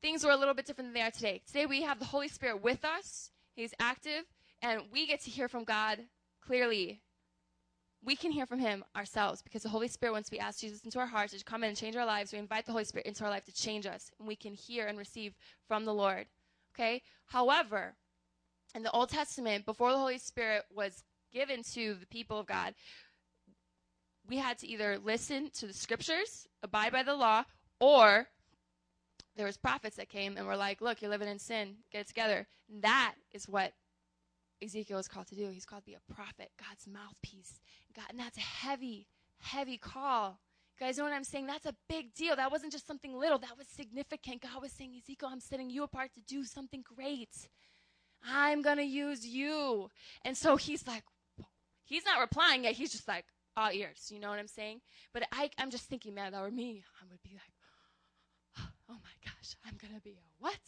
things 0.00 0.24
were 0.24 0.32
a 0.32 0.36
little 0.36 0.52
bit 0.52 0.66
different 0.66 0.88
than 0.88 0.94
they 0.94 1.06
are 1.06 1.12
today. 1.12 1.40
Today 1.46 1.64
we 1.64 1.82
have 1.82 2.00
the 2.00 2.04
Holy 2.04 2.26
Spirit 2.26 2.60
with 2.60 2.84
us, 2.84 3.30
He's 3.54 3.72
active, 3.78 4.24
and 4.62 4.82
we 4.92 5.06
get 5.06 5.20
to 5.20 5.30
hear 5.30 5.46
from 5.46 5.62
God 5.62 6.00
clearly. 6.44 7.00
We 8.04 8.16
can 8.16 8.32
hear 8.32 8.46
from 8.46 8.58
Him 8.58 8.82
ourselves 8.96 9.42
because 9.42 9.62
the 9.62 9.68
Holy 9.68 9.86
Spirit, 9.86 10.14
once 10.14 10.32
we 10.32 10.40
ask 10.40 10.58
Jesus 10.58 10.80
into 10.80 10.98
our 10.98 11.06
hearts 11.06 11.38
to 11.38 11.44
come 11.44 11.62
in 11.62 11.68
and 11.68 11.78
change 11.78 11.94
our 11.94 12.04
lives, 12.04 12.32
we 12.32 12.40
invite 12.40 12.66
the 12.66 12.72
Holy 12.72 12.82
Spirit 12.82 13.06
into 13.06 13.22
our 13.22 13.30
life 13.30 13.44
to 13.44 13.54
change 13.54 13.86
us, 13.86 14.10
and 14.18 14.26
we 14.26 14.34
can 14.34 14.52
hear 14.52 14.88
and 14.88 14.98
receive 14.98 15.36
from 15.68 15.84
the 15.84 15.94
Lord. 15.94 16.26
Okay? 16.74 17.00
However, 17.26 17.94
in 18.74 18.82
the 18.82 18.90
Old 18.90 19.08
Testament, 19.08 19.66
before 19.66 19.92
the 19.92 19.98
Holy 19.98 20.18
Spirit 20.18 20.64
was 20.74 21.04
given 21.32 21.62
to 21.74 21.94
the 21.94 22.06
people 22.06 22.40
of 22.40 22.46
God, 22.46 22.74
we 24.28 24.36
had 24.38 24.58
to 24.58 24.66
either 24.66 24.98
listen 24.98 25.50
to 25.50 25.66
the 25.66 25.72
scriptures, 25.72 26.46
abide 26.62 26.92
by 26.92 27.02
the 27.02 27.14
law, 27.14 27.44
or 27.80 28.28
there 29.36 29.46
was 29.46 29.56
prophets 29.56 29.96
that 29.96 30.08
came 30.08 30.36
and 30.36 30.46
were 30.46 30.56
like, 30.56 30.80
"Look, 30.80 31.00
you're 31.02 31.10
living 31.10 31.28
in 31.28 31.38
sin. 31.38 31.76
Get 31.90 32.02
it 32.02 32.08
together." 32.08 32.46
And 32.68 32.82
that 32.82 33.14
is 33.32 33.48
what 33.48 33.72
Ezekiel 34.62 34.98
is 34.98 35.08
called 35.08 35.26
to 35.28 35.34
do. 35.34 35.48
He's 35.50 35.64
called 35.64 35.82
to 35.82 35.90
be 35.90 35.96
a 35.96 36.12
prophet, 36.12 36.52
God's 36.58 36.86
mouthpiece. 36.86 37.60
God, 37.94 38.06
and 38.10 38.18
that's 38.18 38.38
a 38.38 38.42
heavy, 38.42 39.08
heavy 39.38 39.78
call. 39.78 40.38
You 40.78 40.86
guys 40.86 40.98
know 40.98 41.04
what 41.04 41.12
I'm 41.12 41.24
saying? 41.24 41.46
That's 41.46 41.66
a 41.66 41.74
big 41.88 42.14
deal. 42.14 42.36
That 42.36 42.50
wasn't 42.50 42.72
just 42.72 42.86
something 42.86 43.14
little. 43.14 43.38
That 43.38 43.58
was 43.58 43.66
significant. 43.68 44.42
God 44.42 44.62
was 44.62 44.72
saying, 44.72 44.94
Ezekiel, 44.96 45.28
I'm 45.30 45.40
setting 45.40 45.70
you 45.70 45.82
apart 45.82 46.12
to 46.14 46.20
do 46.20 46.44
something 46.44 46.82
great. 46.82 47.48
I'm 48.24 48.62
gonna 48.62 48.82
use 48.82 49.26
you. 49.26 49.90
And 50.24 50.36
so 50.36 50.56
he's 50.56 50.86
like, 50.86 51.02
he's 51.84 52.04
not 52.04 52.20
replying 52.20 52.64
yet. 52.64 52.74
He's 52.74 52.92
just 52.92 53.08
like, 53.08 53.26
all 53.56 53.70
ears. 53.72 54.10
You 54.10 54.20
know 54.20 54.30
what 54.30 54.38
I'm 54.38 54.48
saying? 54.48 54.80
But 55.12 55.24
I, 55.32 55.50
I'm 55.58 55.70
just 55.70 55.84
thinking, 55.84 56.14
man, 56.14 56.26
if 56.26 56.32
that 56.32 56.42
were 56.42 56.50
me, 56.50 56.82
I 57.00 57.04
would 57.10 57.22
be 57.22 57.34
like, 57.34 58.66
oh 58.88 58.94
my 58.94 59.16
gosh, 59.24 59.56
I'm 59.66 59.76
going 59.80 59.94
to 59.94 60.00
be 60.00 60.10
a 60.10 60.42
what? 60.42 60.58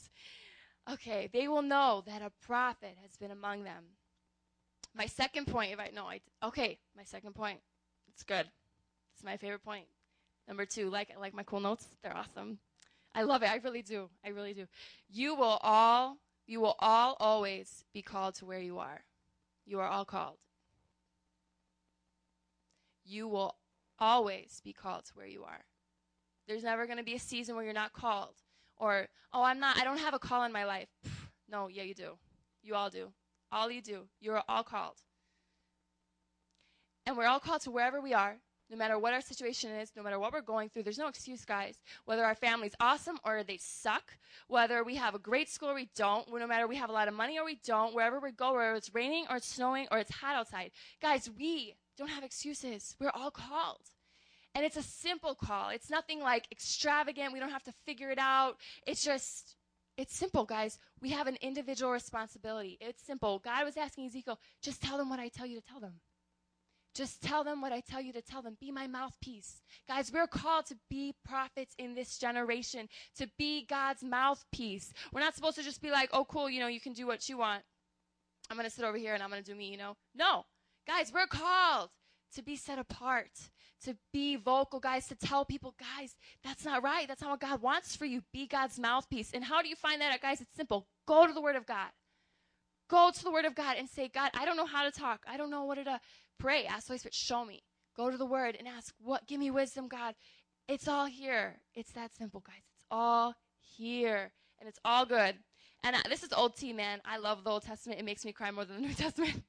Okay, 0.93 1.30
they 1.32 1.49
will 1.49 1.62
know 1.62 2.03
that 2.07 2.22
a 2.22 2.30
prophet 2.47 2.97
has 3.03 3.16
been 3.16 3.30
among 3.30 3.64
them. 3.64 3.85
My 4.95 5.07
second 5.07 5.47
point, 5.47 5.72
if 5.72 5.80
I 5.80 5.91
know, 5.95 6.05
I 6.05 6.20
okay. 6.43 6.78
My 6.97 7.05
second 7.05 7.35
point, 7.35 7.59
it's 8.09 8.22
good. 8.22 8.47
It's 9.14 9.24
my 9.24 9.37
favorite 9.37 9.64
point. 9.64 9.87
Number 10.47 10.66
two, 10.66 10.91
like 10.91 11.12
like 11.18 11.35
my 11.35 11.43
cool 11.43 11.61
notes, 11.61 11.89
they're 12.03 12.16
awesome. 12.16 12.59
I 13.14 13.22
love 13.22 13.43
it. 13.43 13.51
I 13.51 13.57
really 13.57 13.82
do. 13.82 14.11
I 14.24 14.28
really 14.28 14.55
do. 14.55 14.66
You 15.09 15.35
will 15.35 15.59
all, 15.62 16.18
you 16.47 16.61
will 16.61 16.74
all 16.80 17.16
always 17.20 17.85
be 17.95 18.03
called 18.03 18.35
to 18.37 18.45
where 18.45 18.59
you 18.59 18.78
are. 18.78 19.05
You 19.66 19.80
are 19.80 19.89
all 19.89 20.05
called 20.05 20.37
you 23.05 23.29
will 23.29 23.57
always 23.99 24.61
be 24.65 24.73
called 24.73 25.05
to 25.07 25.13
where 25.15 25.27
you 25.27 25.45
are. 25.45 25.61
There's 26.47 26.65
never 26.65 26.87
going 26.87 26.99
to 26.99 27.05
be 27.05 27.15
a 27.15 27.19
season 27.19 27.55
where 27.55 27.65
you're 27.65 27.73
not 27.73 27.93
called. 27.93 28.35
Or, 28.77 29.09
oh, 29.33 29.43
I'm 29.43 29.61
not, 29.61 29.79
I 29.79 29.85
don't 29.85 29.99
have 29.99 30.15
a 30.15 30.19
call 30.19 30.45
in 30.45 30.53
my 30.53 30.65
life. 30.65 30.89
Pff, 31.07 31.29
no, 31.51 31.69
yeah, 31.69 31.85
you 31.85 31.95
do. 31.95 32.19
You 32.63 32.75
all 32.75 32.91
do. 32.91 33.13
All 33.53 33.71
you 33.71 33.81
do. 33.81 34.09
You're 34.21 34.43
all 34.49 34.63
called. 34.63 34.97
And 37.07 37.17
we're 37.17 37.27
all 37.27 37.41
called 37.41 37.63
to 37.63 37.71
wherever 37.71 38.01
we 38.01 38.15
are, 38.15 38.37
no 38.71 38.77
matter 38.77 38.99
what 38.99 39.13
our 39.13 39.21
situation 39.21 39.71
is, 39.71 39.93
no 39.95 40.03
matter 40.03 40.19
what 40.19 40.33
we're 40.33 40.41
going 40.41 40.69
through. 40.71 40.83
There's 40.83 40.99
no 40.99 41.09
excuse, 41.09 41.45
guys. 41.45 41.83
Whether 42.07 42.25
our 42.25 42.35
family's 42.35 42.75
awesome 42.81 43.19
or 43.25 43.43
they 43.43 43.59
suck, 43.59 44.17
whether 44.49 44.83
we 44.83 44.97
have 44.97 45.15
a 45.15 45.19
great 45.19 45.49
school 45.49 45.71
or 45.71 45.75
we 45.75 45.91
don't, 45.95 46.27
no 46.33 46.47
matter 46.47 46.67
we 46.67 46.77
have 46.77 46.91
a 46.91 46.95
lot 46.95 47.09
of 47.09 47.15
money 47.15 47.39
or 47.39 47.45
we 47.45 47.61
don't, 47.65 47.95
wherever 47.95 48.19
we 48.19 48.33
go, 48.33 48.55
whether 48.55 48.75
it's 48.75 48.95
raining 48.95 49.27
or 49.29 49.37
it's 49.37 49.47
snowing 49.47 49.87
or 49.91 49.99
it's 49.99 50.15
hot 50.15 50.35
outside. 50.35 50.71
Guys, 51.01 51.31
we 51.39 51.75
don't 51.97 52.11
have 52.11 52.24
excuses. 52.24 52.97
We're 53.01 53.11
all 53.11 53.30
called. 53.30 53.82
And 54.55 54.64
it's 54.64 54.76
a 54.76 54.82
simple 54.82 55.34
call. 55.34 55.70
It's 55.70 55.90
nothing 55.90 56.20
like 56.20 56.47
extravagant. 56.53 57.32
We 57.32 57.40
don't 57.40 57.51
have 57.51 57.64
to 57.64 57.72
figure 57.84 58.11
it 58.11 58.18
out. 58.18 58.57
It's 58.86 59.03
just, 59.03 59.57
it's 59.97 60.16
simple, 60.16 60.45
guys. 60.45 60.78
We 61.01 61.11
have 61.11 61.26
an 61.26 61.36
individual 61.40 61.90
responsibility. 61.90 62.78
It's 62.80 63.05
simple. 63.05 63.40
God 63.40 63.64
was 63.64 63.76
asking 63.76 64.07
Ezekiel, 64.07 64.38
just 64.62 64.80
tell 64.80 64.97
them 64.97 65.09
what 65.09 65.18
I 65.18 65.28
tell 65.28 65.47
you 65.47 65.61
to 65.61 65.66
tell 65.66 65.80
them. 65.80 65.95
Just 66.95 67.20
tell 67.20 67.42
them 67.42 67.61
what 67.61 67.72
I 67.72 67.80
tell 67.80 68.01
you 68.01 68.12
to 68.12 68.22
tell 68.22 68.40
them. 68.40 68.57
Be 68.61 68.70
my 68.70 68.86
mouthpiece. 68.86 69.61
Guys, 69.88 70.12
we're 70.12 70.28
called 70.28 70.66
to 70.66 70.76
be 70.88 71.12
prophets 71.24 71.74
in 71.76 71.97
this 71.97 72.18
generation, 72.18 72.88
to 73.18 73.28
be 73.36 73.66
God's 73.66 74.05
mouthpiece. 74.05 74.92
We're 75.12 75.20
not 75.20 75.34
supposed 75.34 75.57
to 75.57 75.64
just 75.64 75.82
be 75.82 75.90
like, 75.90 76.11
oh, 76.12 76.24
cool, 76.24 76.49
you 76.49 76.61
know, 76.61 76.68
you 76.68 76.80
can 76.80 76.92
do 76.92 77.09
what 77.09 77.28
you 77.28 77.36
want. 77.38 77.64
I'm 78.49 78.57
going 78.57 78.68
to 78.68 78.74
sit 78.74 78.84
over 78.84 78.97
here 78.97 79.14
and 79.14 79.22
I'm 79.22 79.30
going 79.30 79.42
to 79.42 79.51
do 79.51 79.57
me, 79.57 79.70
you 79.70 79.76
know. 79.76 79.97
No. 80.14 80.45
Guys, 80.87 81.12
we're 81.12 81.26
called 81.26 81.91
to 82.35 82.43
be 82.43 82.57
set 82.57 82.78
apart, 82.78 83.30
to 83.85 83.97
be 84.12 84.37
vocal, 84.37 84.80
guys, 84.80 85.07
to 85.09 85.14
tell 85.14 85.45
people, 85.45 85.74
guys, 85.78 86.16
that's 86.43 86.64
not 86.64 86.82
right. 86.82 87.09
That's 87.09 87.22
not 87.22 87.30
what 87.30 87.41
God 87.41 87.62
wants 87.62 87.97
for 87.97 88.05
you. 88.05 88.22
Be 88.32 88.47
God's 88.47 88.78
mouthpiece. 88.78 89.32
And 89.32 89.45
how 89.45 89.62
do 89.62 89.68
you 89.68 89.76
find 89.76 90.01
that 90.01 90.12
out, 90.12 90.20
guys? 90.20 90.41
It's 90.41 90.55
simple. 90.57 90.87
Go 91.07 91.26
to 91.26 91.32
the 91.32 91.41
Word 91.41 91.57
of 91.57 91.66
God. 91.66 91.89
Go 92.91 93.11
to 93.14 93.24
the 93.24 93.30
Word 93.30 93.45
of 93.45 93.55
God 93.55 93.76
and 93.78 93.89
say, 93.89 94.09
God, 94.09 94.30
I 94.35 94.45
don't 94.45 94.57
know 94.57 94.66
how 94.66 94.85
to 94.85 94.91
talk. 94.91 95.24
I 95.26 95.37
don't 95.37 95.51
know 95.51 95.64
what 95.64 95.76
to 95.76 96.01
pray. 96.39 96.66
Ask 96.66 96.87
the 96.87 96.93
Holy 96.93 96.99
Spirit, 96.99 97.14
show 97.14 97.45
me. 97.45 97.62
Go 97.97 98.11
to 98.11 98.16
the 98.16 98.26
Word 98.26 98.57
and 98.59 98.68
ask, 98.68 98.93
what? 98.99 99.26
Give 99.26 99.41
me 99.41 99.51
wisdom, 99.51 99.89
God. 99.89 100.14
It's 100.68 100.89
all 100.89 101.07
here. 101.07 101.57
It's 101.74 101.93
that 101.93 102.14
simple, 102.14 102.43
guys. 102.45 102.62
It's 102.74 102.87
all 102.91 103.35
here, 103.76 104.32
and 104.59 104.68
it's 104.68 104.80
all 104.85 105.07
good. 105.07 105.37
And 105.85 105.97
uh, 105.97 106.01
this 106.09 106.24
is 106.24 106.32
old 106.32 106.57
tea, 106.57 106.72
man. 106.72 107.01
I 107.05 107.18
love 107.18 107.45
the 107.45 107.51
Old 107.51 107.64
Testament. 107.64 108.01
It 108.01 108.05
makes 108.07 108.24
me 108.24 108.32
cry 108.32 108.51
more 108.51 108.64
than 108.64 108.76
the 108.82 108.89
New 108.89 108.95
Testament. 108.95 109.43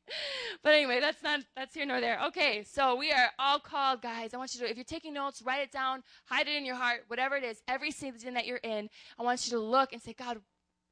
but 0.63 0.73
anyway, 0.73 0.99
that's 0.99 1.23
not 1.23 1.41
that's 1.55 1.73
here 1.73 1.86
nor 1.86 2.01
there. 2.01 2.19
Okay, 2.27 2.63
so 2.63 2.95
we 2.95 3.11
are 3.11 3.29
all 3.39 3.59
called, 3.59 4.01
guys. 4.01 4.33
I 4.33 4.38
want 4.38 4.53
you 4.53 4.61
to, 4.61 4.69
if 4.69 4.77
you're 4.77 4.83
taking 4.83 5.13
notes, 5.13 5.41
write 5.41 5.61
it 5.61 5.71
down, 5.71 6.03
hide 6.25 6.47
it 6.47 6.55
in 6.55 6.65
your 6.65 6.75
heart, 6.75 7.05
whatever 7.07 7.38
it 7.38 7.45
is. 7.45 7.63
Every 7.69 7.91
season 7.91 8.36
that 8.36 8.45
you're 8.45 8.57
in, 8.57 8.89
I 9.19 9.23
want 9.23 9.45
you 9.47 9.51
to 9.51 9.59
look 9.59 9.93
and 9.93 10.01
say, 10.01 10.13
God, 10.13 10.39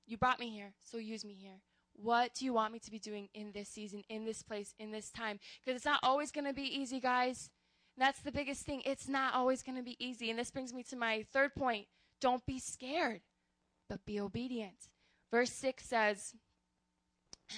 you 0.07 0.17
brought 0.17 0.39
me 0.39 0.49
here, 0.49 0.73
so 0.91 0.97
use 0.97 1.25
me 1.25 1.33
here. 1.33 1.61
What 1.95 2.33
do 2.35 2.45
you 2.45 2.53
want 2.53 2.73
me 2.73 2.79
to 2.79 2.91
be 2.91 2.99
doing 2.99 3.29
in 3.33 3.51
this 3.53 3.69
season, 3.69 4.03
in 4.09 4.25
this 4.25 4.43
place, 4.43 4.73
in 4.79 4.91
this 4.91 5.11
time? 5.11 5.39
Because 5.63 5.77
it's 5.77 5.85
not 5.85 5.99
always 6.03 6.31
going 6.31 6.45
to 6.47 6.53
be 6.53 6.63
easy, 6.63 6.99
guys. 6.99 7.49
That's 7.97 8.21
the 8.21 8.31
biggest 8.31 8.65
thing. 8.65 8.81
It's 8.85 9.09
not 9.09 9.35
always 9.35 9.61
going 9.61 9.77
to 9.77 9.83
be 9.83 9.97
easy. 10.03 10.29
And 10.29 10.39
this 10.39 10.51
brings 10.51 10.73
me 10.73 10.83
to 10.83 10.95
my 10.95 11.25
third 11.33 11.53
point. 11.55 11.87
Don't 12.21 12.45
be 12.45 12.59
scared. 12.59 13.21
but 13.89 14.05
be 14.05 14.19
obedient. 14.19 14.89
Verse 15.33 15.51
6 15.51 15.83
says, 15.83 16.35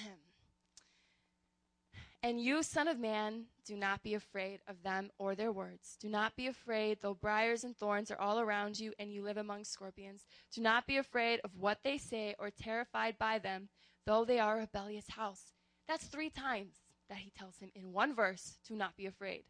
And 2.22 2.40
you, 2.40 2.62
Son 2.62 2.88
of 2.88 2.98
Man, 2.98 3.44
do 3.66 3.76
not 3.76 4.02
be 4.02 4.14
afraid 4.14 4.60
of 4.66 4.82
them 4.82 5.10
or 5.18 5.34
their 5.34 5.52
words. 5.52 5.98
Do 6.00 6.08
not 6.08 6.34
be 6.36 6.46
afraid, 6.46 7.00
though 7.02 7.12
briars 7.12 7.64
and 7.64 7.76
thorns 7.76 8.10
are 8.10 8.18
all 8.18 8.40
around 8.40 8.80
you 8.80 8.94
and 8.98 9.12
you 9.12 9.22
live 9.22 9.36
among 9.36 9.64
scorpions. 9.64 10.24
Do 10.54 10.62
not 10.62 10.86
be 10.86 10.96
afraid 10.96 11.40
of 11.44 11.50
what 11.58 11.80
they 11.84 11.98
say 11.98 12.34
or 12.38 12.48
terrified 12.50 13.18
by 13.18 13.38
them, 13.38 13.68
though 14.06 14.24
they 14.24 14.38
are 14.38 14.56
a 14.56 14.60
rebellious 14.60 15.10
house. 15.10 15.52
That's 15.86 16.06
three 16.06 16.30
times 16.30 16.76
that 17.10 17.18
he 17.18 17.30
tells 17.38 17.58
him 17.58 17.72
in 17.74 17.92
one 17.92 18.14
verse 18.14 18.56
to 18.68 18.74
not 18.74 18.96
be 18.96 19.04
afraid. 19.04 19.44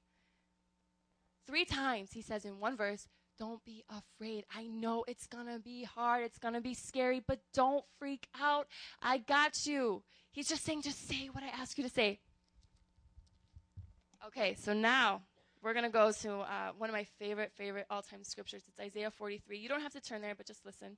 Three 1.47 1.64
times 1.64 2.11
he 2.12 2.22
says 2.22 2.45
in 2.45 2.59
one 2.59 2.77
verse, 2.77 3.07
don't 3.39 3.64
be 3.64 3.84
afraid. 3.89 4.45
I 4.55 4.66
know 4.66 5.05
it's 5.07 5.26
going 5.26 5.47
to 5.47 5.59
be 5.59 5.84
hard. 5.84 6.24
It's 6.24 6.39
going 6.39 6.55
to 6.55 6.61
be 6.61 6.74
scary, 6.74 7.22
but 7.26 7.41
don't 7.55 7.84
freak 7.99 8.28
out. 8.41 8.66
I 9.03 9.18
got 9.18 9.66
you. 9.66 10.03
He's 10.30 10.49
just 10.49 10.64
saying, 10.64 10.82
just 10.82 11.09
say 11.09 11.28
what 11.32 11.45
I 11.45 11.49
ask 11.49 11.78
you 11.78 11.84
to 11.84 11.91
say. 11.91 12.20
Okay, 14.26 14.55
so 14.55 14.72
now 14.72 15.22
we're 15.62 15.72
going 15.72 15.84
to 15.84 15.91
go 15.91 16.12
to 16.12 16.39
uh, 16.39 16.72
one 16.76 16.91
of 16.91 16.95
my 16.95 17.05
favorite, 17.18 17.53
favorite 17.57 17.87
all 17.91 18.03
time 18.03 18.24
scriptures. 18.24 18.62
It's 18.68 18.80
Isaiah 18.80 19.11
43. 19.11 19.59
You 19.59 19.68
don't 19.68 19.82
have 19.82 19.93
to 19.93 20.01
turn 20.01 20.20
there, 20.22 20.34
but 20.34 20.47
just 20.47 20.64
listen. 20.64 20.97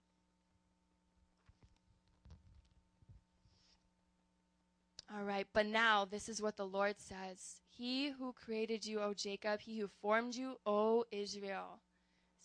All 5.15 5.25
right, 5.25 5.47
but 5.55 5.65
now 5.65 6.05
this 6.05 6.29
is 6.29 6.43
what 6.43 6.57
the 6.57 6.67
Lord 6.67 6.97
says 6.99 7.63
He 7.71 8.11
who 8.11 8.35
created 8.35 8.85
you, 8.85 9.01
O 9.01 9.15
Jacob, 9.15 9.61
he 9.61 9.79
who 9.79 9.89
formed 10.03 10.35
you, 10.35 10.57
O 10.67 11.05
Israel. 11.11 11.81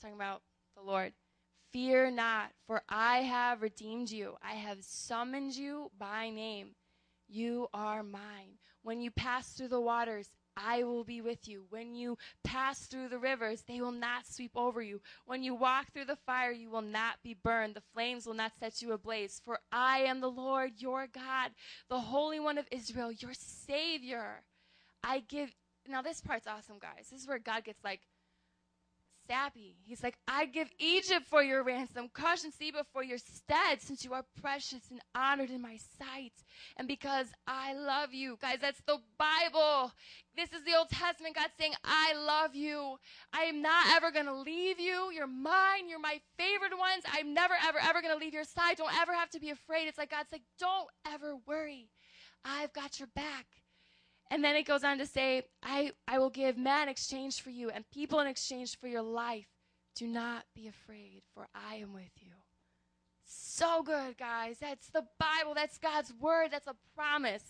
Talking 0.03 0.17
about 0.17 0.41
the 0.75 0.83
Lord. 0.83 1.13
Fear 1.71 2.11
not, 2.11 2.51
for 2.67 2.81
I 2.89 3.19
have 3.19 3.61
redeemed 3.61 4.11
you. 4.11 4.35
I 4.43 4.55
have 4.55 4.83
summoned 4.83 5.55
you 5.55 5.91
by 5.97 6.29
name. 6.29 6.71
You 7.29 7.69
are 7.73 8.03
mine. 8.03 8.59
When 8.81 8.99
you 8.99 9.11
pass 9.11 9.53
through 9.53 9.69
the 9.69 9.79
waters, 9.79 10.29
I 10.57 10.83
will 10.83 11.05
be 11.05 11.21
with 11.21 11.47
you. 11.47 11.63
When 11.69 11.95
you 11.95 12.17
pass 12.43 12.85
through 12.85 13.07
the 13.07 13.17
rivers, 13.17 13.63
they 13.65 13.79
will 13.79 13.93
not 13.93 14.27
sweep 14.27 14.51
over 14.55 14.81
you. 14.81 14.99
When 15.25 15.41
you 15.41 15.55
walk 15.55 15.93
through 15.93 16.05
the 16.05 16.17
fire, 16.17 16.51
you 16.51 16.69
will 16.69 16.81
not 16.81 17.23
be 17.23 17.33
burned. 17.33 17.73
The 17.73 17.83
flames 17.93 18.27
will 18.27 18.33
not 18.33 18.51
set 18.59 18.81
you 18.81 18.91
ablaze. 18.91 19.41
For 19.45 19.59
I 19.71 19.99
am 19.99 20.19
the 20.19 20.29
Lord 20.29 20.73
your 20.81 21.07
God, 21.07 21.51
the 21.87 22.01
Holy 22.01 22.41
One 22.41 22.57
of 22.57 22.67
Israel, 22.71 23.13
your 23.13 23.33
Savior. 23.33 24.43
I 25.01 25.21
give. 25.21 25.55
Now, 25.87 26.01
this 26.01 26.19
part's 26.19 26.45
awesome, 26.45 26.77
guys. 26.79 27.07
This 27.09 27.21
is 27.21 27.27
where 27.27 27.39
God 27.39 27.63
gets 27.63 27.85
like 27.85 28.01
sappy. 29.28 29.76
He's 29.86 30.03
like, 30.03 30.17
I 30.28 30.45
give 30.45 30.69
Egypt 30.80 31.26
for 31.28 31.41
your 31.41 31.63
ransom, 31.63 32.09
Cush 32.13 32.43
and 32.43 32.53
Seba 32.53 32.86
for 32.91 33.03
your 33.03 33.17
stead, 33.17 33.82
since 33.82 34.03
you 34.03 34.13
are 34.13 34.26
precious 34.41 34.89
and 34.89 34.99
honored 35.15 35.49
in 35.49 35.61
my 35.61 35.78
sight. 35.97 36.34
And 36.78 36.88
because 36.88 37.28
I 37.47 37.74
love 37.74 38.13
you. 38.13 38.38
Guys, 38.41 38.57
that's 38.61 38.82
the 38.86 38.99
Bible. 39.17 39.91
This 40.36 40.51
is 40.51 40.63
the 40.63 40.76
Old 40.78 40.89
Testament. 40.89 41.36
God 41.36 41.49
saying, 41.59 41.74
I 41.84 42.13
love 42.13 42.55
you. 42.55 42.97
I 43.34 43.43
am 43.43 43.61
not 43.61 43.86
ever 43.95 44.11
going 44.11 44.26
to 44.26 44.34
leave 44.36 44.80
you. 44.80 45.11
You're 45.13 45.28
mine. 45.28 45.88
You're 45.88 45.99
my 45.99 46.19
favorite 46.38 46.78
ones. 46.78 47.03
I'm 47.11 47.34
never, 47.34 47.53
ever, 47.67 47.80
ever 47.82 48.01
going 48.01 48.13
to 48.13 48.19
leave 48.24 48.34
your 48.34 48.43
side. 48.43 48.78
Don't 48.78 48.95
ever 48.99 49.13
have 49.13 49.30
to 49.32 49.39
be 49.39 49.49
afraid. 49.49 49.88
It's 49.88 49.97
like 49.97 50.11
God's 50.11 50.32
like, 50.32 50.43
don't 50.59 50.88
ever 51.11 51.36
worry. 51.47 51.89
I've 52.45 52.74
got 52.74 52.99
your 52.99 53.07
back. 53.15 53.45
And 54.34 54.43
then 54.43 54.55
it 54.55 54.63
goes 54.63 54.84
on 54.84 54.97
to 54.97 55.05
say, 55.05 55.43
I, 55.61 55.91
I 56.07 56.17
will 56.17 56.31
give 56.31 56.57
men 56.57 56.84
in 56.84 56.89
exchange 56.89 57.39
for 57.41 57.51
you 57.51 57.69
and 57.69 57.88
people 57.91 58.19
in 58.19 58.25
exchange 58.25 58.79
for 58.79 58.88
your 58.88 59.03
life. 59.03 59.45
Do 59.93 60.07
not 60.07 60.45
be 60.55 60.67
afraid, 60.67 61.21
for 61.36 61.45
I 61.53 61.75
am 61.75 61.93
with 61.93 62.09
you. 62.19 62.31
So 63.27 63.84
good, 63.84 64.17
guys. 64.17 64.57
That's 64.59 64.88
the 64.88 65.05
Bible. 65.19 65.53
That's 65.53 65.77
God's 65.77 66.11
word. 66.19 66.47
That's 66.49 66.65
a 66.65 66.73
promise. 66.95 67.43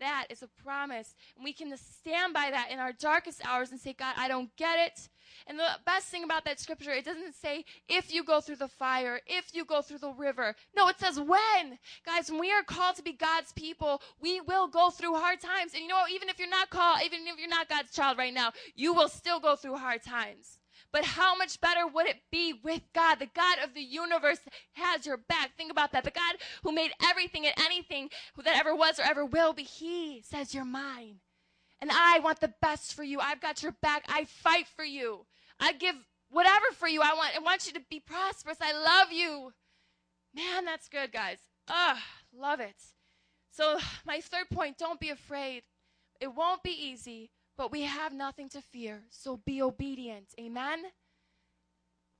That 0.00 0.26
is 0.30 0.42
a 0.42 0.48
promise. 0.62 1.14
And 1.36 1.44
we 1.44 1.52
can 1.52 1.74
stand 1.76 2.34
by 2.34 2.50
that 2.50 2.70
in 2.70 2.78
our 2.78 2.92
darkest 2.92 3.46
hours 3.46 3.70
and 3.70 3.80
say, 3.80 3.92
God, 3.92 4.14
I 4.16 4.28
don't 4.28 4.54
get 4.56 4.78
it. 4.78 5.08
And 5.46 5.58
the 5.58 5.66
best 5.84 6.06
thing 6.06 6.24
about 6.24 6.44
that 6.44 6.60
scripture, 6.60 6.92
it 6.92 7.04
doesn't 7.04 7.34
say 7.34 7.64
if 7.88 8.12
you 8.12 8.24
go 8.24 8.40
through 8.40 8.56
the 8.56 8.68
fire, 8.68 9.20
if 9.26 9.54
you 9.54 9.64
go 9.64 9.82
through 9.82 9.98
the 9.98 10.12
river. 10.12 10.54
No, 10.76 10.88
it 10.88 10.98
says 10.98 11.18
when. 11.18 11.78
Guys, 12.04 12.30
when 12.30 12.40
we 12.40 12.52
are 12.52 12.62
called 12.62 12.96
to 12.96 13.02
be 13.02 13.12
God's 13.12 13.52
people, 13.52 14.02
we 14.20 14.40
will 14.40 14.68
go 14.68 14.90
through 14.90 15.14
hard 15.14 15.40
times. 15.40 15.72
And 15.74 15.82
you 15.82 15.88
know? 15.88 16.04
Even 16.12 16.28
if 16.28 16.38
you're 16.38 16.48
not 16.48 16.70
called, 16.70 17.00
even 17.04 17.26
if 17.26 17.38
you're 17.38 17.48
not 17.48 17.68
God's 17.68 17.92
child 17.92 18.18
right 18.18 18.34
now, 18.34 18.52
you 18.74 18.94
will 18.94 19.08
still 19.08 19.40
go 19.40 19.56
through 19.56 19.76
hard 19.76 20.02
times. 20.02 20.58
But 20.92 21.04
how 21.04 21.36
much 21.36 21.60
better 21.60 21.86
would 21.86 22.06
it 22.06 22.22
be 22.30 22.52
with 22.52 22.82
God? 22.94 23.18
The 23.18 23.28
God 23.34 23.58
of 23.62 23.74
the 23.74 23.82
universe 23.82 24.40
has 24.72 25.06
your 25.06 25.16
back. 25.16 25.56
Think 25.56 25.70
about 25.70 25.92
that. 25.92 26.04
The 26.04 26.10
God 26.10 26.36
who 26.62 26.72
made 26.72 26.92
everything 27.04 27.44
and 27.44 27.54
anything 27.58 28.10
that 28.42 28.56
ever 28.56 28.74
was 28.74 28.98
or 28.98 29.02
ever 29.02 29.24
will 29.24 29.52
be, 29.52 29.62
He 29.62 30.22
says, 30.24 30.54
You're 30.54 30.64
mine. 30.64 31.20
And 31.80 31.90
I 31.92 32.20
want 32.20 32.40
the 32.40 32.54
best 32.62 32.94
for 32.94 33.02
you. 33.02 33.20
I've 33.20 33.40
got 33.40 33.62
your 33.62 33.72
back. 33.82 34.04
I 34.08 34.24
fight 34.24 34.66
for 34.66 34.84
you. 34.84 35.26
I 35.60 35.72
give 35.72 35.94
whatever 36.30 36.66
for 36.72 36.88
you. 36.88 37.02
I 37.02 37.14
want 37.14 37.36
I 37.36 37.40
want 37.40 37.66
you 37.66 37.72
to 37.74 37.80
be 37.90 38.00
prosperous. 38.00 38.58
I 38.60 38.72
love 38.72 39.12
you. 39.12 39.52
Man, 40.34 40.64
that's 40.64 40.88
good, 40.88 41.12
guys. 41.12 41.38
Ugh, 41.68 41.96
love 42.36 42.60
it. 42.60 42.76
So 43.50 43.78
my 44.06 44.20
third 44.20 44.50
point, 44.52 44.78
don't 44.78 45.00
be 45.00 45.10
afraid. 45.10 45.62
It 46.20 46.34
won't 46.34 46.62
be 46.62 46.70
easy, 46.70 47.30
but 47.56 47.72
we 47.72 47.82
have 47.82 48.12
nothing 48.12 48.48
to 48.50 48.60
fear. 48.60 49.02
So 49.10 49.38
be 49.44 49.62
obedient. 49.62 50.28
Amen. 50.38 50.82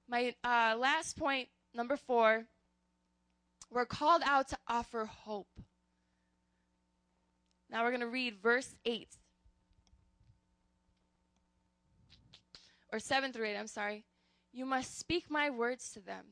My 0.08 0.34
uh, 0.44 0.76
last 0.78 1.18
point, 1.18 1.48
number 1.74 1.96
four, 1.96 2.44
we're 3.70 3.86
called 3.86 4.22
out 4.24 4.48
to 4.48 4.58
offer 4.68 5.04
hope. 5.04 5.60
Now 7.68 7.82
we're 7.82 7.90
going 7.90 8.00
to 8.00 8.06
read 8.06 8.36
verse 8.40 8.74
8. 8.84 9.08
Or 12.92 13.00
7 13.00 13.32
through 13.32 13.46
8, 13.46 13.56
I'm 13.56 13.66
sorry. 13.66 14.04
You 14.52 14.64
must 14.64 14.98
speak 14.98 15.24
my 15.28 15.50
words 15.50 15.90
to 15.92 16.00
them, 16.00 16.24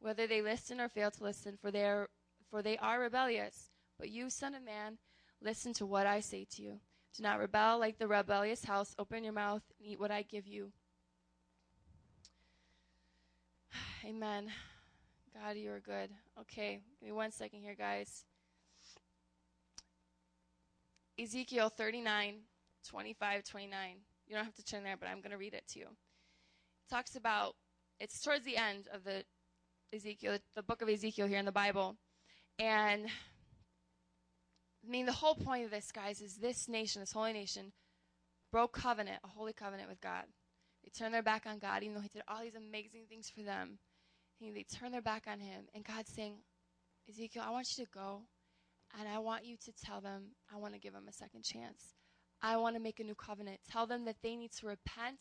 whether 0.00 0.26
they 0.26 0.42
listen 0.42 0.80
or 0.80 0.88
fail 0.88 1.10
to 1.12 1.22
listen, 1.22 1.56
for 1.56 1.70
they 1.70 1.84
are, 1.84 2.10
for 2.50 2.60
they 2.60 2.76
are 2.78 3.00
rebellious. 3.00 3.70
But 3.98 4.10
you, 4.10 4.28
son 4.28 4.54
of 4.54 4.64
man, 4.64 4.98
listen 5.40 5.72
to 5.74 5.86
what 5.86 6.06
I 6.06 6.20
say 6.20 6.46
to 6.56 6.62
you. 6.62 6.80
Do 7.16 7.22
not 7.22 7.38
rebel 7.38 7.78
like 7.78 7.98
the 7.98 8.08
rebellious 8.08 8.64
house. 8.64 8.94
Open 8.98 9.22
your 9.22 9.34
mouth 9.34 9.62
and 9.78 9.88
eat 9.88 10.00
what 10.00 10.10
I 10.10 10.22
give 10.22 10.46
you. 10.46 10.72
Amen. 14.06 14.50
God, 15.34 15.56
you 15.56 15.70
are 15.70 15.80
good. 15.80 16.10
Okay, 16.40 16.80
give 17.00 17.06
me 17.06 17.12
one 17.12 17.30
second 17.30 17.60
here, 17.60 17.74
guys. 17.74 18.24
Ezekiel 21.18 21.68
39, 21.68 22.36
25, 22.88 23.44
29. 23.44 23.96
You 24.26 24.34
don't 24.34 24.44
have 24.44 24.54
to 24.54 24.64
turn 24.64 24.82
there, 24.82 24.96
but 24.96 25.08
I'm 25.08 25.20
going 25.20 25.30
to 25.30 25.36
read 25.36 25.54
it 25.54 25.64
to 25.68 25.78
you. 25.78 25.86
It 25.86 26.90
talks 26.90 27.16
about, 27.16 27.54
it's 28.00 28.20
towards 28.20 28.44
the 28.44 28.56
end 28.56 28.88
of 28.92 29.04
the 29.04 29.24
Ezekiel, 29.94 30.38
the 30.56 30.62
book 30.62 30.80
of 30.80 30.88
Ezekiel 30.88 31.26
here 31.26 31.38
in 31.38 31.44
the 31.44 31.52
Bible. 31.52 31.96
And 32.58 33.06
mean, 34.92 35.06
the 35.06 35.12
whole 35.12 35.34
point 35.34 35.64
of 35.64 35.70
this, 35.70 35.90
guys, 35.90 36.20
is 36.20 36.36
this 36.36 36.68
nation, 36.68 37.00
this 37.00 37.12
holy 37.12 37.32
nation, 37.32 37.72
broke 38.52 38.72
covenant, 38.72 39.18
a 39.24 39.28
holy 39.28 39.52
covenant 39.52 39.88
with 39.88 40.00
God. 40.00 40.24
They 40.84 40.90
turned 40.90 41.14
their 41.14 41.22
back 41.22 41.46
on 41.46 41.58
God, 41.58 41.82
even 41.82 41.94
though 41.94 42.00
He 42.02 42.08
did 42.08 42.22
all 42.28 42.42
these 42.42 42.54
amazing 42.54 43.06
things 43.08 43.30
for 43.30 43.42
them. 43.42 43.78
They 44.40 44.64
turned 44.64 44.92
their 44.92 45.00
back 45.00 45.24
on 45.26 45.40
Him. 45.40 45.66
And 45.74 45.84
God's 45.84 46.10
saying, 46.12 46.34
Ezekiel, 47.08 47.44
I 47.46 47.50
want 47.50 47.76
you 47.76 47.84
to 47.84 47.90
go, 47.90 48.22
and 48.98 49.08
I 49.08 49.18
want 49.18 49.44
you 49.44 49.56
to 49.56 49.72
tell 49.72 50.00
them, 50.00 50.34
I 50.52 50.58
want 50.58 50.74
to 50.74 50.80
give 50.80 50.92
them 50.92 51.06
a 51.08 51.12
second 51.12 51.44
chance. 51.44 51.94
I 52.42 52.56
want 52.56 52.76
to 52.76 52.82
make 52.82 53.00
a 53.00 53.04
new 53.04 53.14
covenant. 53.14 53.60
Tell 53.70 53.86
them 53.86 54.04
that 54.04 54.16
they 54.22 54.36
need 54.36 54.52
to 54.60 54.66
repent 54.66 55.20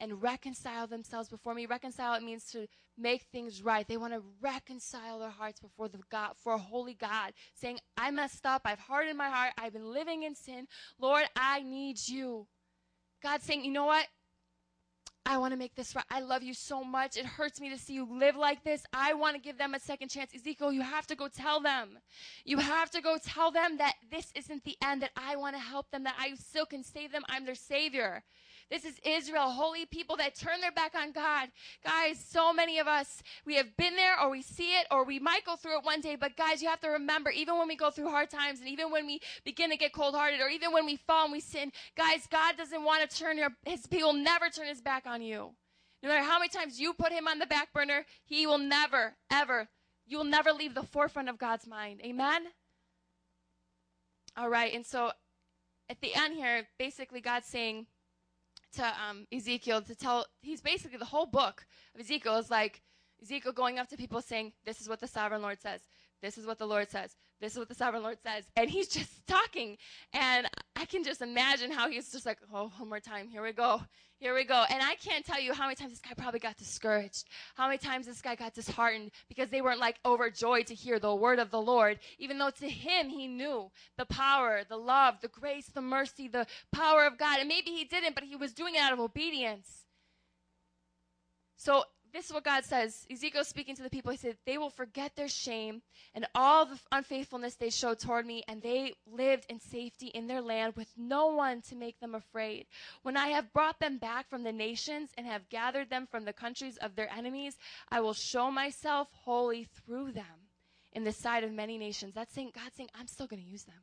and 0.00 0.22
reconcile 0.22 0.86
themselves 0.86 1.28
before 1.28 1.54
me. 1.54 1.66
Reconcile 1.66 2.14
it 2.14 2.22
means 2.22 2.44
to 2.52 2.66
make 2.98 3.22
things 3.32 3.62
right. 3.62 3.86
They 3.86 3.96
want 3.96 4.12
to 4.12 4.22
reconcile 4.40 5.18
their 5.18 5.30
hearts 5.30 5.60
before 5.60 5.88
the 5.88 6.00
God, 6.10 6.32
for 6.36 6.54
a 6.54 6.58
holy 6.58 6.94
God, 6.94 7.32
saying, 7.54 7.78
I 7.96 8.10
messed 8.10 8.44
up. 8.44 8.62
I've 8.64 8.80
hardened 8.80 9.18
my 9.18 9.28
heart. 9.28 9.52
I've 9.58 9.72
been 9.72 9.92
living 9.92 10.24
in 10.24 10.34
sin. 10.34 10.66
Lord, 11.00 11.24
I 11.36 11.62
need 11.62 11.98
you. 12.06 12.46
God 13.22 13.42
saying, 13.42 13.64
you 13.64 13.72
know 13.72 13.86
what? 13.86 14.06
I 15.24 15.38
want 15.38 15.52
to 15.52 15.56
make 15.56 15.76
this 15.76 15.94
right. 15.94 16.04
I 16.10 16.20
love 16.20 16.42
you 16.42 16.52
so 16.52 16.82
much. 16.82 17.16
It 17.16 17.24
hurts 17.24 17.60
me 17.60 17.70
to 17.70 17.78
see 17.78 17.94
you 17.94 18.08
live 18.10 18.34
like 18.34 18.64
this. 18.64 18.84
I 18.92 19.14
want 19.14 19.36
to 19.36 19.40
give 19.40 19.56
them 19.56 19.72
a 19.72 19.78
second 19.78 20.08
chance. 20.08 20.34
Ezekiel, 20.34 20.72
you 20.72 20.82
have 20.82 21.06
to 21.06 21.14
go 21.14 21.28
tell 21.28 21.60
them. 21.60 22.00
You 22.44 22.58
have 22.58 22.90
to 22.90 23.00
go 23.00 23.18
tell 23.24 23.52
them 23.52 23.78
that 23.78 23.94
this 24.10 24.32
isn't 24.34 24.64
the 24.64 24.76
end, 24.84 25.02
that 25.02 25.12
I 25.16 25.36
want 25.36 25.54
to 25.54 25.62
help 25.62 25.90
them, 25.92 26.02
that 26.04 26.16
I 26.18 26.34
still 26.34 26.66
can 26.66 26.82
save 26.82 27.12
them. 27.12 27.22
I'm 27.28 27.46
their 27.46 27.54
savior. 27.54 28.24
This 28.70 28.84
is 28.84 28.94
Israel, 29.04 29.50
holy 29.50 29.86
people 29.86 30.16
that 30.16 30.34
turn 30.34 30.60
their 30.60 30.72
back 30.72 30.94
on 30.94 31.12
God. 31.12 31.48
Guys, 31.84 32.24
so 32.24 32.52
many 32.52 32.78
of 32.78 32.86
us, 32.86 33.22
we 33.44 33.56
have 33.56 33.76
been 33.76 33.96
there 33.96 34.20
or 34.20 34.30
we 34.30 34.42
see 34.42 34.78
it 34.78 34.86
or 34.90 35.04
we 35.04 35.18
might 35.18 35.44
go 35.44 35.56
through 35.56 35.78
it 35.78 35.84
one 35.84 36.00
day. 36.00 36.16
But 36.16 36.36
guys, 36.36 36.62
you 36.62 36.68
have 36.68 36.80
to 36.80 36.88
remember, 36.88 37.30
even 37.30 37.58
when 37.58 37.68
we 37.68 37.76
go 37.76 37.90
through 37.90 38.08
hard 38.08 38.30
times 38.30 38.60
and 38.60 38.68
even 38.68 38.90
when 38.90 39.06
we 39.06 39.20
begin 39.44 39.70
to 39.70 39.76
get 39.76 39.92
cold 39.92 40.14
hearted 40.14 40.40
or 40.40 40.48
even 40.48 40.72
when 40.72 40.86
we 40.86 40.96
fall 40.96 41.24
and 41.24 41.32
we 41.32 41.40
sin, 41.40 41.72
guys, 41.96 42.26
God 42.30 42.56
doesn't 42.56 42.84
want 42.84 43.08
to 43.08 43.16
turn 43.16 43.38
your, 43.38 43.50
his, 43.64 43.86
he 43.90 44.02
will 44.02 44.12
never 44.12 44.48
turn 44.48 44.66
his 44.66 44.80
back 44.80 45.06
on 45.06 45.22
you. 45.22 45.50
No 46.02 46.08
matter 46.08 46.24
how 46.24 46.38
many 46.38 46.48
times 46.48 46.80
you 46.80 46.92
put 46.92 47.12
him 47.12 47.28
on 47.28 47.38
the 47.38 47.46
back 47.46 47.72
burner, 47.72 48.04
he 48.24 48.46
will 48.46 48.58
never, 48.58 49.14
ever 49.30 49.68
you 50.06 50.18
will 50.18 50.24
never 50.24 50.52
leave 50.52 50.74
the 50.74 50.82
forefront 50.82 51.28
of 51.28 51.38
God's 51.38 51.66
mind. 51.66 52.00
Amen? 52.04 52.42
All 54.36 54.48
right, 54.48 54.74
and 54.74 54.84
so 54.84 55.12
at 55.88 56.00
the 56.00 56.14
end 56.14 56.34
here, 56.34 56.68
basically 56.78 57.20
God's 57.20 57.46
saying 57.46 57.86
to 58.72 58.84
um, 58.84 59.26
Ezekiel 59.32 59.82
to 59.82 59.94
tell, 59.94 60.26
he's 60.40 60.60
basically 60.60 60.98
the 60.98 61.04
whole 61.04 61.26
book 61.26 61.64
of 61.94 62.00
Ezekiel 62.00 62.36
is 62.38 62.50
like 62.50 62.82
Ezekiel 63.22 63.52
going 63.52 63.78
up 63.78 63.88
to 63.88 63.96
people 63.96 64.20
saying, 64.20 64.52
This 64.64 64.80
is 64.80 64.88
what 64.88 65.00
the 65.00 65.06
sovereign 65.06 65.42
Lord 65.42 65.60
says. 65.60 65.82
This 66.20 66.38
is 66.38 66.46
what 66.46 66.58
the 66.58 66.66
Lord 66.66 66.90
says. 66.90 67.16
This 67.42 67.54
is 67.54 67.58
what 67.58 67.68
the 67.68 67.74
sovereign 67.74 68.04
Lord 68.04 68.18
says. 68.22 68.44
And 68.56 68.70
he's 68.70 68.88
just 68.96 69.26
talking. 69.26 69.76
And 70.14 70.46
I 70.76 70.84
can 70.84 71.02
just 71.02 71.20
imagine 71.20 71.72
how 71.72 71.90
he's 71.90 72.10
just 72.12 72.24
like, 72.24 72.38
oh, 72.54 72.70
one 72.78 72.88
more 72.88 73.00
time. 73.00 73.28
Here 73.28 73.42
we 73.42 73.52
go. 73.52 73.82
Here 74.20 74.32
we 74.32 74.44
go. 74.44 74.64
And 74.70 74.80
I 74.80 74.94
can't 74.94 75.26
tell 75.26 75.40
you 75.40 75.52
how 75.52 75.64
many 75.64 75.74
times 75.74 75.90
this 75.90 76.00
guy 76.00 76.14
probably 76.16 76.38
got 76.38 76.56
discouraged. 76.56 77.24
How 77.56 77.66
many 77.66 77.78
times 77.78 78.06
this 78.06 78.22
guy 78.22 78.36
got 78.36 78.54
disheartened 78.54 79.10
because 79.28 79.50
they 79.50 79.60
weren't 79.60 79.80
like 79.80 79.96
overjoyed 80.06 80.68
to 80.68 80.74
hear 80.74 81.00
the 81.00 81.12
word 81.12 81.40
of 81.40 81.50
the 81.50 81.60
Lord, 81.60 81.98
even 82.20 82.38
though 82.38 82.50
to 82.50 82.68
him 82.68 83.08
he 83.08 83.26
knew 83.26 83.68
the 83.98 84.06
power, 84.06 84.62
the 84.68 84.76
love, 84.76 85.16
the 85.20 85.26
grace, 85.26 85.66
the 85.66 85.82
mercy, 85.82 86.28
the 86.28 86.46
power 86.70 87.04
of 87.04 87.18
God. 87.18 87.40
And 87.40 87.48
maybe 87.48 87.72
he 87.72 87.82
didn't, 87.82 88.14
but 88.14 88.22
he 88.22 88.36
was 88.36 88.52
doing 88.52 88.76
it 88.76 88.80
out 88.80 88.92
of 88.92 89.00
obedience. 89.00 89.86
So 91.56 91.82
this 92.12 92.26
is 92.26 92.32
what 92.32 92.44
God 92.44 92.64
says. 92.64 93.06
Ezekiel 93.10 93.44
speaking 93.44 93.74
to 93.76 93.82
the 93.82 93.90
people, 93.90 94.10
he 94.10 94.18
said, 94.18 94.36
They 94.44 94.58
will 94.58 94.70
forget 94.70 95.16
their 95.16 95.28
shame 95.28 95.82
and 96.14 96.26
all 96.34 96.66
the 96.66 96.78
unfaithfulness 96.90 97.54
they 97.54 97.70
showed 97.70 97.98
toward 97.98 98.26
me, 98.26 98.42
and 98.48 98.60
they 98.60 98.94
lived 99.10 99.46
in 99.48 99.58
safety 99.60 100.08
in 100.08 100.26
their 100.26 100.42
land 100.42 100.74
with 100.76 100.92
no 100.96 101.28
one 101.28 101.62
to 101.62 101.74
make 101.74 101.98
them 102.00 102.14
afraid. 102.14 102.66
When 103.02 103.16
I 103.16 103.28
have 103.28 103.52
brought 103.52 103.80
them 103.80 103.98
back 103.98 104.28
from 104.28 104.42
the 104.42 104.52
nations 104.52 105.10
and 105.16 105.26
have 105.26 105.48
gathered 105.48 105.88
them 105.88 106.06
from 106.10 106.24
the 106.24 106.32
countries 106.32 106.76
of 106.78 106.94
their 106.96 107.10
enemies, 107.10 107.56
I 107.88 108.00
will 108.00 108.14
show 108.14 108.50
myself 108.50 109.08
holy 109.12 109.64
through 109.64 110.12
them 110.12 110.48
in 110.92 111.04
the 111.04 111.12
sight 111.12 111.44
of 111.44 111.52
many 111.52 111.78
nations. 111.78 112.14
That's 112.14 112.34
saying, 112.34 112.52
God's 112.54 112.76
saying, 112.76 112.90
I'm 112.94 113.06
still 113.06 113.26
going 113.26 113.42
to 113.42 113.48
use 113.48 113.64
them. 113.64 113.82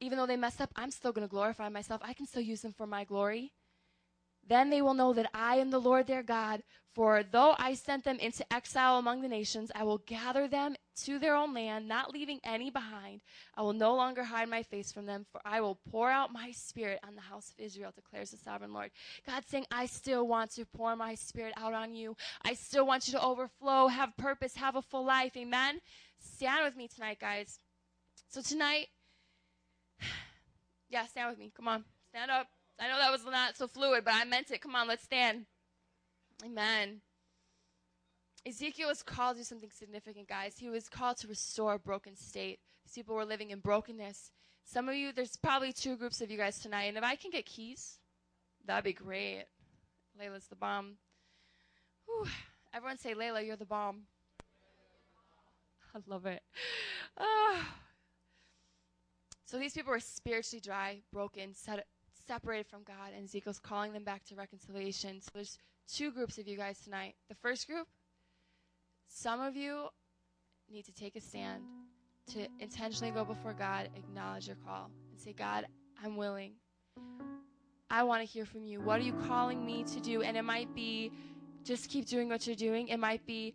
Even 0.00 0.18
though 0.18 0.26
they 0.26 0.36
messed 0.36 0.60
up, 0.60 0.70
I'm 0.76 0.90
still 0.90 1.12
going 1.12 1.26
to 1.26 1.30
glorify 1.30 1.68
myself. 1.68 2.00
I 2.04 2.14
can 2.14 2.26
still 2.26 2.42
use 2.42 2.62
them 2.62 2.72
for 2.72 2.86
my 2.86 3.04
glory. 3.04 3.52
Then 4.48 4.70
they 4.70 4.82
will 4.82 4.94
know 4.94 5.12
that 5.12 5.30
I 5.34 5.56
am 5.56 5.70
the 5.70 5.78
Lord 5.78 6.06
their 6.06 6.22
God. 6.22 6.62
For 6.94 7.22
though 7.22 7.54
I 7.58 7.74
sent 7.74 8.02
them 8.02 8.18
into 8.18 8.50
exile 8.52 8.98
among 8.98 9.22
the 9.22 9.28
nations, 9.28 9.70
I 9.72 9.84
will 9.84 9.98
gather 9.98 10.48
them 10.48 10.74
to 11.04 11.20
their 11.20 11.36
own 11.36 11.54
land, 11.54 11.86
not 11.86 12.12
leaving 12.12 12.40
any 12.42 12.70
behind. 12.70 13.20
I 13.54 13.62
will 13.62 13.72
no 13.72 13.94
longer 13.94 14.24
hide 14.24 14.48
my 14.48 14.64
face 14.64 14.90
from 14.90 15.06
them, 15.06 15.24
for 15.30 15.40
I 15.44 15.60
will 15.60 15.78
pour 15.92 16.10
out 16.10 16.32
my 16.32 16.50
spirit 16.50 16.98
on 17.06 17.14
the 17.14 17.20
house 17.20 17.50
of 17.50 17.64
Israel, 17.64 17.92
declares 17.94 18.32
the 18.32 18.36
sovereign 18.36 18.72
Lord. 18.72 18.90
God 19.24 19.44
saying, 19.46 19.66
I 19.70 19.86
still 19.86 20.26
want 20.26 20.50
to 20.52 20.64
pour 20.64 20.96
my 20.96 21.14
spirit 21.14 21.54
out 21.56 21.72
on 21.72 21.94
you. 21.94 22.16
I 22.42 22.54
still 22.54 22.86
want 22.86 23.06
you 23.06 23.12
to 23.12 23.22
overflow, 23.22 23.86
have 23.86 24.16
purpose, 24.16 24.56
have 24.56 24.74
a 24.74 24.82
full 24.82 25.04
life. 25.04 25.36
Amen? 25.36 25.80
Stand 26.18 26.64
with 26.64 26.76
me 26.76 26.88
tonight, 26.88 27.20
guys. 27.20 27.60
So 28.28 28.42
tonight, 28.42 28.88
yeah, 30.90 31.06
stand 31.06 31.30
with 31.30 31.38
me. 31.38 31.52
Come 31.54 31.68
on. 31.68 31.84
Stand 32.10 32.32
up. 32.32 32.48
I 32.80 32.88
know 32.88 32.98
that 32.98 33.10
was 33.10 33.24
not 33.24 33.56
so 33.56 33.66
fluid, 33.66 34.04
but 34.04 34.14
I 34.14 34.24
meant 34.24 34.50
it. 34.50 34.60
Come 34.60 34.76
on, 34.76 34.86
let's 34.86 35.04
stand. 35.04 35.46
Amen. 36.44 37.00
Ezekiel 38.46 38.88
was 38.88 39.02
called 39.02 39.36
to 39.36 39.40
do 39.40 39.44
something 39.44 39.70
significant, 39.70 40.28
guys. 40.28 40.54
He 40.58 40.70
was 40.70 40.88
called 40.88 41.16
to 41.18 41.28
restore 41.28 41.74
a 41.74 41.78
broken 41.78 42.16
state. 42.16 42.60
These 42.84 42.94
people 42.94 43.16
were 43.16 43.24
living 43.24 43.50
in 43.50 43.58
brokenness. 43.58 44.30
Some 44.64 44.88
of 44.88 44.94
you, 44.94 45.12
there's 45.12 45.36
probably 45.36 45.72
two 45.72 45.96
groups 45.96 46.20
of 46.20 46.30
you 46.30 46.38
guys 46.38 46.58
tonight, 46.58 46.84
and 46.84 46.96
if 46.96 47.04
I 47.04 47.16
can 47.16 47.30
get 47.30 47.46
keys, 47.46 47.98
that'd 48.64 48.84
be 48.84 48.92
great. 48.92 49.44
Layla's 50.20 50.46
the 50.46 50.56
bomb. 50.56 50.94
Whew. 52.06 52.26
Everyone 52.72 52.98
say, 52.98 53.14
Layla, 53.14 53.44
you're 53.44 53.56
the 53.56 53.64
bomb. 53.64 54.02
I 55.94 55.98
love 56.06 56.26
it. 56.26 56.42
Ah. 57.18 57.74
So 59.46 59.58
these 59.58 59.72
people 59.72 59.92
were 59.92 60.00
spiritually 60.00 60.60
dry, 60.60 61.00
broken, 61.12 61.54
set, 61.54 61.86
separated 62.28 62.66
from 62.66 62.82
God, 62.86 63.12
and 63.16 63.24
Ezekiel's 63.24 63.58
calling 63.58 63.92
them 63.92 64.04
back 64.04 64.22
to 64.26 64.36
reconciliation. 64.36 65.20
So 65.20 65.30
there's 65.34 65.58
two 65.90 66.12
groups 66.12 66.38
of 66.38 66.46
you 66.46 66.56
guys 66.56 66.78
tonight. 66.78 67.14
The 67.28 67.34
first 67.34 67.66
group, 67.66 67.88
some 69.08 69.40
of 69.40 69.56
you 69.56 69.88
need 70.70 70.84
to 70.84 70.92
take 70.92 71.16
a 71.16 71.20
stand 71.20 71.62
to 72.34 72.46
intentionally 72.60 73.10
go 73.10 73.24
before 73.24 73.54
God, 73.54 73.88
acknowledge 73.96 74.46
your 74.46 74.56
call, 74.66 74.90
and 75.10 75.18
say, 75.18 75.32
God, 75.32 75.64
I'm 76.04 76.16
willing. 76.16 76.52
I 77.90 78.02
want 78.02 78.20
to 78.20 78.26
hear 78.26 78.44
from 78.44 78.66
you. 78.66 78.80
What 78.82 79.00
are 79.00 79.04
you 79.04 79.14
calling 79.26 79.64
me 79.64 79.82
to 79.84 80.00
do? 80.00 80.20
And 80.20 80.36
it 80.36 80.42
might 80.42 80.74
be 80.74 81.10
just 81.64 81.88
keep 81.88 82.06
doing 82.06 82.28
what 82.28 82.46
you're 82.46 82.54
doing. 82.54 82.88
It 82.88 82.98
might 82.98 83.24
be 83.24 83.54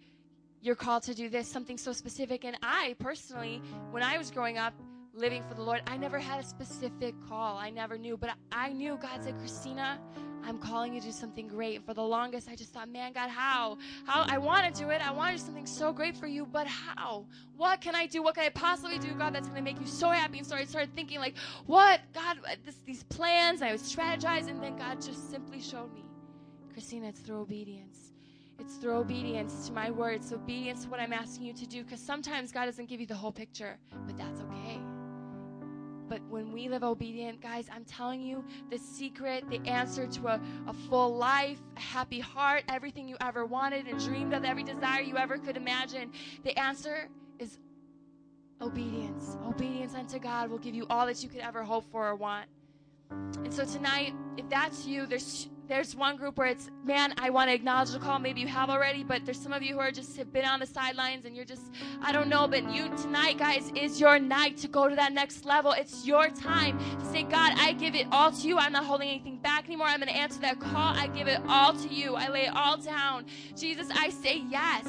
you're 0.61 0.75
called 0.75 1.03
to 1.03 1.13
do 1.13 1.29
this, 1.29 1.47
something 1.47 1.77
so 1.77 1.93
specific. 1.93 2.43
And 2.43 2.57
I 2.63 2.95
personally, 2.97 3.61
when 3.91 4.01
I 4.01 4.17
was 4.17 4.31
growing 4.31 4.57
up, 4.57 4.73
living 5.13 5.43
for 5.47 5.53
the 5.53 5.61
Lord, 5.61 5.81
I 5.87 5.97
never 5.97 6.17
had 6.17 6.39
a 6.39 6.43
specific 6.43 7.13
call. 7.27 7.57
I 7.57 7.69
never 7.69 7.97
knew. 7.97 8.17
But 8.17 8.31
I 8.51 8.73
knew 8.73 8.97
God 9.01 9.23
said, 9.23 9.37
Christina, 9.37 9.99
I'm 10.43 10.57
calling 10.57 10.93
you 10.93 10.99
to 10.99 11.07
do 11.07 11.11
something 11.11 11.47
great. 11.47 11.85
For 11.85 11.93
the 11.93 12.03
longest, 12.03 12.49
I 12.49 12.55
just 12.55 12.73
thought, 12.73 12.89
man, 12.89 13.13
God, 13.13 13.29
how? 13.29 13.77
How? 14.05 14.25
I 14.27 14.37
want 14.37 14.73
to 14.73 14.81
do 14.81 14.89
it. 14.89 15.05
I 15.05 15.11
want 15.11 15.31
to 15.31 15.37
do 15.37 15.45
something 15.45 15.65
so 15.65 15.93
great 15.93 16.17
for 16.17 16.27
you, 16.27 16.45
but 16.45 16.67
how? 16.67 17.25
What 17.55 17.79
can 17.79 17.95
I 17.95 18.07
do? 18.07 18.23
What 18.23 18.35
can 18.35 18.45
I 18.45 18.49
possibly 18.49 18.97
do, 18.97 19.13
God, 19.13 19.33
that's 19.33 19.47
going 19.47 19.63
to 19.63 19.63
make 19.63 19.79
you 19.79 19.87
so 19.87 20.09
happy? 20.09 20.39
And 20.39 20.47
so 20.47 20.55
I 20.55 20.65
started 20.65 20.93
thinking, 20.95 21.19
like, 21.19 21.35
what? 21.65 22.01
God, 22.13 22.39
uh, 22.45 22.55
this, 22.65 22.75
these 22.85 23.03
plans. 23.03 23.61
I 23.61 23.71
was 23.71 23.81
strategizing, 23.81 24.49
and 24.49 24.63
then 24.63 24.75
God 24.75 25.01
just 25.01 25.29
simply 25.29 25.61
showed 25.61 25.93
me, 25.93 26.03
Christina, 26.73 27.07
it's 27.07 27.19
through 27.19 27.39
obedience. 27.39 28.09
It's 28.59 28.75
through 28.75 28.97
obedience 28.97 29.67
to 29.67 29.73
my 29.73 29.91
words, 29.91 30.31
obedience 30.31 30.83
to 30.83 30.89
what 30.89 30.99
I'm 30.99 31.13
asking 31.13 31.45
you 31.45 31.53
to 31.53 31.65
do. 31.65 31.83
Because 31.83 31.99
sometimes 31.99 32.51
God 32.51 32.65
doesn't 32.65 32.87
give 32.87 32.99
you 32.99 33.07
the 33.07 33.15
whole 33.15 33.31
picture, 33.31 33.77
but 34.05 34.17
that's. 34.17 34.42
But 36.13 36.21
when 36.29 36.51
we 36.51 36.69
live 36.69 36.83
obedient, 36.83 37.41
guys, 37.41 37.67
I'm 37.73 37.85
telling 37.85 38.21
you 38.21 38.45
the 38.69 38.77
secret, 38.77 39.49
the 39.49 39.59
answer 39.67 40.05
to 40.05 40.27
a, 40.27 40.41
a 40.67 40.73
full 40.87 41.17
life, 41.17 41.57
a 41.75 41.79
happy 41.79 42.19
heart, 42.19 42.63
everything 42.69 43.07
you 43.07 43.17
ever 43.19 43.47
wanted 43.47 43.87
and 43.87 43.99
dreamed 43.99 44.31
of, 44.31 44.45
every 44.45 44.61
desire 44.61 45.01
you 45.01 45.17
ever 45.17 45.39
could 45.39 45.57
imagine, 45.57 46.11
the 46.43 46.55
answer 46.59 47.09
is 47.39 47.57
obedience. 48.61 49.37
Obedience 49.43 49.95
unto 49.95 50.19
God 50.19 50.51
will 50.51 50.59
give 50.59 50.75
you 50.75 50.85
all 50.87 51.07
that 51.07 51.23
you 51.23 51.29
could 51.29 51.41
ever 51.41 51.63
hope 51.63 51.85
for 51.91 52.07
or 52.07 52.13
want. 52.13 52.45
And 53.09 53.51
so 53.51 53.65
tonight, 53.65 54.13
if 54.37 54.47
that's 54.49 54.85
you, 54.85 55.07
there's 55.07 55.49
there's 55.67 55.95
one 55.95 56.17
group 56.17 56.37
where 56.37 56.47
it's, 56.47 56.69
man, 56.83 57.13
I 57.17 57.29
want 57.29 57.49
to 57.49 57.53
acknowledge 57.53 57.91
the 57.91 57.99
call. 57.99 58.19
Maybe 58.19 58.41
you 58.41 58.47
have 58.47 58.69
already, 58.69 59.03
but 59.03 59.25
there's 59.25 59.39
some 59.39 59.53
of 59.53 59.63
you 59.63 59.73
who 59.73 59.79
are 59.79 59.91
just 59.91 60.17
have 60.17 60.33
been 60.33 60.45
on 60.45 60.59
the 60.59 60.65
sidelines 60.65 61.25
and 61.25 61.35
you're 61.35 61.45
just, 61.45 61.71
I 62.01 62.11
don't 62.11 62.27
know. 62.27 62.47
But 62.47 62.69
you 62.69 62.89
tonight, 62.97 63.37
guys, 63.37 63.71
is 63.75 63.99
your 63.99 64.19
night 64.19 64.57
to 64.57 64.67
go 64.67 64.89
to 64.89 64.95
that 64.95 65.13
next 65.13 65.45
level. 65.45 65.71
It's 65.71 66.05
your 66.05 66.29
time 66.29 66.77
to 66.99 67.05
say, 67.05 67.23
God, 67.23 67.53
I 67.57 67.73
give 67.73 67.95
it 67.95 68.07
all 68.11 68.31
to 68.31 68.47
you. 68.47 68.57
I'm 68.57 68.73
not 68.73 68.83
holding 68.83 69.09
anything 69.09 69.37
back 69.37 69.65
anymore. 69.65 69.87
I'm 69.87 69.99
going 69.99 70.11
to 70.11 70.17
answer 70.17 70.39
that 70.41 70.59
call. 70.59 70.95
I 70.95 71.07
give 71.07 71.27
it 71.27 71.39
all 71.47 71.73
to 71.73 71.87
you. 71.87 72.15
I 72.15 72.27
lay 72.27 72.45
it 72.45 72.55
all 72.55 72.77
down. 72.77 73.25
Jesus, 73.55 73.87
I 73.93 74.09
say 74.09 74.43
yes. 74.49 74.85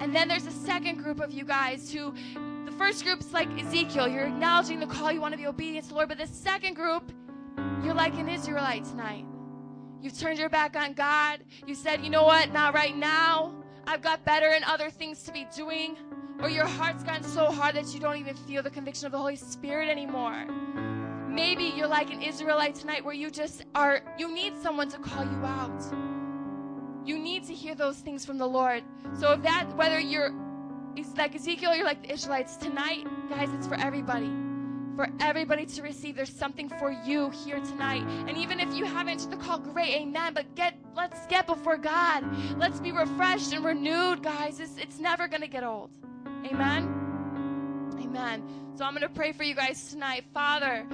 And 0.00 0.14
then 0.14 0.26
there's 0.26 0.46
a 0.46 0.52
second 0.52 1.02
group 1.02 1.20
of 1.20 1.32
you 1.32 1.44
guys 1.44 1.92
who 1.92 2.14
the 2.64 2.72
first 2.72 3.04
group's 3.04 3.32
like 3.32 3.48
Ezekiel. 3.58 4.08
You're 4.08 4.24
acknowledging 4.24 4.80
the 4.80 4.86
call. 4.86 5.12
You 5.12 5.20
want 5.20 5.32
to 5.32 5.38
be 5.38 5.46
obedient 5.46 5.84
to 5.84 5.88
the 5.90 5.96
Lord. 5.96 6.08
But 6.08 6.18
the 6.18 6.26
second 6.26 6.74
group, 6.74 7.12
you're 7.82 7.94
like 7.94 8.14
an 8.14 8.28
Israelite 8.28 8.84
tonight. 8.84 9.24
You've 10.02 10.18
turned 10.18 10.38
your 10.38 10.48
back 10.48 10.76
on 10.76 10.92
God. 10.92 11.40
You 11.66 11.74
said, 11.74 12.02
you 12.02 12.10
know 12.10 12.24
what? 12.24 12.52
Not 12.52 12.74
right 12.74 12.96
now. 12.96 13.54
I've 13.86 14.02
got 14.02 14.24
better 14.24 14.48
and 14.50 14.64
other 14.64 14.90
things 14.90 15.22
to 15.24 15.32
be 15.32 15.46
doing. 15.54 15.96
Or 16.40 16.50
your 16.50 16.66
heart's 16.66 17.02
gotten 17.02 17.24
so 17.24 17.50
hard 17.50 17.74
that 17.76 17.94
you 17.94 18.00
don't 18.00 18.18
even 18.18 18.36
feel 18.36 18.62
the 18.62 18.70
conviction 18.70 19.06
of 19.06 19.12
the 19.12 19.18
Holy 19.18 19.36
Spirit 19.36 19.88
anymore. 19.88 20.46
Maybe 21.28 21.64
you're 21.64 21.86
like 21.86 22.12
an 22.12 22.22
Israelite 22.22 22.74
tonight 22.74 23.04
where 23.04 23.14
you 23.14 23.30
just 23.30 23.64
are, 23.74 24.02
you 24.18 24.32
need 24.32 24.54
someone 24.62 24.88
to 24.90 24.98
call 24.98 25.24
you 25.24 25.44
out. 25.44 25.82
You 27.04 27.18
need 27.18 27.44
to 27.46 27.54
hear 27.54 27.74
those 27.74 27.98
things 27.98 28.24
from 28.24 28.36
the 28.38 28.46
Lord. 28.46 28.82
So 29.18 29.32
if 29.32 29.42
that, 29.42 29.74
whether 29.76 29.98
you're 29.98 30.34
it's 30.96 31.14
like 31.16 31.34
Ezekiel, 31.34 31.76
you're 31.76 31.84
like 31.84 32.02
the 32.02 32.12
Israelites, 32.12 32.56
tonight, 32.56 33.06
guys, 33.28 33.50
it's 33.52 33.66
for 33.66 33.74
everybody 33.74 34.45
for 34.96 35.08
everybody 35.20 35.66
to 35.66 35.82
receive. 35.82 36.16
There's 36.16 36.32
something 36.32 36.68
for 36.68 36.90
you 36.90 37.30
here 37.30 37.60
tonight. 37.60 38.02
And 38.26 38.36
even 38.36 38.58
if 38.58 38.74
you 38.74 38.86
haven't 38.86 39.10
answered 39.10 39.30
the 39.30 39.36
call, 39.36 39.58
great, 39.58 39.94
amen. 40.00 40.34
But 40.34 40.52
get 40.56 40.74
let's 40.96 41.26
get 41.26 41.46
before 41.46 41.76
God. 41.76 42.24
Let's 42.58 42.80
be 42.80 42.90
refreshed 42.90 43.52
and 43.52 43.64
renewed, 43.64 44.22
guys. 44.22 44.58
It's, 44.58 44.78
it's 44.78 44.98
never 44.98 45.28
gonna 45.28 45.46
get 45.46 45.62
old. 45.62 45.90
Amen. 46.46 47.92
Amen. 48.00 48.42
So 48.76 48.84
I'm 48.84 48.94
gonna 48.94 49.08
pray 49.08 49.32
for 49.32 49.44
you 49.44 49.54
guys 49.54 49.90
tonight. 49.90 50.24
Father, 50.32 50.86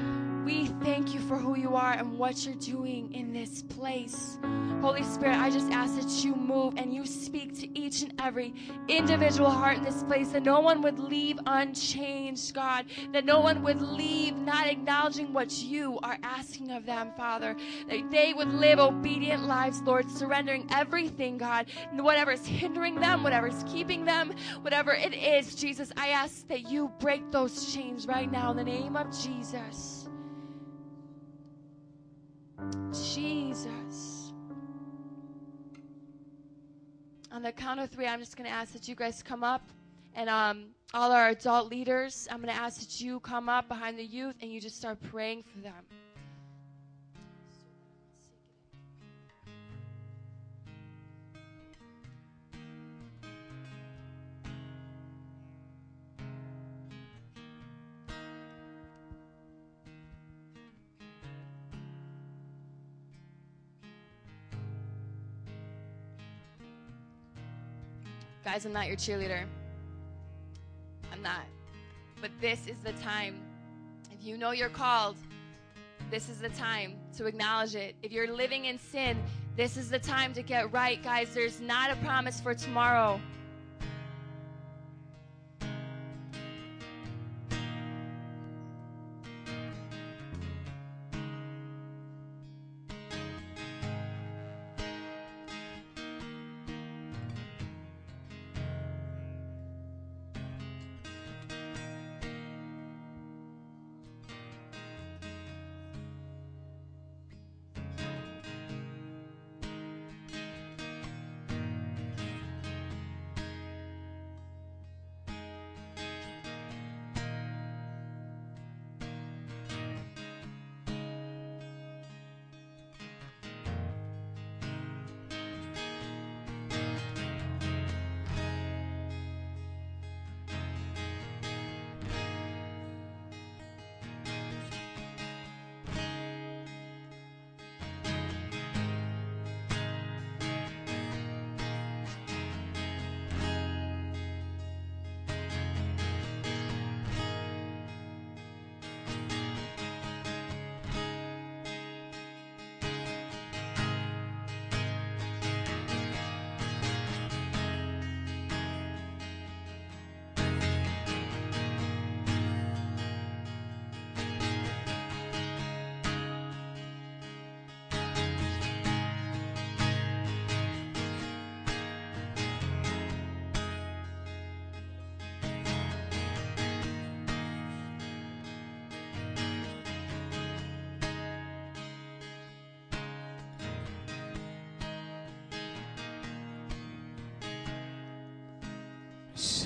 We 0.44 0.66
thank 0.82 1.14
you 1.14 1.20
for 1.20 1.36
who 1.36 1.56
you 1.56 1.76
are 1.76 1.92
and 1.92 2.18
what 2.18 2.44
you're 2.44 2.56
doing 2.56 3.14
in 3.14 3.32
this 3.32 3.62
place. 3.62 4.38
Holy 4.80 5.04
Spirit, 5.04 5.38
I 5.38 5.50
just 5.50 5.70
ask 5.70 5.94
that 5.94 6.24
you 6.24 6.34
move 6.34 6.74
and 6.76 6.92
you 6.92 7.06
speak 7.06 7.56
to 7.60 7.78
each 7.78 8.02
and 8.02 8.12
every 8.20 8.52
individual 8.88 9.50
heart 9.50 9.78
in 9.78 9.84
this 9.84 10.02
place, 10.02 10.30
that 10.30 10.42
no 10.42 10.58
one 10.58 10.82
would 10.82 10.98
leave 10.98 11.38
unchanged, 11.46 12.52
God, 12.54 12.86
that 13.12 13.24
no 13.24 13.38
one 13.38 13.62
would 13.62 13.80
leave 13.80 14.36
not 14.36 14.66
acknowledging 14.66 15.32
what 15.32 15.62
you 15.62 16.00
are 16.02 16.18
asking 16.24 16.72
of 16.72 16.84
them, 16.84 17.12
Father, 17.16 17.54
that 17.88 18.10
they 18.10 18.34
would 18.34 18.52
live 18.52 18.80
obedient 18.80 19.46
lives, 19.46 19.80
Lord, 19.82 20.10
surrendering 20.10 20.66
everything, 20.72 21.38
God, 21.38 21.66
and 21.92 22.02
whatever's 22.02 22.44
hindering 22.44 22.96
them, 22.96 23.22
whatever's 23.22 23.62
keeping 23.68 24.04
them, 24.04 24.32
whatever 24.62 24.92
it 24.92 25.14
is, 25.14 25.54
Jesus, 25.54 25.92
I 25.96 26.08
ask 26.08 26.48
that 26.48 26.68
you 26.68 26.90
break 26.98 27.30
those 27.30 27.72
chains 27.72 28.08
right 28.08 28.30
now 28.30 28.50
in 28.50 28.56
the 28.56 28.64
name 28.64 28.96
of 28.96 29.16
Jesus. 29.16 30.01
Jesus. 32.92 34.32
On 37.30 37.42
the 37.42 37.52
count 37.52 37.80
of 37.80 37.90
three, 37.90 38.06
I'm 38.06 38.20
just 38.20 38.36
going 38.36 38.48
to 38.48 38.54
ask 38.54 38.72
that 38.74 38.86
you 38.88 38.94
guys 38.94 39.22
come 39.22 39.42
up. 39.42 39.68
And 40.14 40.28
um, 40.28 40.66
all 40.92 41.12
our 41.12 41.28
adult 41.28 41.70
leaders, 41.70 42.28
I'm 42.30 42.42
going 42.42 42.54
to 42.54 42.60
ask 42.60 42.80
that 42.80 43.00
you 43.00 43.20
come 43.20 43.48
up 43.48 43.68
behind 43.68 43.98
the 43.98 44.04
youth 44.04 44.36
and 44.42 44.52
you 44.52 44.60
just 44.60 44.76
start 44.76 44.98
praying 45.10 45.42
for 45.42 45.60
them. 45.60 46.01
Guys, 68.52 68.66
I'm 68.66 68.72
not 68.74 68.86
your 68.86 68.96
cheerleader. 68.96 69.46
I'm 71.10 71.22
not. 71.22 71.46
But 72.20 72.32
this 72.38 72.66
is 72.66 72.76
the 72.84 72.92
time. 73.02 73.40
If 74.10 74.22
you 74.22 74.36
know 74.36 74.50
you're 74.50 74.68
called, 74.68 75.16
this 76.10 76.28
is 76.28 76.38
the 76.38 76.50
time 76.50 76.98
to 77.16 77.24
acknowledge 77.24 77.74
it. 77.74 77.94
If 78.02 78.12
you're 78.12 78.30
living 78.30 78.66
in 78.66 78.78
sin, 78.78 79.16
this 79.56 79.78
is 79.78 79.88
the 79.88 79.98
time 79.98 80.34
to 80.34 80.42
get 80.42 80.70
right, 80.70 81.02
guys. 81.02 81.32
There's 81.32 81.62
not 81.62 81.92
a 81.92 81.96
promise 82.04 82.42
for 82.42 82.54
tomorrow. 82.54 83.18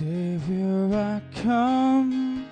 Savior, 0.07 0.95
I 0.95 1.21
come 1.43 2.47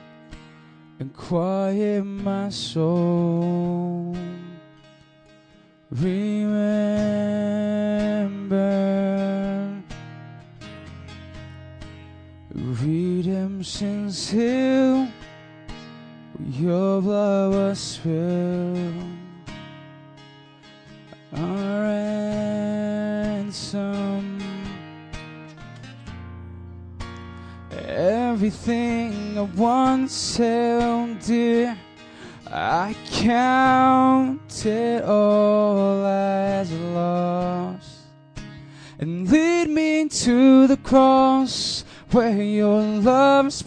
and 0.98 1.14
quiet 1.14 2.02
my 2.02 2.48
soul. 2.48 3.33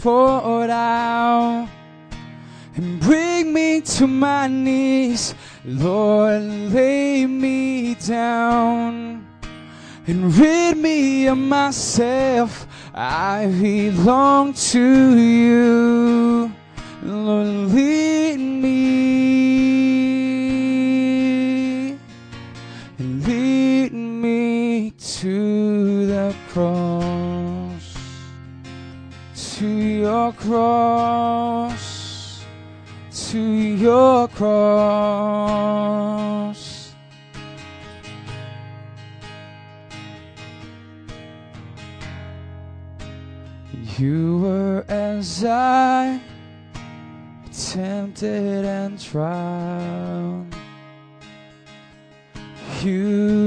Poured 0.01 0.69
out. 0.69 1.67
And 2.75 2.99
bring 2.99 3.53
me 3.53 3.81
to 3.81 4.05
my 4.05 4.47
knees, 4.47 5.33
Lord, 5.65 6.43
lay 6.43 7.25
me 7.25 7.95
down 7.95 9.27
and 10.05 10.33
rid 10.35 10.77
me 10.77 11.27
of 11.27 11.37
myself. 11.37 12.67
I 12.93 13.47
belong 13.61 14.53
to 14.53 15.17
you. 15.17 16.51
Lord, 17.03 17.47
lead 17.73 17.96
To 29.57 29.67
your 29.67 30.33
cross. 30.33 31.85
To 33.31 33.39
your 33.39 34.27
cross. 34.27 35.47
You 43.97 44.37
were 44.41 44.85
as 44.87 45.43
I, 45.43 46.21
tempted 47.51 48.63
and 48.63 48.99
tried, 49.01 50.45
human. 52.79 53.46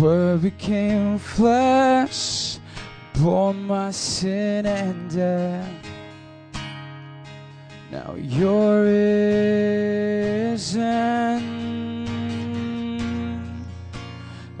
Word 0.00 0.42
became 0.42 1.18
flesh, 1.18 2.58
bore 3.20 3.54
my 3.54 3.92
sin 3.92 4.66
and 4.66 5.08
death. 5.08 5.70
Now 7.92 8.16
you're 8.16 8.82
risen. 8.82 10.74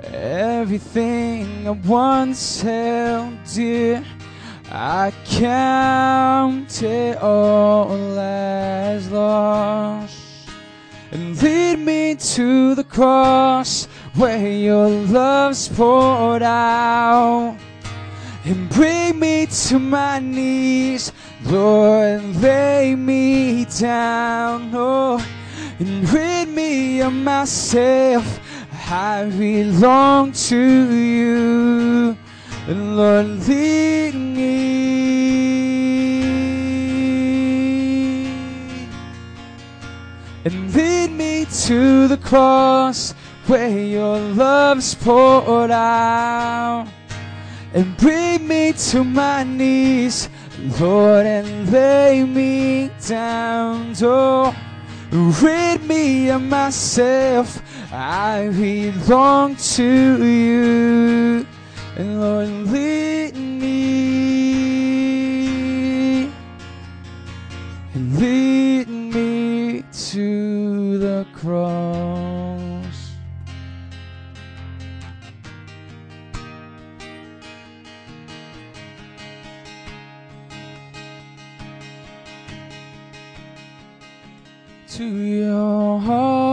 Everything 0.04 1.66
I 1.66 1.70
once 1.70 2.60
held 2.60 3.36
dear, 3.52 4.04
I 4.70 5.12
count 5.26 6.80
it 6.80 7.18
all 7.20 8.18
as 8.18 9.10
lost. 9.10 10.16
And 11.10 11.42
lead 11.42 11.80
me 11.80 12.14
to 12.14 12.76
the 12.76 12.84
cross 12.84 13.88
where 14.14 14.48
your 14.48 14.88
love's 14.88 15.68
poured 15.68 16.42
out. 16.42 17.56
And 18.44 18.68
bring 18.68 19.18
me 19.18 19.46
to 19.46 19.78
my 19.78 20.18
knees, 20.18 21.12
Lord, 21.44 22.22
lay 22.36 22.94
me 22.94 23.64
down. 23.64 24.70
Oh, 24.74 25.24
and 25.78 26.08
rid 26.10 26.48
me 26.48 27.00
of 27.00 27.12
myself. 27.12 28.40
I 28.90 29.24
belong 29.30 30.32
to 30.32 30.92
you. 30.92 32.16
And 32.66 32.96
Lord, 32.96 33.26
lead 33.48 34.14
me 34.14 34.84
and 40.44 40.74
lead 40.74 41.10
me 41.10 41.46
to 41.66 42.08
the 42.08 42.18
cross 42.18 43.14
where 43.46 43.78
your 43.78 44.18
love's 44.18 44.94
poured 44.94 45.70
out 45.70 46.88
and 47.74 47.96
bring 47.98 48.48
me 48.48 48.72
to 48.72 49.04
my 49.04 49.44
knees 49.44 50.28
lord 50.80 51.26
and 51.26 51.70
lay 51.70 52.24
me 52.24 52.90
down 53.06 53.94
oh 54.02 54.54
rid 55.42 55.82
me 55.84 56.30
of 56.30 56.40
myself 56.40 57.62
i 57.92 58.48
belong 58.48 59.54
to 59.56 60.24
you 60.24 61.46
and 61.96 62.20
lord 62.20 62.48
lead 62.72 63.34
me 63.34 63.54
lead 67.94 68.88
me 68.88 69.82
to 69.92 70.98
the 70.98 71.26
cross. 71.32 72.23
To 84.94 85.04
your 85.04 85.98
heart, 85.98 86.43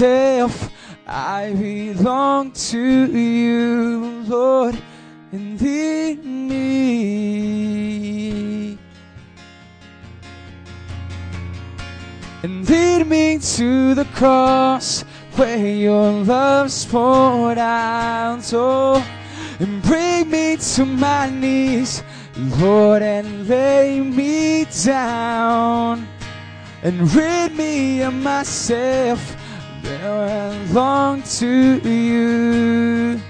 myself. 0.00 0.72
I 1.06 1.52
belong 1.52 2.52
to 2.52 3.06
you, 3.06 4.24
Lord, 4.26 4.80
and 5.32 5.60
lead 5.60 6.24
me. 6.24 6.78
And 12.42 12.66
lead 12.70 13.06
me 13.06 13.38
to 13.56 13.94
the 13.94 14.06
cross 14.14 15.02
where 15.36 15.58
your 15.58 16.12
love's 16.24 16.86
poured 16.86 17.58
out. 17.58 18.50
Oh, 18.54 19.06
and 19.58 19.82
bring 19.82 20.30
me 20.30 20.56
to 20.56 20.86
my 20.86 21.28
knees, 21.28 22.02
Lord, 22.58 23.02
and 23.02 23.46
lay 23.46 24.00
me 24.00 24.64
down 24.84 26.08
and 26.82 27.12
rid 27.14 27.54
me 27.54 28.00
of 28.02 28.14
myself. 28.14 29.36
There 29.90 30.08
I 30.08 30.56
long 30.72 31.20
to 31.40 31.80
you. 31.82 33.20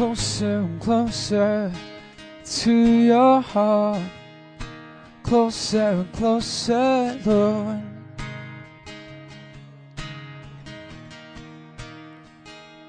Closer 0.00 0.60
and 0.60 0.80
closer 0.80 1.70
to 2.42 2.72
your 2.72 3.42
heart. 3.42 4.00
Closer 5.22 5.78
and 5.78 6.12
closer, 6.14 7.20
Lord. 7.26 7.82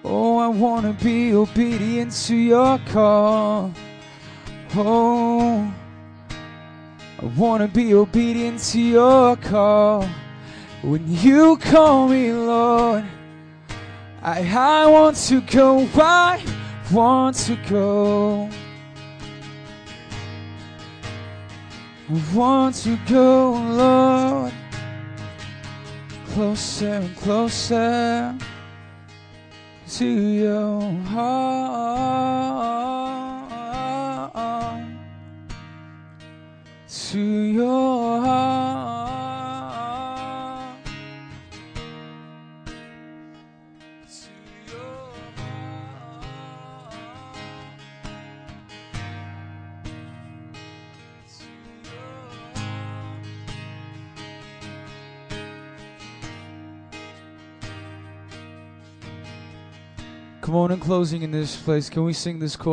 Oh, 0.05 0.37
I 0.37 0.47
want 0.47 0.85
to 0.85 1.03
be 1.03 1.33
obedient 1.33 2.13
to 2.27 2.35
your 2.37 2.79
call. 2.87 3.73
Oh, 4.77 5.73
I 7.19 7.25
want 7.25 7.61
to 7.61 7.67
be 7.67 7.93
obedient 7.93 8.61
to 8.71 8.79
your 8.79 9.35
call. 9.35 10.07
When 10.81 11.03
you 11.09 11.57
call 11.57 12.07
me, 12.07 12.31
Lord, 12.31 13.03
I, 14.21 14.47
I 14.49 14.85
want 14.85 15.17
to 15.27 15.41
go. 15.41 15.89
I 15.95 16.50
want 16.91 17.35
to 17.37 17.55
go. 17.69 18.49
I 22.09 22.21
want 22.33 22.75
to 22.83 22.97
go, 23.07 23.53
Lord, 23.53 24.53
closer 26.33 26.87
and 26.87 27.15
closer. 27.17 28.35
to 29.97 30.05
your 30.05 30.81
heart. 31.11 32.31
To 37.11 37.19
your 37.19 38.21
heart. 38.21 38.70
Come 60.51 60.59
on, 60.59 60.71
in 60.73 60.81
closing 60.81 61.21
in 61.21 61.31
this 61.31 61.55
place, 61.55 61.89
can 61.89 62.03
we 62.03 62.11
sing 62.11 62.39
this 62.39 62.57
chorus? 62.57 62.69